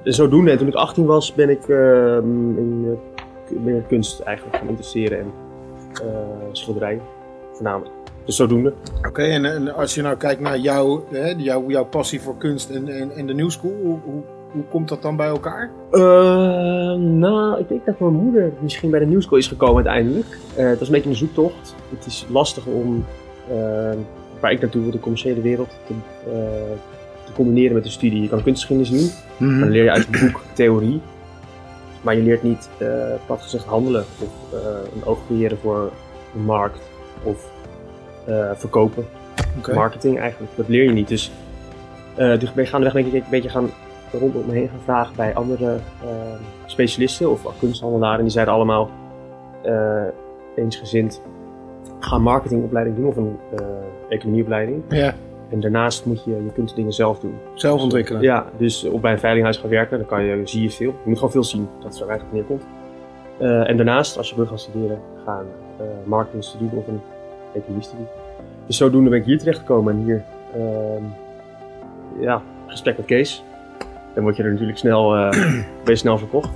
zodoende, 0.03 0.51
en 0.51 0.57
toen 0.57 0.67
ik 0.67 0.73
18 0.73 1.05
was, 1.05 1.33
ben 1.33 1.49
ik 1.49 1.67
ehm, 1.69 2.57
in 2.57 2.97
meer 3.63 3.81
kunst 3.81 4.19
eigenlijk 4.19 4.57
gaan 4.57 4.67
interesseren 4.67 5.19
en 5.19 5.31
schilderijen 6.51 7.01
voornamelijk. 7.51 8.03
Dus 8.25 8.36
zodoende. 8.36 8.73
Oké, 8.97 9.07
okay, 9.07 9.29
en, 9.29 9.45
en, 9.45 9.75
als 9.75 9.95
je 9.95 10.01
nou 10.01 10.17
kijkt 10.17 10.41
naar 10.41 10.57
jou, 10.57 11.01
hè, 11.12 11.33
jouw, 11.38 11.69
jouw 11.69 11.86
passie 11.86 12.21
voor 12.21 12.38
kunst 12.38 12.69
en, 12.69 12.88
en, 12.88 13.12
en 13.12 13.25
de 13.25 13.33
New 13.33 13.49
School, 13.49 13.75
hoe, 13.83 13.99
hoe 14.05 14.23
hoe 14.53 14.63
komt 14.69 14.89
dat 14.89 15.01
dan 15.01 15.15
bij 15.15 15.27
elkaar? 15.27 15.71
Uh, 15.91 16.01
nou, 16.93 17.59
ik 17.59 17.67
denk 17.67 17.86
dat 17.86 17.99
mijn 17.99 18.13
moeder 18.13 18.53
misschien 18.59 18.89
bij 18.89 18.99
de 18.99 19.05
New 19.05 19.21
School 19.21 19.38
is 19.38 19.47
gekomen 19.47 19.75
uiteindelijk. 19.75 20.38
Uh, 20.57 20.65
het 20.65 20.79
was 20.79 20.88
een 20.88 20.93
beetje 20.93 21.09
een 21.09 21.15
zoektocht. 21.15 21.75
Het 21.89 22.05
is 22.05 22.25
lastig 22.29 22.65
om, 22.65 23.05
uh, 23.51 23.55
waar 24.39 24.51
ik 24.51 24.62
naartoe 24.62 24.81
wil, 24.81 24.91
de 24.91 24.99
commerciële 24.99 25.41
wereld, 25.41 25.69
te, 25.88 25.93
te, 27.25 27.31
combineren 27.33 27.73
met 27.73 27.83
de 27.83 27.89
studie. 27.89 28.21
Je 28.21 28.29
kan 28.29 28.43
kunstgeschiedenis 28.43 28.89
doen, 28.89 29.12
mm 29.38 29.49
-hmm. 29.49 29.59
dan 29.59 29.69
leer 29.69 29.83
je 29.83 29.91
uit 29.91 30.07
het 30.07 30.21
boek 30.21 30.41
theorie. 30.53 31.01
Maar 32.01 32.15
je 32.15 32.21
leert 32.21 32.43
niet, 32.43 32.69
plat 33.25 33.41
gezegd, 33.41 33.65
handelen 33.65 34.05
of 34.19 34.62
een 34.95 35.05
oog 35.05 35.19
creëren 35.27 35.57
voor 35.57 35.91
een 36.36 36.43
markt 36.43 36.79
of 37.23 37.51
verkopen. 38.53 39.05
Okay. 39.57 39.75
Marketing 39.75 40.19
eigenlijk, 40.19 40.51
dat 40.55 40.67
leer 40.67 40.83
je 40.83 40.91
niet. 40.91 41.07
Dus, 41.07 41.31
dus 42.15 42.53
ben 42.53 42.67
gaandeweg 42.67 42.93
denk 42.93 43.13
ik 43.13 43.23
een 43.23 43.29
beetje 43.29 43.49
gaan 43.49 43.69
rondom 44.19 44.45
me 44.45 44.53
heen 44.53 44.69
gaan 44.69 44.79
vragen 44.83 45.15
bij 45.15 45.33
andere 45.33 45.77
uh, 46.03 46.09
specialisten 46.65 47.31
of 47.31 47.57
kunsthandelaren. 47.59 48.17
En 48.17 48.23
die 48.23 48.31
zeiden 48.31 48.53
allemaal 48.53 48.89
uh, 49.65 50.03
eensgezind, 50.55 51.21
ga 51.99 52.17
marketingopleiding 52.17 52.95
doen 52.95 53.05
of 53.05 53.17
een 53.17 53.38
uh, 53.59 53.65
economieopleiding. 54.09 54.83
Ja. 54.89 55.13
En 55.49 55.59
daarnaast 55.59 56.05
moet 56.05 56.23
je, 56.23 56.31
je 56.31 56.51
kunt 56.53 56.75
dingen 56.75 56.93
zelf 56.93 57.19
doen. 57.19 57.36
Zelf 57.53 57.81
ontwikkelen? 57.81 58.21
Ja, 58.21 58.45
dus 58.57 58.83
op 58.83 59.01
bij 59.01 59.12
een 59.12 59.19
veilinghuis 59.19 59.57
gaan 59.57 59.69
werken, 59.69 59.97
dan 59.97 60.07
kan 60.07 60.23
je, 60.23 60.41
zie 60.43 60.62
je 60.62 60.69
veel. 60.69 60.89
Je 60.89 61.09
moet 61.09 61.15
gewoon 61.15 61.31
veel 61.31 61.43
zien, 61.43 61.67
dat 61.81 61.93
is 61.93 62.01
er 62.01 62.07
eigenlijk 62.07 62.38
neerkomt. 62.38 62.63
Uh, 63.39 63.69
en 63.69 63.75
daarnaast, 63.77 64.17
als 64.17 64.29
je 64.29 64.36
wil 64.36 64.45
gaan 64.45 64.59
studeren, 64.59 64.99
ga 65.25 65.39
een 65.39 65.86
uh, 65.86 65.91
marketingstudie 66.05 66.69
of 66.73 66.88
een 66.88 67.01
Dus 68.66 68.78
zodoende 68.78 69.10
ben 69.10 69.20
ik 69.20 69.26
hier 69.26 69.39
terechtgekomen 69.39 69.94
en 69.94 70.04
hier, 70.04 70.24
uh, 70.56 71.04
ja, 72.20 72.42
gesprek 72.68 72.98
met 72.98 73.06
Kees 73.06 73.44
dan 74.13 74.24
word 74.24 74.36
je 74.36 74.44
er 74.44 74.52
natuurlijk 74.52 74.78
snel, 74.78 75.18
uh, 75.18 75.32
ben 75.84 75.94
je 75.94 75.96
snel 75.96 76.18
verkocht. 76.18 76.50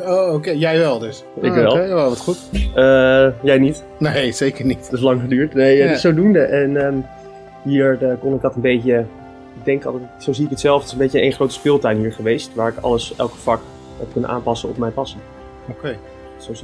Oh, 0.00 0.34
oké. 0.34 0.50
Jij 0.50 0.78
wel 0.78 0.98
dus? 0.98 1.24
Ik 1.40 1.50
oh, 1.50 1.54
wel. 1.54 1.70
Oké, 1.70 1.80
okay. 1.80 1.92
wat 1.92 2.20
goed. 2.20 2.38
Uh, 2.52 3.28
jij 3.42 3.58
niet? 3.58 3.84
Nee, 3.98 4.32
zeker 4.32 4.64
niet. 4.64 4.84
Dat 4.84 4.92
is 4.92 5.00
lang 5.00 5.20
geduurd. 5.20 5.54
Nee, 5.54 5.76
ja. 5.76 5.88
dus 5.88 6.00
zodoende. 6.00 6.40
En 6.40 6.76
um, 6.76 7.06
hier 7.62 8.16
kon 8.20 8.34
ik 8.34 8.40
dat 8.40 8.54
een 8.54 8.60
beetje, 8.60 8.98
ik 9.58 9.64
denk 9.64 9.84
altijd, 9.84 10.02
zo 10.18 10.32
zie 10.32 10.44
ik 10.44 10.50
het 10.50 10.60
zelf, 10.60 10.76
het 10.76 10.86
is 10.86 10.92
een 10.92 10.98
beetje 10.98 11.20
één 11.20 11.32
grote 11.32 11.52
speeltuin 11.52 11.98
hier 11.98 12.12
geweest, 12.12 12.54
waar 12.54 12.68
ik 12.68 12.78
alles, 12.80 13.16
elke 13.16 13.36
vak 13.36 13.60
heb 13.98 14.12
kunnen 14.12 14.30
aanpassen 14.30 14.68
op 14.68 14.76
mijn 14.76 14.92
passie. 14.92 15.20
Oké. 15.68 15.78
Okay. 15.78 15.98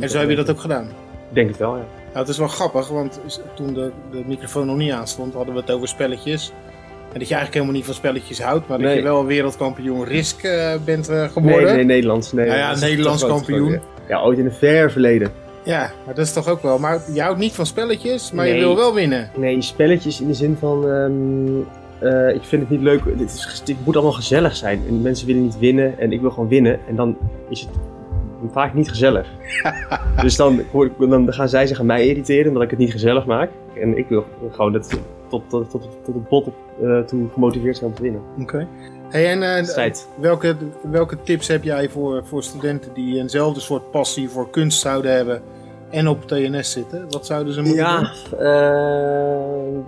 En 0.00 0.08
zo 0.08 0.18
heb 0.18 0.28
je 0.28 0.36
dat 0.36 0.50
ook 0.50 0.60
gedaan? 0.60 0.84
Ik 1.28 1.34
denk 1.34 1.48
het 1.48 1.58
wel, 1.58 1.76
ja. 1.76 1.84
Nou, 2.18 2.30
het 2.30 2.38
is 2.38 2.44
wel 2.46 2.54
grappig, 2.56 2.88
want 2.88 3.20
toen 3.54 3.74
de, 3.74 3.90
de 4.10 4.22
microfoon 4.26 4.66
nog 4.66 4.76
niet 4.76 4.92
aanstond, 4.92 5.34
hadden 5.34 5.54
we 5.54 5.60
het 5.60 5.70
over 5.70 5.88
spelletjes. 5.88 6.52
En 7.12 7.18
dat 7.18 7.28
je 7.28 7.34
eigenlijk 7.34 7.54
helemaal 7.54 7.74
niet 7.74 7.84
van 7.84 7.94
spelletjes 7.94 8.42
houdt, 8.42 8.68
maar 8.68 8.78
dat 8.78 8.94
je 8.94 9.02
wel 9.02 9.24
wereldkampioen 9.24 10.04
Risk 10.04 10.44
uh, 10.44 10.72
bent 10.84 11.10
uh, 11.10 11.28
geworden. 11.28 11.64
Nee, 11.64 11.74
nee, 11.74 11.84
Nederlands. 11.84 12.32
Nee, 12.32 12.46
nou 12.46 12.58
ja, 12.58 12.78
Nederlands 12.78 13.26
kampioen. 13.26 13.80
Ja, 14.08 14.20
ooit 14.20 14.38
in 14.38 14.44
een 14.44 14.52
ver 14.52 14.90
verleden. 14.90 15.32
Ja, 15.64 15.90
maar 16.04 16.14
dat 16.14 16.26
is 16.26 16.32
toch 16.32 16.48
ook 16.48 16.62
wel. 16.62 16.78
Maar 16.78 17.00
je 17.12 17.20
houdt 17.20 17.38
niet 17.38 17.52
van 17.52 17.66
spelletjes, 17.66 18.32
maar 18.32 18.44
nee. 18.44 18.54
je 18.54 18.60
wil 18.60 18.76
wel 18.76 18.94
winnen. 18.94 19.30
Nee, 19.36 19.62
spelletjes 19.62 20.20
in 20.20 20.26
de 20.26 20.34
zin 20.34 20.56
van. 20.58 20.84
Um, 20.84 21.66
uh, 22.02 22.34
ik 22.34 22.42
vind 22.42 22.62
het 22.62 22.70
niet 22.70 22.82
leuk. 22.82 23.00
Het, 23.18 23.34
is, 23.34 23.62
het, 23.64 23.76
moet 23.84 23.94
allemaal 23.94 24.12
gezellig 24.12 24.56
zijn. 24.56 24.82
En 24.88 25.02
mensen 25.02 25.26
willen 25.26 25.42
niet 25.42 25.58
winnen 25.58 25.98
en 25.98 26.12
ik 26.12 26.20
wil 26.20 26.30
gewoon 26.30 26.48
winnen. 26.48 26.80
En 26.88 26.96
dan 26.96 27.16
is 27.48 27.60
het 27.60 27.70
vaak 28.52 28.74
niet 28.74 28.88
gezellig. 28.88 29.28
dus 30.22 30.36
dan, 30.36 30.62
dan 30.98 31.32
gaan 31.32 31.48
zij 31.48 31.66
zich 31.66 31.80
aan 31.80 31.86
mij 31.86 32.06
irriteren 32.06 32.48
omdat 32.48 32.62
ik 32.62 32.70
het 32.70 32.78
niet 32.78 32.90
gezellig 32.90 33.26
maak. 33.26 33.50
En 33.74 33.98
ik 33.98 34.08
wil 34.08 34.24
gewoon 34.50 34.72
dat 34.72 35.00
tot, 35.28 35.50
tot, 35.50 35.70
tot, 35.70 35.88
tot 36.04 36.14
het 36.14 36.28
bot 36.28 36.48
uh, 36.82 37.00
toe 37.00 37.28
gemotiveerd 37.32 37.76
zijn 37.76 37.90
om 37.90 37.96
te 37.96 38.02
winnen. 38.02 38.20
Oké. 38.32 38.42
Okay. 38.42 38.66
Hey, 39.08 39.30
en 39.30 39.66
uh, 39.78 39.92
welke, 40.20 40.56
welke 40.90 41.22
tips 41.22 41.48
heb 41.48 41.62
jij 41.62 41.88
voor, 41.88 42.24
voor 42.24 42.42
studenten 42.42 42.94
die 42.94 43.18
eenzelfde 43.18 43.60
soort 43.60 43.90
passie 43.90 44.28
voor 44.28 44.50
kunst 44.50 44.80
zouden 44.80 45.12
hebben 45.12 45.42
en 45.90 46.08
op 46.08 46.28
TNS 46.28 46.72
zitten? 46.72 47.06
Wat 47.10 47.26
zouden 47.26 47.52
ze 47.52 47.60
moeten 47.60 47.84
ja, 47.84 47.98
doen? 47.98 48.10
Uh, 48.40 49.84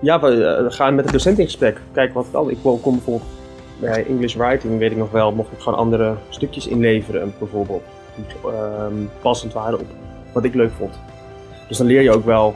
ja, 0.00 0.20
we 0.20 0.66
gaan 0.68 0.94
met 0.94 1.06
de 1.06 1.12
docent 1.12 1.38
in 1.38 1.44
gesprek. 1.44 1.80
Kijk 1.92 2.14
wat 2.14 2.26
kan. 2.30 2.50
Ik 2.50 2.58
kom 2.62 2.80
bijvoorbeeld 2.82 3.30
bij 3.82 4.06
English 4.06 4.34
Writing, 4.34 4.78
weet 4.78 4.90
ik 4.90 4.96
nog 4.96 5.10
wel, 5.10 5.32
mocht 5.32 5.52
ik 5.52 5.58
gewoon 5.58 5.78
andere 5.78 6.14
stukjes 6.28 6.66
inleveren, 6.66 7.34
bijvoorbeeld. 7.38 7.82
Die 8.14 8.50
ehm, 8.50 8.94
passend 9.20 9.52
waren 9.52 9.78
op 9.78 9.86
wat 10.32 10.44
ik 10.44 10.54
leuk 10.54 10.70
vond. 10.70 10.94
Dus 11.68 11.78
dan 11.78 11.86
leer 11.86 12.02
je 12.02 12.10
ook 12.10 12.24
wel 12.24 12.54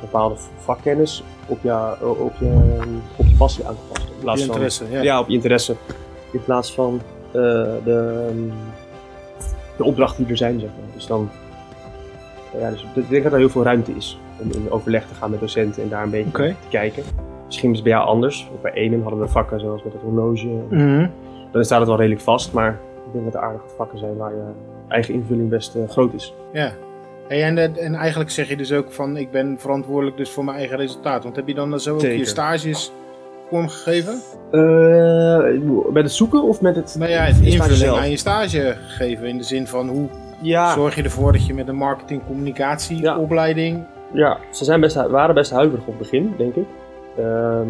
bepaalde 0.00 0.34
vakkennis 0.58 1.22
op 1.46 1.58
je, 1.62 1.96
op 2.00 2.32
je, 2.38 2.80
op 3.16 3.26
je 3.26 3.34
passie 3.36 3.66
aan 3.66 3.74
te 3.74 3.80
passen. 3.92 4.08
In 4.12 4.20
plaats 4.20 4.40
je 4.40 4.46
interesse, 4.46 4.84
van, 4.86 5.02
ja. 5.02 5.20
op 5.20 5.28
je 5.28 5.34
interesse. 5.34 5.76
In 6.30 6.44
plaats 6.44 6.74
van 6.74 7.00
uh, 7.26 7.32
de, 7.84 8.28
de 9.76 9.84
opdrachten 9.84 10.22
die 10.22 10.32
er 10.32 10.38
zijn, 10.38 10.60
zeg 10.60 10.68
maar. 10.68 10.94
Dus 10.94 11.06
dan, 11.06 11.30
ja, 12.58 12.70
dus 12.70 12.86
ik 12.94 13.08
denk 13.08 13.22
dat 13.22 13.32
er 13.32 13.38
heel 13.38 13.48
veel 13.48 13.62
ruimte 13.62 13.92
is 13.92 14.18
om 14.40 14.50
in 14.52 14.70
overleg 14.70 15.06
te 15.06 15.14
gaan 15.14 15.30
met 15.30 15.40
docenten 15.40 15.82
en 15.82 15.88
daar 15.88 16.02
een 16.02 16.10
beetje 16.10 16.28
okay. 16.28 16.48
te 16.48 16.68
kijken. 16.68 17.02
Misschien 17.46 17.70
is 17.70 17.76
het 17.76 17.84
bij 17.84 17.96
jou 17.96 18.06
anders. 18.06 18.50
Bij 18.62 18.72
Enem 18.72 19.02
hadden 19.02 19.20
we 19.20 19.28
vakken 19.28 19.60
zoals 19.60 19.82
met 19.82 19.92
het 19.92 20.02
horloge. 20.02 20.46
Mm 20.70 21.10
Dan 21.52 21.64
staat 21.64 21.78
het 21.78 21.88
wel 21.88 21.96
redelijk 21.96 22.20
vast, 22.20 22.52
maar 22.52 22.78
ik 23.06 23.12
denk 23.12 23.24
dat 23.24 23.34
er 23.34 23.40
aardige 23.40 23.68
vakken 23.76 23.98
zijn 23.98 24.16
waar 24.16 24.30
je 24.30 24.42
eigen 24.88 25.14
invulling 25.14 25.48
best 25.48 25.76
uh, 25.76 25.88
groot 25.88 26.14
is. 26.14 26.34
Ja, 26.52 26.72
Hey, 27.28 27.42
en, 27.42 27.58
eh, 27.58 27.84
en 27.84 27.94
eigenlijk 27.94 28.30
zeg 28.30 28.48
je 28.48 28.56
dus 28.56 28.72
ook 28.72 28.92
van 28.92 29.16
ik 29.16 29.30
ben 29.30 29.56
verantwoordelijk 29.58 30.16
dus 30.16 30.30
voor 30.30 30.44
mijn 30.44 30.56
eigen 30.56 30.76
resultaat. 30.76 31.22
Want 31.22 31.36
heb 31.36 31.48
je 31.48 31.54
dan 31.54 31.80
zo 31.80 31.94
ook 31.94 32.00
je 32.00 32.24
stages 32.24 32.92
vormgegeven? 33.48 34.20
Uh, 34.52 35.92
met 35.92 36.02
het 36.02 36.12
zoeken 36.12 36.42
of 36.42 36.60
met 36.60 36.76
het... 36.76 36.96
Nou 36.98 37.10
ja, 37.10 37.22
het 37.22 37.40
invulling 37.40 37.96
aan 37.96 38.10
je 38.10 38.16
stage 38.16 38.76
geven. 38.86 39.26
In 39.26 39.38
de 39.38 39.44
zin 39.44 39.66
van 39.66 39.88
hoe 39.88 40.08
ja. 40.40 40.72
zorg 40.72 40.94
je 40.94 41.02
ervoor 41.02 41.32
dat 41.32 41.46
je 41.46 41.54
met 41.54 41.68
een 41.68 41.76
marketing 41.76 42.26
communicatieopleiding... 42.26 43.84
Ja. 44.12 44.28
ja, 44.28 44.38
ze 44.50 44.64
zijn 44.64 44.80
best, 44.80 44.94
waren 44.94 45.34
best 45.34 45.50
huiverig 45.50 45.86
op 45.86 45.98
het 45.98 45.98
begin, 45.98 46.34
denk 46.38 46.54
ik. 46.54 46.66
Uh, 47.18 47.60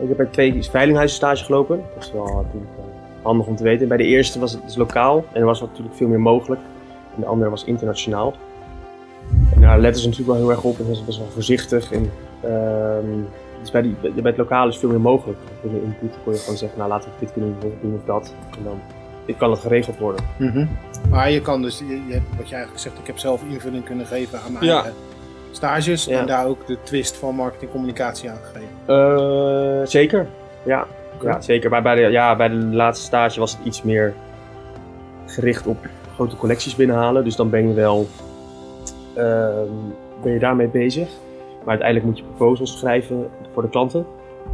ik 0.00 0.08
heb 0.08 0.16
bij 0.16 0.26
twee 0.26 0.62
veilinghuizen 0.62 1.16
stage 1.16 1.44
gelopen. 1.44 1.80
Dat 1.94 2.04
is 2.04 2.12
wel 2.12 2.24
natuurlijk 2.24 2.72
handig 3.22 3.46
om 3.46 3.56
te 3.56 3.62
weten. 3.62 3.88
Bij 3.88 3.96
de 3.96 4.04
eerste 4.04 4.38
was 4.38 4.52
het 4.52 4.62
dus 4.62 4.76
lokaal 4.76 5.24
en 5.32 5.40
er 5.40 5.46
was 5.46 5.60
natuurlijk 5.60 5.96
veel 5.96 6.08
meer 6.08 6.20
mogelijk. 6.20 6.60
En 7.14 7.20
de 7.20 7.26
andere 7.26 7.50
was 7.50 7.64
internationaal. 7.64 8.34
En 9.54 9.60
daar 9.60 9.80
letten 9.80 10.02
ze 10.02 10.08
natuurlijk 10.08 10.38
wel 10.38 10.46
heel 10.46 10.56
erg 10.56 10.64
op 10.64 10.78
en 10.78 10.84
zijn 10.84 10.96
ze 10.96 11.04
best 11.04 11.18
wel 11.18 11.26
voorzichtig. 11.26 11.92
En, 11.92 12.10
uh, 12.44 13.20
dus 13.60 13.70
bij, 13.70 13.82
die, 13.82 13.96
bij 14.00 14.12
het 14.22 14.36
lokale 14.36 14.70
is 14.70 14.78
veel 14.78 14.88
meer 14.88 15.00
mogelijk. 15.00 15.38
Binnen 15.62 15.82
input 15.82 16.18
kon 16.24 16.32
je 16.32 16.38
gewoon 16.38 16.56
zeggen, 16.56 16.78
nou 16.78 16.90
laten 16.90 17.10
we 17.10 17.24
dit 17.24 17.32
kunnen 17.32 17.56
doen 17.80 17.94
of 17.94 18.04
dat. 18.04 18.34
En 18.58 18.64
dan 18.64 18.80
dit 19.26 19.36
kan 19.36 19.50
het 19.50 19.60
geregeld 19.60 19.98
worden. 19.98 20.24
Mm 20.38 20.50
-hmm. 20.50 20.68
Maar 21.10 21.30
je 21.30 21.40
kan 21.40 21.62
dus, 21.62 21.78
je, 21.78 22.06
je, 22.06 22.20
wat 22.36 22.48
je 22.48 22.54
eigenlijk 22.54 22.82
zegt, 22.82 22.98
ik 22.98 23.06
heb 23.06 23.18
zelf 23.18 23.42
invulling 23.48 23.84
kunnen 23.84 24.06
geven 24.06 24.40
aan 24.40 24.52
mijn 24.52 24.64
ja. 24.64 24.74
eigen 24.74 24.92
stages 25.56 26.04
Ja. 26.04 26.20
en 26.20 26.26
daar 26.26 26.46
ook 26.46 26.66
de 26.66 26.76
twist 26.82 27.16
van 27.16 27.34
marketingcommunicatie 27.34 28.30
aan 28.30 28.38
gegeven. 28.42 28.68
Eh, 28.86 29.86
zeker, 29.86 30.26
ja. 30.64 30.86
ja 31.22 31.40
zeker. 31.40 31.70
Maar 31.70 31.82
bij 31.82 31.94
de, 31.94 32.00
ja, 32.00 32.36
bij 32.36 32.48
de 32.48 32.54
laatste 32.54 33.04
stage 33.06 33.40
was 33.40 33.56
het 33.56 33.66
iets 33.66 33.82
meer 33.82 34.14
gericht 35.26 35.66
op 35.66 35.76
grote 36.14 36.36
collecties 36.36 36.76
binnenhalen. 36.76 37.24
Dus 37.24 37.36
dan 37.36 37.50
ben 37.50 37.68
je 37.68 37.74
wel 37.74 38.06
ehm, 39.14 39.72
ben 40.22 40.32
je 40.32 40.38
daarmee 40.38 40.68
bezig. 40.68 41.08
Maar 41.58 41.68
uiteindelijk 41.68 42.06
moet 42.06 42.18
je 42.18 42.24
proposals 42.34 42.78
schrijven 42.78 43.28
voor 43.52 43.62
de 43.62 43.68
klanten. 43.68 44.06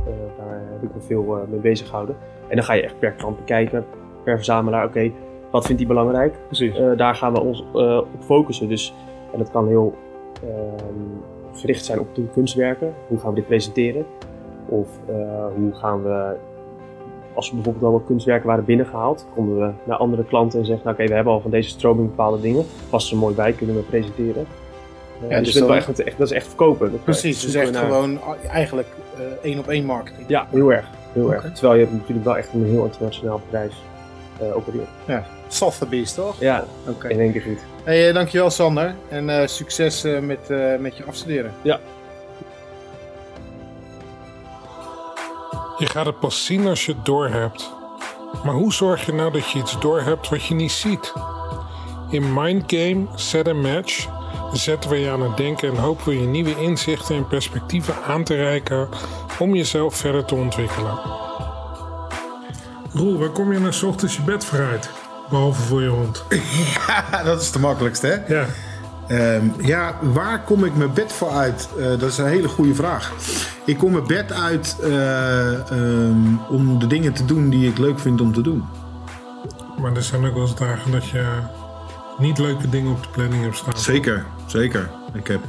Eh, 0.06 0.12
daar 0.38 0.60
heb 0.72 0.82
ik 0.82 0.94
me 0.94 1.00
veel 1.00 1.36
eh, 1.36 1.48
mee 1.50 1.60
bezig 1.60 1.86
gehouden. 1.88 2.16
En 2.48 2.56
dan 2.56 2.64
ga 2.64 2.72
je 2.72 2.82
echt 2.82 2.98
per 2.98 3.12
klant 3.12 3.36
bekijken, 3.36 3.84
per 4.24 4.36
verzamelaar. 4.36 4.84
Oké, 4.84 5.10
wat 5.50 5.66
vindt 5.66 5.80
hij 5.80 5.90
belangrijk? 5.90 6.34
Precies. 6.46 6.74
Daar 6.96 7.14
gaan 7.14 7.32
we 7.32 7.40
ons 7.40 7.64
op 7.72 8.06
focussen. 8.24 8.68
Dus, 8.68 8.94
en 9.32 9.38
dat 9.38 9.50
kan 9.50 9.66
heel 9.68 9.94
gericht 11.54 11.84
zijn 11.84 12.00
op 12.00 12.14
de 12.14 12.22
kunstwerken. 12.32 12.94
Hoe 13.08 13.18
gaan 13.18 13.28
we 13.30 13.34
dit 13.34 13.46
presenteren? 13.46 14.06
Of 14.66 14.88
eh, 15.08 15.14
hoe 15.56 15.74
gaan 15.74 16.02
we, 16.02 16.34
als 17.34 17.48
we 17.48 17.54
bijvoorbeeld 17.54 17.84
allemaal 17.84 18.06
kunstwerken 18.06 18.46
waren 18.46 18.64
binnengehaald, 18.64 19.26
konden 19.34 19.58
we 19.58 19.70
naar 19.84 19.96
andere 19.96 20.24
klanten 20.24 20.58
en 20.58 20.64
zeggen, 20.66 20.84
nou, 20.84 20.96
oké, 20.98 21.06
we 21.08 21.14
hebben 21.14 21.32
al 21.32 21.40
van 21.40 21.50
deze 21.50 21.68
stroming 21.68 22.08
bepaalde 22.08 22.40
dingen. 22.40 22.64
Past 22.90 23.10
er 23.10 23.16
mooi 23.16 23.34
bij, 23.34 23.52
kunnen 23.52 23.76
we 23.76 23.82
presenteren. 23.82 24.46
Eh, 25.22 25.30
Ja, 25.30 25.38
dus 25.38 25.52
dus 25.52 25.60
dat, 25.62 25.70
is 25.70 25.76
echt, 25.76 26.02
echt, 26.02 26.18
dat 26.18 26.26
is 26.30 26.36
echt 26.36 26.46
verkopen. 26.46 26.90
Dat 26.90 27.04
Precies, 27.04 27.40
dus 27.40 27.54
echt 27.54 27.72
naar- 27.72 27.84
gewoon 27.84 28.18
a- 28.28 28.48
eigenlijk 28.48 28.88
eh, 29.16 29.22
één 29.50 29.58
op 29.58 29.68
één 29.68 29.84
marketing. 29.84 30.28
Ja, 30.28 30.46
heel 30.50 30.72
erg. 30.72 30.88
Heel 31.12 31.32
erg. 31.32 31.52
Terwijl 31.52 31.80
je 31.80 31.86
natuurlijk 31.92 32.24
wel 32.24 32.36
echt 32.36 32.52
een 32.52 32.64
heel 32.64 32.84
internationaal 32.84 33.40
bedrijf 33.44 33.74
eh 34.40 34.56
opereert. 34.56 34.88
Sotheby's, 35.54 36.14
toch? 36.14 36.36
Ja, 36.40 36.64
Oké. 36.88 37.08
in 37.08 37.20
één 37.20 37.32
keer 37.32 37.42
goed. 37.42 37.58
Hey, 37.84 38.08
eh, 38.08 38.14
dankjewel 38.14 38.50
Sander 38.50 38.94
en 39.08 39.40
eh, 39.40 39.46
succes 39.46 40.04
eh, 40.04 40.18
met, 40.18 40.50
eh, 40.50 40.76
met 40.78 40.96
je 40.96 41.04
afstuderen. 41.04 41.54
Je 45.78 45.86
gaat 45.88 46.06
het 46.06 46.20
pas 46.20 46.44
zien 46.44 46.66
als 46.66 46.86
je 46.86 46.92
het 46.92 47.04
doorhebt. 47.04 47.70
Maar 48.44 48.54
hoe 48.54 48.72
zorg 48.72 49.06
je 49.06 49.12
nou 49.12 49.32
dat 49.32 49.50
je 49.50 49.58
iets 49.58 49.80
doorhebt 49.80 50.28
wat 50.28 50.44
je 50.44 50.54
niet 50.54 50.72
ziet? 50.72 51.12
In 52.10 52.34
Mindgame 52.34 53.06
Set 53.14 53.48
a 53.48 53.52
Match 53.54 54.08
zetten 54.52 54.90
we 54.90 54.96
je 54.96 55.10
aan 55.10 55.22
het 55.22 55.36
denken 55.36 55.68
en 55.68 55.76
hopen 55.76 56.04
we 56.04 56.20
je 56.20 56.26
nieuwe 56.26 56.60
inzichten 56.60 57.16
en 57.16 57.26
perspectieven 57.26 57.94
aan 58.06 58.24
te 58.24 58.34
reiken 58.34 58.88
om 59.38 59.54
jezelf 59.54 59.94
verder 59.94 60.24
te 60.24 60.34
ontwikkelen. 60.34 60.98
Roel, 62.92 63.18
waar 63.18 63.30
kom 63.30 63.52
je 63.52 63.58
nou 63.58 63.86
ochtends 63.86 64.16
je 64.16 64.22
bed 64.22 64.44
vooruit? 64.44 64.90
Behalve 65.32 65.62
voor 65.62 65.82
je 65.82 65.88
hond. 65.88 66.24
dat 67.24 67.40
is 67.40 67.52
de 67.52 67.58
makkelijkste, 67.58 68.06
hè? 68.06 68.34
Ja, 68.34 68.46
Ehm, 69.12 69.46
ja, 69.60 69.98
waar 70.02 70.42
kom 70.44 70.64
ik 70.64 70.76
mijn 70.76 70.92
bed 70.92 71.12
voor 71.12 71.30
uit? 71.30 71.68
Eh, 71.78 71.84
dat 71.84 72.02
is 72.02 72.18
een 72.18 72.26
hele 72.26 72.48
goede 72.48 72.74
vraag. 72.74 73.12
Ik 73.64 73.78
kom 73.78 73.92
mijn 73.92 74.06
bed 74.06 74.32
uit 74.32 74.76
eh, 74.82 75.70
ehm, 75.70 76.36
om 76.50 76.78
de 76.78 76.86
dingen 76.86 77.12
te 77.12 77.24
doen 77.24 77.50
die 77.50 77.68
ik 77.68 77.78
leuk 77.78 77.98
vind 77.98 78.20
om 78.20 78.32
te 78.32 78.40
doen. 78.40 78.64
maar 79.78 79.96
er 79.96 80.02
zijn 80.02 80.26
ook 80.26 80.34
wel 80.34 80.42
eens 80.42 80.54
dagen 80.54 80.90
dat 80.90 81.08
je 81.08 81.24
niet 82.18 82.38
leuke 82.38 82.68
dingen 82.68 82.92
op 82.92 83.02
de 83.02 83.08
planning 83.08 83.42
hebt 83.42 83.56
staan. 83.56 83.78
Zeker, 83.78 84.24
zeker. 84.46 84.90
Ik 85.14 85.26
heb, 85.26 85.40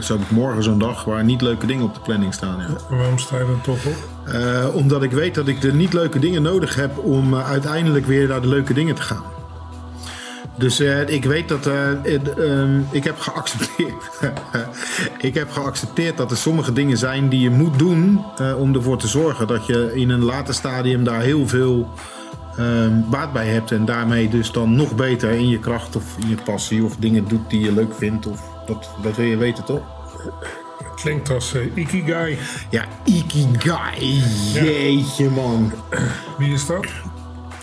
zo 0.00 0.12
heb 0.12 0.22
ik 0.22 0.30
morgen 0.30 0.62
zo'n 0.62 0.78
dag 0.78 1.04
waar 1.04 1.24
niet 1.24 1.40
leuke 1.40 1.66
dingen 1.66 1.84
op 1.84 1.94
de 1.94 2.00
planning 2.00 2.34
staan. 2.34 2.58
Ja. 2.58 2.96
Waarom 2.96 3.18
sta 3.18 3.36
je 3.36 3.44
er 3.44 3.60
toch 3.62 3.86
op? 3.86 3.96
Eh, 4.32 4.74
omdat 4.74 5.02
ik 5.02 5.10
weet 5.10 5.34
dat 5.34 5.48
ik 5.48 5.60
de 5.60 5.72
niet 5.72 5.92
leuke 5.92 6.18
dingen 6.18 6.42
nodig 6.42 6.74
heb 6.74 6.98
om 6.98 7.34
eh, 7.34 7.50
uiteindelijk 7.50 8.06
weer 8.06 8.28
naar 8.28 8.40
de 8.40 8.48
leuke 8.48 8.74
dingen 8.74 8.94
te 8.94 9.02
gaan. 9.02 9.24
Dus 10.56 10.80
ik 11.06 11.24
weet 11.24 11.48
dat 11.48 11.66
eh, 11.66 11.90
ehm, 12.14 12.80
ik 12.90 13.04
heb 13.04 13.18
geaccepteerd. 13.18 14.10
ik 15.28 15.34
heb 15.34 15.50
geaccepteerd 15.50 16.16
dat 16.16 16.30
er 16.30 16.36
sommige 16.36 16.72
dingen 16.72 16.96
zijn 16.96 17.28
die 17.28 17.40
je 17.40 17.50
moet 17.50 17.78
doen 17.78 18.24
om 18.58 18.74
ervoor 18.74 18.98
te 18.98 19.08
zorgen 19.08 19.46
dat 19.46 19.66
je 19.66 19.90
in 19.94 20.10
een 20.10 20.24
later 20.24 20.54
stadium 20.54 21.04
daar 21.04 21.20
heel 21.20 21.48
veel 21.48 21.88
ehm, 22.56 22.92
baat 23.10 23.32
bij 23.32 23.46
hebt. 23.46 23.70
En 23.70 23.84
daarmee 23.84 24.28
dus 24.28 24.52
dan 24.52 24.76
nog 24.76 24.94
beter 24.94 25.30
in 25.30 25.48
je 25.48 25.58
kracht 25.58 25.96
of 25.96 26.04
in 26.20 26.28
je 26.28 26.36
passie 26.44 26.84
of 26.84 26.96
dingen 26.96 27.28
doet 27.28 27.50
die 27.50 27.60
je 27.60 27.72
leuk 27.72 27.94
vindt. 27.94 28.26
Of 28.26 28.57
dat, 28.68 28.90
dat 29.02 29.16
wil 29.16 29.26
je 29.26 29.36
weten 29.36 29.64
toch? 29.64 29.82
Klinkt 30.96 31.30
als 31.30 31.54
eh, 31.54 31.76
Ikigai. 31.76 32.38
Ja, 32.70 32.84
Ikigai. 33.04 34.22
Jeetje 34.52 35.30
man. 35.30 35.72
Wie 36.38 36.52
is 36.52 36.66
dat? 36.66 36.86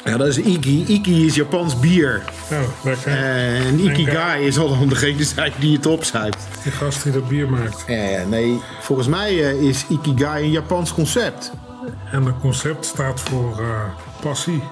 Ja, 0.03 0.17
dat 0.17 0.27
is 0.27 0.37
Iki. 0.37 0.85
Iki 0.87 1.25
is 1.25 1.35
Japans 1.35 1.79
bier. 1.79 2.21
Oh, 2.51 2.59
lekker. 2.83 3.11
En 3.11 3.79
Ikigai 3.79 4.45
is 4.45 4.57
al 4.57 4.67
om 4.67 4.89
degene 4.89 5.51
die 5.59 5.75
het 5.75 5.85
opzuipt. 5.85 6.47
Die 6.63 6.71
gast 6.71 7.03
die 7.03 7.11
dat 7.11 7.27
bier 7.27 7.49
maakt. 7.49 7.83
Ja, 7.87 8.23
nee, 8.23 8.61
volgens 8.79 9.07
mij 9.07 9.43
eh, 9.43 9.61
is 9.61 9.85
Ikigai 9.89 10.43
een 10.43 10.51
Japans 10.51 10.93
concept. 10.93 11.51
En 12.11 12.23
dat 12.23 12.39
concept 12.41 12.85
staat 12.85 13.19
voor 13.19 13.59
eh, 13.59 13.83
passie. 14.21 14.63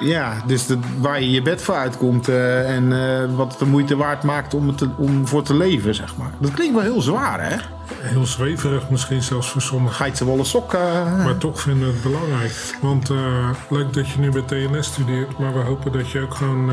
Ja, 0.00 0.42
dus 0.46 0.66
de, 0.66 0.78
waar 1.00 1.20
je 1.22 1.30
je 1.30 1.42
bed 1.42 1.62
voor 1.62 1.74
uitkomt 1.74 2.28
eh, 2.28 2.74
en 2.76 2.92
eh, 2.92 3.36
wat 3.36 3.50
het 3.50 3.58
de 3.58 3.64
moeite 3.66 3.96
waard 3.96 4.22
maakt 4.22 4.54
om, 4.54 4.68
het 4.68 4.78
te- 4.78 4.90
om 4.96 5.26
voor 5.26 5.42
te 5.42 5.56
leven, 5.56 5.94
zeg 5.94 6.16
maar. 6.16 6.30
Dat 6.38 6.50
klinkt 6.52 6.74
wel 6.74 6.82
heel 6.82 7.00
zwaar, 7.02 7.50
hè? 7.50 7.56
Heel 7.94 8.26
zweverig 8.26 8.90
misschien 8.90 9.22
zelfs 9.22 9.50
voor 9.50 9.60
sommigen. 9.62 9.96
Geitse 9.96 10.38
sok. 10.42 10.74
eh 10.74 11.24
Maar 11.24 11.38
toch 11.38 11.60
vinden 11.60 11.86
we 11.86 11.92
het 11.92 12.02
belangrijk. 12.02 12.76
Want 12.80 13.10
eh, 13.10 13.50
leuk 13.68 13.92
dat 13.92 14.08
je 14.08 14.18
nu 14.18 14.30
bij 14.30 14.42
TNS 14.42 14.86
studeert. 14.86 15.38
Maar 15.38 15.52
we 15.52 15.60
hopen 15.60 15.92
dat 15.92 16.10
je 16.10 16.20
ook 16.20 16.34
gewoon 16.34 16.70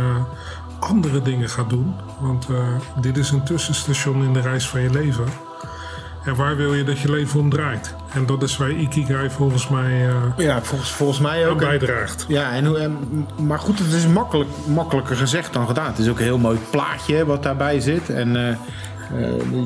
andere 0.80 1.22
dingen 1.22 1.50
gaat 1.50 1.70
doen. 1.70 1.96
Want 2.20 2.48
dit 3.02 3.18
is 3.18 3.32
een 3.32 3.44
tussenstation 3.44 4.24
in 4.24 4.34
de 4.34 4.42
reis 4.42 4.68
van 4.70 4.82
je 4.82 4.90
leven. 4.90 5.26
En 6.26 6.36
waar 6.36 6.56
wil 6.56 6.74
je 6.74 6.84
dat 6.84 7.00
je 7.00 7.12
leven 7.12 7.40
om 7.40 7.50
draait? 7.50 7.96
En 8.14 8.26
dat 8.26 8.44
is 8.44 8.58
waar 8.58 8.72
Ikigai 8.72 9.30
volgens 9.30 9.68
mij 9.68 10.08
eh, 10.10 10.46
ja, 10.46 10.62
volgens, 10.62 10.92
volgens 10.92 11.20
mij 11.20 11.48
ook. 11.48 11.58
bijdraagt. 11.60 12.26
Ja, 12.28 12.52
en, 12.52 12.66
hoe- 12.66 12.78
en, 12.78 12.98
maar 13.42 13.60
goed, 13.60 13.80
het 13.80 13.94
is 13.94 14.08
makkelijk, 14.08 14.50
makkelijker 14.68 15.16
gezegd 15.16 15.54
dan 15.54 15.68
gedaan. 15.68 15.86
Het 15.86 15.98
is 16.00 16.10
ook 16.10 16.18
een 16.18 16.24
heel 16.24 16.38
mooi 16.38 16.60
plaatje 16.72 17.26
wat 17.26 17.44
daarbij 17.44 17.80
zit. 17.80 18.10
En 18.10 18.48
eh, 18.48 18.56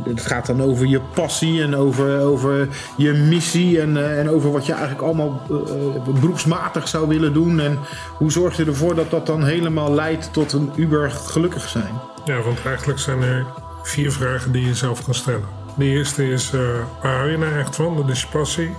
het 0.06 0.22
gaat 0.26 0.46
dan 0.46 0.62
over 0.62 0.86
je 0.86 1.00
passie 1.14 1.62
en 1.64 1.76
over, 1.76 2.20
over 2.20 2.68
je 2.98 3.12
missie. 3.14 3.82
En, 3.82 4.18
en 4.20 4.30
over 4.30 4.52
wat 4.52 4.66
je 4.66 4.72
eigenlijk 4.74 5.02
allemaal 5.04 5.42
eh, 5.50 6.14
beroepsmatig 6.20 6.88
zou 6.88 7.08
willen 7.08 7.34
doen. 7.34 7.60
En 7.60 7.80
hoe 8.18 8.32
zorg 8.32 8.58
je 8.58 8.66
ervoor 8.66 8.96
dat 8.96 9.10
dat 9.12 9.26
dan 9.26 9.44
helemaal 9.44 9.94
leidt 9.94 10.34
tot 10.34 10.54
een 10.54 10.72
uber 10.76 11.12
gelukkig 11.12 11.70
zijn? 11.70 11.94
Ja, 12.26 12.42
want 12.42 12.66
eigenlijk 12.66 13.00
zijn 13.00 13.22
er 13.22 13.46
vier 13.84 14.12
vragen 14.12 14.52
die 14.52 14.66
je 14.66 14.76
zelf 14.76 15.04
kan 15.04 15.14
stellen. 15.14 15.58
De 15.80 15.86
eerste 15.86 16.30
is, 16.30 16.54
eh, 16.54 16.60
waar 17.02 17.18
hou 17.18 17.32
je 17.32 17.38
nou 17.38 17.54
echt 17.54 17.76
van? 17.76 17.96
Dat 17.96 18.10
is 18.10 18.22
je 18.22 18.28
passie. 18.28 18.76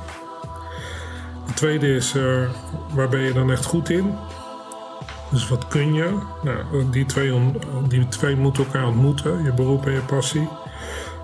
De 1.47 1.53
tweede 1.55 1.95
is, 1.95 2.15
eh, 2.15 2.43
waar 2.95 3.09
ben 3.09 3.21
je 3.21 3.33
dan 3.33 3.51
echt 3.51 3.65
goed 3.65 3.91
in? 3.91 4.15
Dus 5.31 5.49
wat 5.49 5.69
kun 5.69 5.95
je? 5.95 6.19
Nou, 6.43 6.91
die 6.91 7.07
twee, 7.07 7.53
die 7.89 8.09
twee 8.09 8.37
moeten 8.37 8.65
elkaar 8.65 8.87
ontmoeten, 8.87 9.43
je 9.45 9.53
beroep 9.53 9.87
en 9.87 9.93
je 9.93 10.01
passie. 10.01 10.49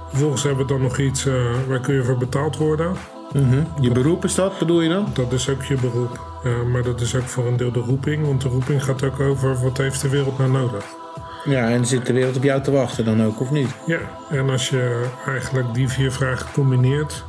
Vervolgens 0.08 0.42
hebben 0.42 0.66
we 0.66 0.72
dan 0.72 0.82
nog 0.82 0.98
iets, 0.98 1.26
eh, 1.26 1.34
waar 1.68 1.80
kun 1.80 1.94
je 1.94 2.04
voor 2.04 2.18
betaald 2.18 2.56
worden? 2.56 2.96
Je 3.80 3.90
beroep 3.90 4.24
is 4.24 4.34
dat, 4.34 4.58
bedoel 4.58 4.80
je 4.80 4.88
dan? 4.88 5.06
Dat 5.12 5.32
is 5.32 5.48
ook 5.48 5.62
je 5.62 5.74
beroep. 5.74 6.20
Maar 6.72 6.82
dat 6.82 7.00
is 7.00 7.14
ook 7.14 7.22
voor 7.22 7.46
een 7.46 7.56
deel 7.56 7.72
de 7.72 7.80
roeping, 7.80 8.26
want 8.26 8.40
de 8.40 8.48
roeping 8.48 8.84
gaat 8.84 9.02
ook 9.02 9.20
over 9.20 9.62
wat 9.62 9.76
heeft 9.76 10.00
de 10.00 10.08
wereld 10.08 10.38
nou 10.38 10.50
nodig. 10.50 10.84
Ja, 11.46 11.68
en 11.68 11.86
zit 11.86 12.06
de 12.06 12.12
wereld 12.12 12.36
op 12.36 12.42
jou 12.42 12.62
te 12.62 12.70
wachten 12.70 13.04
dan 13.04 13.24
ook, 13.24 13.40
of 13.40 13.50
niet? 13.50 13.68
Ja, 13.86 13.98
en 14.30 14.50
als 14.50 14.68
je 14.68 15.06
eigenlijk 15.26 15.74
die 15.74 15.88
vier 15.88 16.12
vragen 16.12 16.46
combineert, 16.52 17.24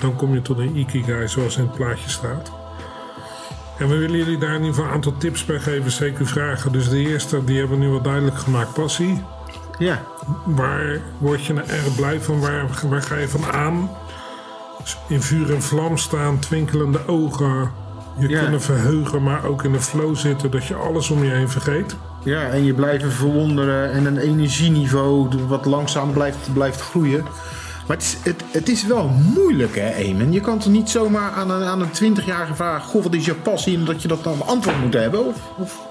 dan 0.00 0.16
kom 0.16 0.34
je 0.34 0.42
tot 0.42 0.58
een 0.58 0.76
ikigai 0.76 1.28
zoals 1.28 1.56
in 1.56 1.62
het 1.62 1.72
plaatje 1.72 2.10
staat. 2.10 2.52
En 3.78 3.88
we 3.88 3.96
willen 3.96 4.16
jullie 4.18 4.38
daar 4.38 4.54
in 4.54 4.56
ieder 4.56 4.74
geval 4.74 4.88
een 4.88 4.94
aantal 4.94 5.16
tips 5.16 5.44
bij 5.44 5.58
geven, 5.58 5.90
zeker 5.90 6.26
vragen. 6.26 6.72
Dus 6.72 6.88
de 6.88 6.98
eerste, 6.98 7.44
die 7.44 7.58
hebben 7.58 7.78
we 7.78 7.84
nu 7.84 7.90
wel 7.90 8.02
duidelijk 8.02 8.38
gemaakt, 8.38 8.72
passie. 8.74 9.22
Ja, 9.78 10.02
Waar 10.44 11.00
word 11.18 11.44
je 11.44 11.52
nou 11.52 11.68
erg 11.68 11.94
blij 11.96 12.20
van? 12.20 12.40
Waar, 12.40 12.66
waar 12.88 13.02
ga 13.02 13.16
je 13.16 13.28
van 13.28 13.44
aan? 13.44 13.90
Dus 14.78 14.98
in 15.08 15.22
vuur 15.22 15.54
en 15.54 15.62
vlam 15.62 15.96
staan, 15.96 16.38
twinkelende 16.38 17.06
ogen. 17.06 17.70
Je 18.18 18.28
Ja. 18.28 18.40
kunnen 18.40 18.60
verheugen, 18.62 19.22
maar 19.22 19.44
ook 19.44 19.64
in 19.64 19.72
de 19.72 19.80
flow 19.80 20.16
zitten, 20.16 20.50
dat 20.50 20.64
je 20.64 20.74
alles 20.74 21.10
om 21.10 21.24
je 21.24 21.30
heen 21.30 21.48
vergeet. 21.48 21.96
Ja, 22.24 22.42
en 22.42 22.64
je 22.64 22.74
blijven 22.74 23.12
verwonderen 23.12 23.92
en 23.92 24.06
een 24.06 24.18
energieniveau 24.18 25.28
wat 25.46 25.64
langzaam 25.64 26.12
blijft, 26.12 26.52
blijft 26.52 26.80
groeien. 26.80 27.22
Maar 27.86 27.96
het 27.96 28.02
is, 28.06 28.16
het, 28.22 28.42
het 28.50 28.68
is 28.68 28.86
wel 28.86 29.08
moeilijk, 29.34 29.76
hè, 29.76 29.88
Eamon? 29.88 30.32
Je 30.32 30.40
kan 30.40 30.58
toch 30.58 30.72
niet 30.72 30.90
zomaar 30.90 31.30
aan 31.32 31.50
een, 31.50 31.62
aan 31.62 31.80
een 31.80 32.16
20-jarige 32.16 32.54
vragen: 32.54 32.88
Goh, 32.88 33.02
wat 33.02 33.14
is 33.14 33.24
je 33.24 33.34
passie? 33.34 33.76
En 33.78 33.84
dat 33.84 34.02
je 34.02 34.08
dat 34.08 34.24
dan 34.24 34.46
antwoord 34.46 34.80
moet 34.80 34.94
hebben? 34.94 35.26
Of, 35.26 35.36
of 35.56 35.86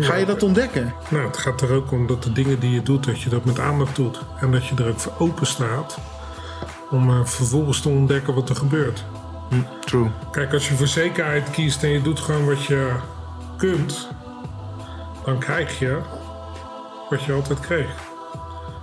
ga 0.00 0.14
je 0.14 0.26
dat 0.26 0.42
ontdekken? 0.42 0.92
Nou, 1.08 1.26
het 1.26 1.36
gaat 1.36 1.60
er 1.60 1.72
ook 1.72 1.92
om 1.92 2.06
dat 2.06 2.22
de 2.22 2.32
dingen 2.32 2.60
die 2.60 2.70
je 2.70 2.82
doet, 2.82 3.04
dat 3.04 3.20
je 3.20 3.30
dat 3.30 3.44
met 3.44 3.60
aandacht 3.60 3.96
doet. 3.96 4.20
En 4.40 4.50
dat 4.50 4.66
je 4.66 4.74
er 4.74 4.88
ook 4.88 5.00
voor 5.00 5.12
open 5.18 5.46
staat 5.46 5.98
om 6.90 7.10
eh, 7.10 7.24
vervolgens 7.24 7.80
te 7.80 7.88
ontdekken 7.88 8.34
wat 8.34 8.48
er 8.48 8.56
gebeurt. 8.56 9.04
True. 9.84 10.10
Kijk, 10.32 10.52
als 10.52 10.68
je 10.68 10.74
voor 10.74 10.86
zekerheid 10.86 11.50
kiest 11.50 11.82
en 11.82 11.88
je 11.90 12.02
doet 12.02 12.20
gewoon 12.20 12.46
wat 12.46 12.64
je 12.64 12.90
kunt, 13.56 14.08
dan 15.24 15.38
krijg 15.38 15.78
je 15.78 15.98
wat 17.10 17.22
je 17.22 17.32
altijd 17.32 17.60
kreeg. 17.60 17.86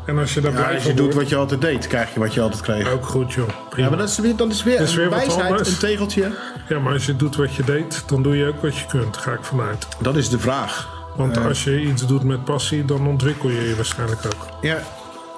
En 0.05 0.17
als 0.17 0.33
je 0.33 0.41
daar 0.41 0.51
Ja, 0.51 0.73
als 0.73 0.83
je 0.83 0.93
doet 0.93 1.13
wat 1.13 1.29
je 1.29 1.35
altijd 1.35 1.61
deed, 1.61 1.87
krijg 1.87 2.13
je 2.13 2.19
wat 2.19 2.33
je 2.33 2.41
altijd 2.41 2.61
kreeg. 2.61 2.91
ook 2.91 3.05
goed 3.05 3.33
joh. 3.33 3.47
Prima. 3.69 3.83
Ja, 3.83 3.89
maar 3.89 3.97
dat 3.99 4.09
is 4.09 4.19
weer, 4.19 4.35
dat 4.35 4.51
is 4.51 4.63
weer, 4.63 4.77
Dat 4.77 4.87
is 4.87 4.95
weer 4.95 5.05
een 5.05 5.11
wijsheid, 5.11 5.67
een 5.67 5.77
tegeltje. 5.77 6.31
Ja, 6.69 6.79
maar 6.79 6.93
als 6.93 7.05
je 7.05 7.15
doet 7.15 7.35
wat 7.35 7.55
je 7.55 7.63
deed, 7.63 8.03
dan 8.07 8.23
doe 8.23 8.37
je 8.37 8.47
ook 8.47 8.61
wat 8.61 8.77
je 8.77 8.85
kunt, 8.85 9.17
ga 9.17 9.31
ik 9.31 9.43
vanuit. 9.43 9.87
Dat 9.99 10.15
is 10.15 10.29
de 10.29 10.39
vraag. 10.39 10.89
Want 11.15 11.37
Eh. 11.37 11.45
als 11.45 11.63
je 11.63 11.81
iets 11.81 12.05
doet 12.07 12.23
met 12.23 12.43
passie, 12.43 12.85
dan 12.85 13.07
ontwikkel 13.07 13.49
je 13.49 13.61
je 13.69 13.75
waarschijnlijk 13.75 14.25
ook. 14.25 14.47
Ja, 14.61 14.77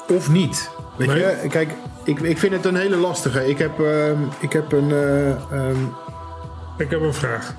of 0.08 0.30
niet. 0.30 0.70
Weet 0.98 1.08
Nee. 1.08 1.18
je, 1.20 1.48
kijk, 1.50 1.76
ik, 2.04 2.20
ik 2.20 2.38
vind 2.38 2.54
het 2.54 2.66
een 2.66 2.76
hele 2.76 2.96
lastige. 2.98 3.50
Ik 3.50 3.58
heb, 3.58 3.80
ehm, 3.80 4.18
ik 4.40 4.54
heb 4.54 4.72
een. 4.72 4.92
eh, 4.92 5.30
ehm, 5.30 5.78
Ik 6.78 6.90
heb 6.90 7.02
een 7.02 7.14
vraag. 7.14 7.54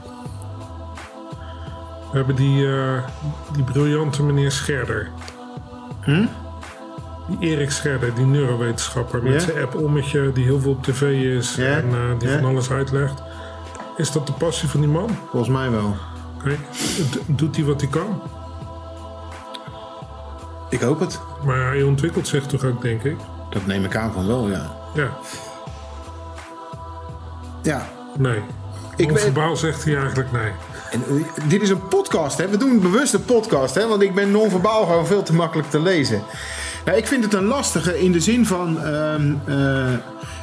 We 2.10 2.16
hebben 2.20 2.36
die, 2.36 2.66
eh, 2.66 3.04
die 3.52 3.64
briljante 3.64 4.22
meneer 4.22 4.50
Scherder. 4.52 5.08
Hm? 6.00 6.26
Die 7.28 7.50
Erik 7.50 7.70
Scherder, 7.70 8.14
die 8.14 8.24
neurowetenschapper 8.26 9.22
met 9.22 9.32
Ja? 9.32 9.38
zijn 9.38 9.62
app 9.62 9.74
Ommetje, 9.74 10.32
die 10.32 10.44
heel 10.44 10.60
veel 10.60 10.70
op 10.70 10.82
tv 10.82 11.02
is 11.36 11.54
Ja? 11.54 11.64
en 11.64 11.84
eh, 11.90 12.18
die 12.18 12.28
Ja? 12.28 12.38
van 12.38 12.44
alles 12.50 12.70
uitlegt. 12.70 13.22
Is 13.96 14.12
dat 14.12 14.26
de 14.26 14.32
passie 14.32 14.68
van 14.68 14.80
die 14.80 14.88
man? 14.88 15.10
volgens 15.30 15.52
mij 15.52 15.70
wel. 15.70 15.96
Oké. 16.38 16.54
D- 17.10 17.18
Doet 17.26 17.56
hij 17.56 17.64
wat 17.64 17.80
hij 17.80 17.90
kan? 17.90 18.22
Ik 20.70 20.80
hoop 20.80 21.00
het. 21.00 21.20
Maar 21.44 21.66
hij 21.66 21.82
ontwikkelt 21.82 22.26
zich 22.28 22.46
toch 22.46 22.64
ook, 22.64 22.82
denk 22.82 23.02
ik? 23.02 23.16
Dat 23.54 23.66
neem 23.66 23.84
ik 23.84 23.96
aan 23.96 24.12
van 24.12 24.26
wel, 24.26 24.48
ja. 24.48 24.70
Ja, 24.94 25.08
Ja. 27.62 27.86
nee. 28.18 28.40
Ik 28.96 29.10
Onverbaal 29.10 29.56
zegt 29.56 29.84
hij 29.84 29.96
eigenlijk 29.96 30.32
nee. 30.32 30.50
En, 30.90 31.02
eh, 31.08 31.48
dit 31.48 31.62
is 31.62 31.70
een 31.70 31.88
podcast, 31.88 32.38
hè? 32.38 32.48
We 32.48 32.56
doen 32.56 32.80
bewust 32.80 33.14
een 33.14 33.24
podcast, 33.24 33.74
hè? 33.74 33.88
Want 33.88 34.02
ik 34.02 34.14
ben 34.14 34.30
non-verbaal 34.30 34.86
gewoon 34.86 35.06
veel 35.06 35.22
te 35.22 35.34
makkelijk 35.34 35.70
te 35.70 35.80
lezen. 35.80 36.22
Nou, 36.84 36.98
ik 36.98 37.06
vind 37.06 37.24
het 37.24 37.34
een 37.34 37.44
lastige 37.44 38.00
in 38.00 38.12
de 38.12 38.20
zin 38.20 38.46
van. 38.46 38.82
ehm, 38.82 39.32
eh, 39.44 39.92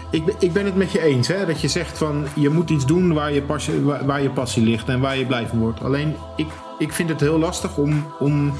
ik, 0.10 0.26
ben- 0.26 0.36
ik 0.40 0.54
ben 0.54 0.66
het 0.66 0.76
met 0.76 0.92
je 0.92 1.02
eens, 1.02 1.28
hè? 1.28 1.46
Dat 1.46 1.62
je 1.62 1.68
zegt 1.68 1.98
van 1.98 2.26
je 2.34 2.50
moet 2.50 2.70
iets 2.70 2.86
doen 2.86 3.14
waar 3.14 3.32
je 3.34 3.42
passie, 3.42 3.82
waar, 3.82 4.06
waar 4.06 4.22
je 4.22 4.30
passie 4.30 4.64
ligt 4.64 4.90
en 4.90 5.00
waar 5.00 5.18
je 5.18 5.26
blij 5.26 5.48
van 5.48 5.60
wordt. 5.60 5.84
Alleen 5.84 6.16
ik, 6.36 6.48
ik 6.78 6.94
vind 6.94 7.10
het 7.10 7.20
heel 7.20 7.40
lastig 7.40 7.78
om, 7.78 8.06
om 8.20 8.54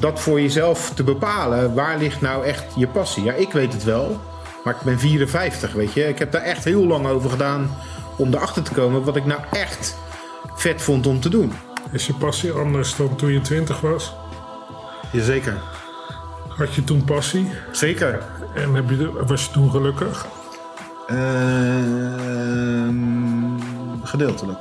dat 0.00 0.20
voor 0.20 0.40
jezelf 0.40 0.92
te 0.94 1.02
bepalen. 1.02 1.74
Waar 1.74 1.98
ligt 1.98 2.20
nou 2.20 2.44
echt 2.44 2.64
je 2.76 2.88
passie? 2.88 3.24
Ja, 3.24 3.32
ik 3.32 3.52
weet 3.52 3.72
het 3.72 3.84
wel, 3.84 4.20
maar 4.64 4.74
ik 4.74 4.80
ben 4.80 4.98
54, 4.98 5.72
weet 5.72 5.92
je. 5.92 6.08
Ik 6.08 6.18
heb 6.18 6.32
daar 6.32 6.42
echt 6.42 6.64
heel 6.64 6.86
lang 6.86 7.06
over 7.06 7.30
gedaan 7.30 7.76
om 8.16 8.34
erachter 8.34 8.62
te 8.62 8.72
komen 8.72 9.04
wat 9.04 9.16
ik 9.16 9.24
nou 9.24 9.40
echt 9.50 9.96
vet 10.54 10.82
vond 10.82 11.06
om 11.06 11.20
te 11.20 11.28
doen. 11.28 11.52
Is 11.92 12.06
je 12.06 12.14
passie 12.14 12.52
anders 12.52 12.96
dan 12.96 13.16
toen 13.16 13.32
je 13.32 13.40
20 13.40 13.80
was? 13.80 14.14
Jazeker. 15.12 15.58
Had 16.48 16.74
je 16.74 16.84
toen 16.84 17.04
passie? 17.04 17.50
Zeker. 17.72 18.22
En 18.54 18.74
heb 18.74 18.90
je, 18.90 19.24
was 19.26 19.44
je 19.44 19.50
toen 19.50 19.70
gelukkig? 19.70 20.26
Ehm, 21.06 22.94
gedeeltelijk. 24.02 24.58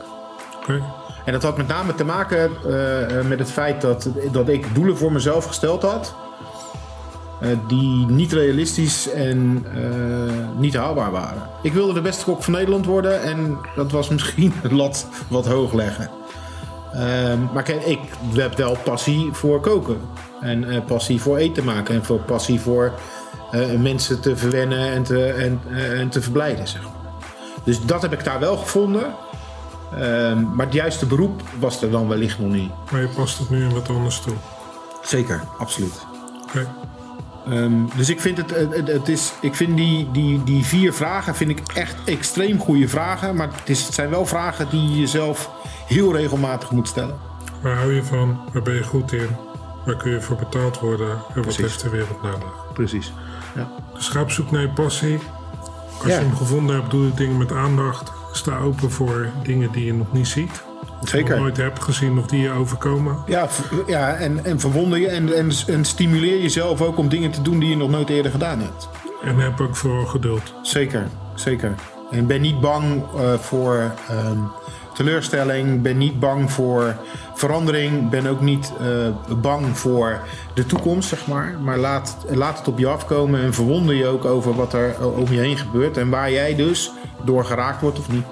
Oké. 0.61 0.83
En 1.30 1.36
dat 1.36 1.43
had 1.43 1.57
met 1.57 1.67
name 1.67 1.95
te 1.95 2.05
maken 2.05 2.51
eh, 2.65 3.19
eh, 3.19 3.25
met 3.25 3.39
het 3.39 3.51
feit 3.51 3.82
dat, 3.82 4.09
dat 4.32 4.49
ik 4.49 4.75
doelen 4.75 4.97
voor 4.97 5.11
mezelf 5.11 5.45
gesteld 5.45 5.82
had. 5.82 6.15
eh, 7.39 7.49
die 7.67 8.05
niet 8.05 8.34
realistisch 8.34 9.11
en 9.11 9.65
niet 10.57 10.75
haalbaar 10.75 11.11
waren. 11.11 11.49
Ik 11.61 11.73
wilde 11.73 11.93
de 11.93 12.01
beste 12.01 12.23
kok 12.23 12.43
van 12.43 12.53
Nederland 12.53 12.86
worden 12.86 13.21
en 13.21 13.57
dat 13.75 13.91
was 13.91 14.09
misschien 14.09 14.53
het 14.61 14.71
lat 14.71 15.07
wat 15.27 15.47
hoog 15.47 15.73
leggen. 15.73 16.09
Ehm, 16.93 17.39
maar 17.53 17.63
kijk, 17.63 17.84
ik 17.84 17.99
heb 18.34 18.57
wel 18.57 18.77
passie 18.84 19.30
voor 19.32 19.59
koken. 19.59 19.97
En 20.41 20.84
passie 20.86 21.21
voor 21.21 21.38
eten 21.38 21.63
maken. 21.63 21.95
En 21.95 22.05
voor 22.05 22.19
passie 22.19 22.59
voor 22.59 22.93
mensen 23.77 24.21
te 24.21 24.38
verwennen 24.38 24.91
en 24.91 25.03
te, 25.03 25.25
en, 25.25 25.61
en 25.97 26.09
te 26.09 26.21
verblijden. 26.21 26.67
Zeg 26.67 26.82
maar. 26.82 27.21
Dus 27.63 27.86
dat 27.86 28.01
heb 28.01 28.13
ik 28.13 28.23
daar 28.23 28.39
wel 28.39 28.57
gevonden. 28.57 29.13
Ehm, 29.97 30.55
maar 30.55 30.65
het 30.65 30.75
juiste 30.75 31.05
beroep 31.05 31.41
was 31.59 31.81
er 31.81 31.91
dan 31.91 32.07
wellicht 32.07 32.39
nog 32.39 32.49
niet. 32.51 32.71
Maar 32.91 33.01
je 33.01 33.07
past 33.07 33.37
het 33.39 33.49
nu 33.49 33.63
in 33.63 33.73
wat 33.73 33.89
anders 33.89 34.19
toe. 34.21 34.33
Zeker, 35.03 35.41
absoluut. 35.57 36.05
Oké. 36.47 36.67
Ehm, 37.49 37.73
dus 37.95 38.09
ik 38.09 38.19
vind, 38.21 38.37
het, 38.37 38.53
het, 38.87 39.07
is, 39.07 39.33
ik 39.41 39.55
vind 39.55 39.77
die, 39.77 40.11
die, 40.11 40.43
die 40.43 40.65
vier 40.65 40.93
vragen 40.93 41.35
vind 41.35 41.49
ik 41.49 41.61
echt 41.73 41.95
extreem 42.05 42.59
goede 42.59 42.87
vragen. 42.87 43.35
Maar 43.35 43.47
het, 43.47 43.69
is, 43.69 43.85
het 43.85 43.93
zijn 43.93 44.09
wel 44.09 44.25
vragen 44.25 44.69
die 44.69 44.89
je 44.91 44.99
jezelf 44.99 45.49
heel 45.85 46.15
regelmatig 46.15 46.71
moet 46.71 46.87
stellen. 46.87 47.15
Waar 47.61 47.75
hou 47.77 47.93
je 47.93 48.03
van? 48.03 48.39
Waar 48.53 48.61
ben 48.61 48.73
je 48.73 48.83
goed 48.83 49.13
in? 49.13 49.27
Waar 49.85 49.95
kun 49.97 50.11
je 50.11 50.21
voor 50.21 50.35
betaald 50.35 50.79
worden? 50.79 51.09
En 51.09 51.19
wat 51.33 51.41
Precies. 51.41 51.57
heeft 51.61 51.81
de 51.81 51.89
wereld 51.89 52.21
nodig? 52.23 52.49
Precies. 52.73 53.13
Dus 53.93 54.07
ga 54.07 54.21
op 54.21 54.31
zoek 54.31 54.51
naar 54.51 54.61
je 54.61 54.69
passie. 54.69 55.19
Als 55.97 56.07
Ja. 56.07 56.19
je 56.19 56.25
hem 56.25 56.35
gevonden 56.35 56.75
hebt, 56.75 56.91
doe 56.91 57.05
je 57.05 57.13
dingen 57.13 57.37
met 57.37 57.51
aandacht. 57.51 58.11
Sta 58.32 58.57
open 58.57 58.91
voor 58.91 59.30
dingen 59.43 59.71
die 59.71 59.86
je 59.86 59.93
nog 59.93 60.13
niet 60.13 60.27
ziet. 60.27 60.63
Of 61.01 61.09
Zeker. 61.09 61.30
nog 61.30 61.39
nooit 61.39 61.57
hebt 61.57 61.84
gezien 61.84 62.17
of 62.17 62.25
die 62.25 62.41
je 62.41 62.51
overkomen. 62.51 63.17
Ja, 63.27 63.47
ja 63.88 64.13
en, 64.15 64.45
en 64.45 64.59
verwonder 64.59 64.99
je 64.99 65.07
en, 65.07 65.36
en, 65.36 65.51
en 65.67 65.86
stimuleer 65.86 66.41
jezelf 66.41 66.82
ook 66.82 66.97
om 66.97 67.09
dingen 67.09 67.32
te 67.32 67.41
doen 67.41 67.59
die 67.59 67.69
je 67.69 67.77
nog 67.77 67.89
nooit 67.89 68.09
eerder 68.09 68.32
gedaan 68.32 68.59
hebt. 68.59 68.89
En 69.23 69.38
heb 69.38 69.61
ook 69.61 69.75
vooral 69.75 70.05
geduld. 70.05 70.53
Zeker, 70.61 71.07
zeker. 71.36 71.75
En 72.11 72.27
ben 72.27 72.41
niet 72.41 72.59
bang 72.59 73.03
eh, 73.15 73.34
voor 73.34 73.91
ehm, 74.09 74.38
teleurstelling. 74.99 75.81
Ben 75.81 75.97
niet 75.97 76.19
bang 76.19 76.51
voor 76.51 76.95
verandering. 77.33 78.09
Ben 78.09 78.27
ook 78.27 78.41
niet 78.41 78.73
eh, 78.79 79.37
bang 79.41 79.77
voor 79.77 80.19
de 80.53 80.65
toekomst, 80.65 81.09
zeg 81.09 81.27
maar. 81.27 81.55
Maar 81.61 81.77
laat, 81.77 82.17
laat 82.29 82.57
het 82.57 82.67
op 82.67 82.79
je 82.79 82.87
afkomen 82.87 83.41
en 83.41 83.53
verwonder 83.53 83.95
je 83.95 84.07
ook 84.07 84.25
over 84.25 84.55
wat 84.55 84.73
er 84.73 84.95
eh, 84.95 85.17
om 85.17 85.31
je 85.31 85.39
heen 85.39 85.57
gebeurt. 85.57 85.97
En 85.97 86.09
waar 86.09 86.31
jij 86.31 86.55
dus 86.55 86.91
door 87.23 87.45
geraakt 87.45 87.81
wordt 87.81 87.99
of 87.99 88.09
niet. 88.11 88.25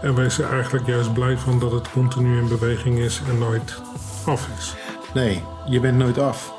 En 0.00 0.14
wees 0.14 0.38
er 0.38 0.50
eigenlijk 0.50 0.86
juist 0.86 1.12
blij 1.12 1.36
van 1.36 1.58
dat 1.58 1.72
het 1.72 1.90
continu 1.90 2.38
in 2.38 2.48
beweging 2.48 2.98
is 2.98 3.22
en 3.28 3.38
nooit 3.38 3.80
af 4.26 4.48
is. 4.58 4.74
Nee, 5.14 5.42
je 5.66 5.80
bent 5.80 5.98
nooit 5.98 6.18
af. 6.18 6.52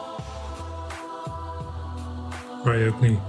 Wij 2.64 2.88
ook 2.88 3.02
niet. 3.02 3.20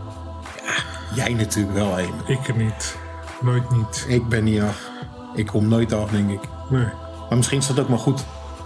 Jij 1.14 1.32
natuurlijk 1.32 1.74
wel, 1.74 1.96
heen. 1.96 2.14
Ik 2.26 2.48
er 2.48 2.56
niet. 2.56 2.96
Nooit 3.40 3.70
niet. 3.70 4.04
Ik 4.08 4.28
ben 4.28 4.44
niet 4.44 4.60
af. 4.60 4.92
Ik 5.34 5.46
kom 5.46 5.68
nooit 5.68 5.92
af, 5.92 6.10
denk 6.10 6.30
ik. 6.30 6.40
Nee. 6.68 6.86
Maar 7.28 7.36
misschien 7.36 7.58
is 7.58 7.66
dat 7.66 7.78
ook 7.80 7.88
maar 7.88 7.98
goed, 7.98 8.24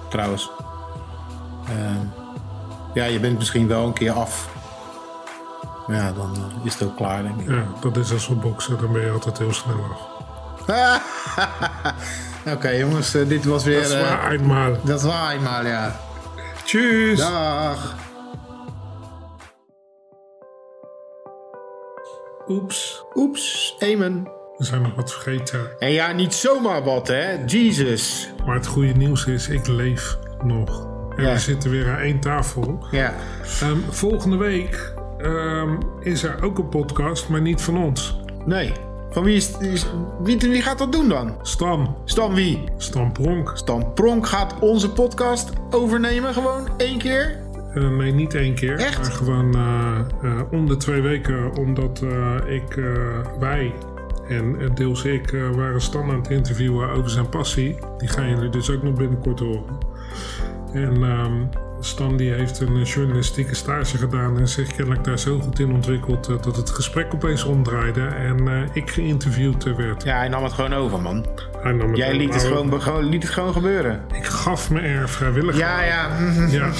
trouwens. 0.09 0.51
Ehm, 1.69 2.07
ja, 2.95 3.05
je 3.05 3.21
bent 3.21 3.39
misschien 3.39 3.69
wel 3.69 3.87
een 3.87 3.93
keer 3.93 4.13
af. 4.13 4.49
Maar 5.87 5.97
ja, 5.97 6.13
dan 6.13 6.35
eh, 6.35 6.65
is 6.67 6.73
het 6.73 6.89
ook 6.89 6.97
klaar, 6.97 7.23
denk 7.23 7.41
ik. 7.41 7.49
Ja, 7.49 7.67
dat 7.81 7.97
is 7.97 8.13
als 8.13 8.29
we 8.29 8.35
boksen. 8.35 8.79
Dan 8.81 8.93
ben 8.93 9.05
je 9.05 9.11
altijd 9.11 9.39
heel 9.39 9.53
snel 9.53 9.77
af. 9.91 10.17
Oké, 12.55 12.69
jongens, 12.69 13.15
eh, 13.15 13.29
dit 13.29 13.45
was 13.45 13.65
weer... 13.65 13.83
Dat 13.83 13.91
is 13.91 13.95
eh, 13.95 14.01
waar, 14.01 14.31
eenmaal. 14.31 14.77
dat 14.85 14.99
is 14.99 15.07
waar 15.07 15.33
eenmaal, 15.33 15.67
ja. 15.67 16.01
Tjus. 16.65 17.19
Dag. 17.19 17.97
Oeps. 22.49 23.05
Oeps, 23.15 23.77
amen. 23.79 24.38
We 24.59 24.65
zijn 24.65 24.83
nog 24.83 24.95
wat 24.95 25.13
vergeten. 25.13 25.61
En 25.79 25.91
ja, 25.93 26.13
niet 26.13 26.35
zomaar 26.35 26.85
wat, 26.85 27.09
hè. 27.09 27.45
Jesus. 27.47 28.31
Maar 28.47 28.55
het 28.55 28.67
goede 28.67 28.93
nieuws 28.93 29.27
is, 29.27 29.49
ik 29.49 29.67
leef 29.67 30.19
nog. 30.43 30.87
En 31.17 31.25
Ja. 31.25 31.33
we 31.33 31.39
zitten 31.39 31.71
weer 31.71 31.91
aan 31.91 31.99
één 31.99 32.21
tafel. 32.21 32.87
Ja. 32.91 33.15
Ehm, 33.61 33.77
volgende 33.91 34.37
week 34.37 34.93
ehm, 35.19 35.71
is 36.01 36.23
er 36.23 36.43
ook 36.43 36.59
een 36.59 36.69
podcast, 36.69 37.29
maar 37.29 37.41
niet 37.41 37.61
van 37.61 37.79
ons. 37.85 38.21
Nee. 38.45 38.73
Van 39.11 39.23
wie, 39.23 39.37
is, 39.37 39.59
is- 39.59 39.87
wie, 40.23 40.39
wie 40.39 40.63
gaat 40.63 40.79
dat 40.79 40.93
doen 40.93 41.09
dan? 41.09 41.35
Stam. 41.43 41.97
Stan 42.05 42.35
wie? 42.35 42.65
Stam 42.77 43.13
Pronk. 43.13 43.51
Stan 43.55 43.93
Pronk 43.95 44.27
gaat 44.27 44.55
onze 44.61 44.91
podcast 44.91 45.51
overnemen 45.71 46.33
gewoon 46.35 46.69
één 46.77 46.99
keer? 46.99 47.39
Eh, 47.75 47.89
nee, 47.89 48.13
niet 48.13 48.35
één 48.35 48.55
keer. 48.55 48.79
Echt? 48.79 48.99
Maar 49.01 49.11
gewoon 49.13 49.55
eh, 49.55 50.41
om 50.51 50.67
de 50.67 50.77
twee 50.77 51.01
weken. 51.01 51.57
Omdat 51.57 52.03
ik, 52.47 52.81
wij 53.39 53.73
en 54.29 54.61
eh, 54.61 54.75
deels 54.75 55.05
ik 55.05 55.33
eh, 55.33 55.51
waren 55.51 55.81
Stan 55.81 56.11
aan 56.11 56.17
het 56.17 56.31
interviewen 56.31 56.91
over 56.91 57.11
zijn 57.11 57.29
passie. 57.29 57.77
Die 57.99 58.09
gaan 58.09 58.29
jullie 58.29 58.51
dus 58.51 58.71
ook 58.71 58.83
nog 58.83 58.95
binnenkort 58.95 59.39
horen. 59.39 59.79
En 60.73 61.03
ehm, 61.03 61.43
Stan 61.81 62.17
die 62.17 62.33
heeft 62.33 62.61
een 62.61 62.83
journalistieke 62.83 63.55
stage 63.55 63.99
gedaan 63.99 64.39
en 64.39 64.49
zich 64.49 64.75
kennelijk 64.75 65.05
daar 65.05 65.19
zo 65.19 65.39
goed 65.39 65.59
in 65.59 65.73
ontwikkeld 65.73 66.29
eh, 66.29 66.43
dat 66.43 66.57
het 66.57 66.71
gesprek 66.71 67.15
opeens 67.15 67.45
omdraaide 67.45 68.07
en 68.07 68.49
eh, 68.49 68.63
ik 68.73 68.91
geïnterviewd 68.91 69.67
eh, 69.67 69.75
werd. 69.75 70.03
Ja, 70.03 70.17
hij 70.17 70.29
nam 70.29 70.43
het 70.43 70.53
gewoon 70.53 70.73
over, 70.73 71.01
man. 71.01 71.27
Hij 71.63 71.73
nam 71.73 71.89
het 71.89 71.97
Jij 71.97 72.17
liet 72.17 72.35
het 72.35 72.43
gewoon, 72.43 72.83
gewoon, 72.83 73.05
liet 73.05 73.23
het 73.23 73.33
gewoon 73.33 73.53
gebeuren. 73.53 74.05
Ik 74.13 74.25
gaf 74.25 74.71
me 74.71 74.81
er 74.81 75.09
vrijwillig 75.09 75.59
Ja, 75.59 75.83
ja. 75.83 76.09
Ja. 76.51 76.71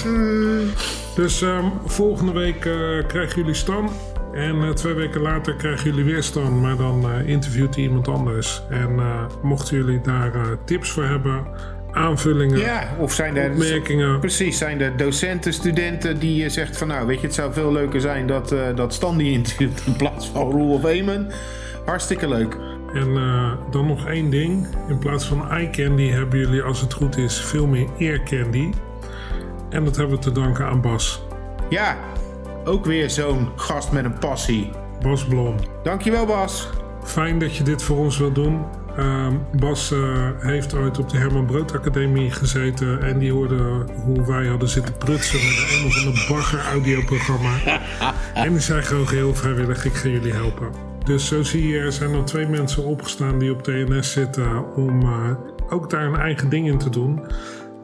Dus 1.15 1.43
ehm, 1.43 1.65
volgende 1.87 2.33
week 2.33 2.65
eh, 2.65 3.07
krijgen 3.07 3.41
jullie 3.41 3.55
Stan. 3.55 3.91
En 4.33 4.63
eh, 4.63 4.71
twee 4.71 4.95
weken 4.95 5.21
later 5.21 5.55
krijgen 5.55 5.91
jullie 5.91 6.05
weer 6.05 6.23
Stan. 6.23 6.61
Maar 6.61 6.77
dan 6.77 7.11
eh, 7.11 7.29
interviewt 7.29 7.75
hij 7.75 7.85
iemand 7.85 8.09
anders. 8.09 8.63
En 8.71 8.99
eh, 8.99 9.25
mochten 9.43 9.77
jullie 9.77 10.01
daar 10.01 10.33
tips 10.65 10.91
voor 10.91 11.05
hebben, 11.05 11.47
aanvullingen, 11.93 12.59
Ja, 12.59 12.89
of 12.99 13.13
zijn 13.13 13.37
er... 13.37 13.51
opmerkingen. 13.51 14.21
Precies, 14.21 14.59
zijn 14.59 14.81
er 14.81 14.97
docenten, 14.97 15.53
studenten 15.53 16.19
die 16.19 16.43
je 16.43 16.49
zegt 16.49 16.77
van 16.77 16.89
nou, 16.89 17.07
weet 17.07 17.21
je, 17.21 17.27
het 17.27 17.35
zou 17.35 17.53
veel 17.53 17.73
leuker 17.73 18.01
zijn 18.01 18.27
dat, 18.27 18.55
dat 18.75 18.95
Stan 18.95 19.17
die 19.17 19.33
interviewt 19.33 19.83
in 19.87 19.97
plaats 19.97 20.29
van 20.29 20.51
Roel 20.51 20.73
of 20.73 20.85
Eamon. 20.85 21.27
Hartstikke 21.85 22.29
leuk. 22.29 22.57
En 22.95 23.15
dan 23.71 23.87
nog 23.87 24.07
één 24.07 24.31
ding. 24.31 24.67
In 24.89 24.99
plaats 24.99 25.25
van 25.25 25.51
eye 25.51 25.71
candy 25.71 26.09
hebben 26.09 26.39
jullie, 26.39 26.63
als 26.63 26.81
het 26.81 26.93
goed 26.93 27.17
is, 27.17 27.41
veel 27.41 27.67
meer 27.67 27.89
ear 27.99 28.23
candy. 28.23 28.71
En 29.71 29.85
dat 29.85 29.97
hebben 29.97 30.17
we 30.17 30.23
te 30.23 30.33
danken 30.33 30.67
aan 30.67 30.81
Bas. 30.81 31.23
Ja, 31.69 31.97
ook 32.69 32.85
weer 32.85 33.11
zo'n 33.11 33.49
gast 33.57 33.93
met 33.93 34.05
een 34.05 34.19
passie. 34.19 34.71
Bas 35.03 35.25
Blom. 35.25 35.57
Dankjewel 35.83 36.27
Bas. 36.27 36.69
Fijn 37.05 37.39
dat 37.39 37.57
je 37.57 37.65
dit 37.65 37.83
voor 37.83 37.97
ons 37.97 38.19
wilt 38.19 38.35
doen. 38.35 38.65
Ehm, 38.97 39.33
Bas 39.59 39.93
eh, 39.93 40.29
heeft 40.39 40.75
ooit 40.75 40.99
op 40.99 41.09
de 41.11 41.19
Herman 41.19 41.47
Brood 41.47 41.75
Academie 41.75 42.31
gezeten 42.31 43.03
en 43.03 43.19
die 43.19 43.33
hoorde 43.33 43.85
hoe 44.05 44.27
wij 44.27 44.47
hadden 44.47 44.69
zitten 44.69 44.97
prutsen 44.97 45.39
met 45.39 45.79
een 45.79 45.87
of 45.87 45.99
ander 45.99 46.27
bagger 46.29 46.61
audioprogramma. 46.61 47.81
en 48.45 48.53
die 48.53 48.61
zei 48.61 48.83
gewoon 48.83 49.09
heel 49.09 49.35
vrijwillig, 49.35 49.85
ik 49.85 49.95
ga 49.95 50.09
jullie 50.09 50.33
helpen. 50.33 50.69
Dus 51.05 51.27
zo 51.27 51.43
zie 51.43 51.69
je, 51.69 51.79
er 51.79 51.93
zijn 51.93 52.15
al 52.15 52.25
twee 52.25 52.47
mensen 52.47 52.85
opgestaan 52.85 53.39
die 53.39 53.53
op 53.53 53.63
TNS 53.63 54.13
zitten 54.13 54.75
om 54.75 55.03
eh, 55.03 55.31
ook 55.69 55.91
daar 55.91 56.05
een 56.05 56.21
eigen 56.21 56.49
ding 56.49 56.69
in 56.69 56.79
te 56.79 56.91
doen. 56.91 57.21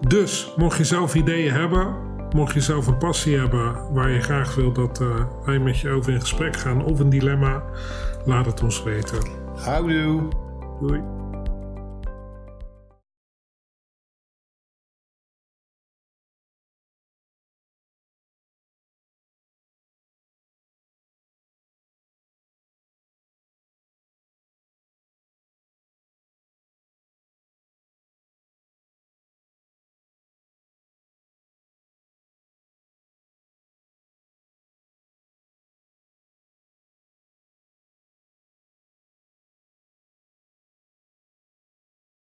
Dus, 0.09 0.53
mocht 0.57 0.77
je 0.77 0.85
zelf 0.85 1.15
ideeën 1.15 1.53
hebben, 1.53 1.97
mocht 2.35 2.55
je 2.55 2.61
zelf 2.61 2.87
een 2.87 2.99
passie 2.99 3.39
hebben 3.39 3.93
waar 3.93 4.11
je 4.11 4.21
graag 4.21 4.55
wil 4.55 4.73
dat 4.73 5.01
eh, 5.01 5.25
wij 5.45 5.59
met 5.59 5.79
je 5.79 5.91
over 5.91 6.13
in 6.13 6.21
gesprek 6.21 6.57
gaan 6.57 6.85
of 6.85 6.99
een 6.99 7.11
dilemma, 7.11 7.63
laat 8.25 8.47
het 8.47 8.63
ons 8.63 8.83
weten. 8.83 9.19
Houdoe. 9.57 10.29
Doei. 10.81 11.14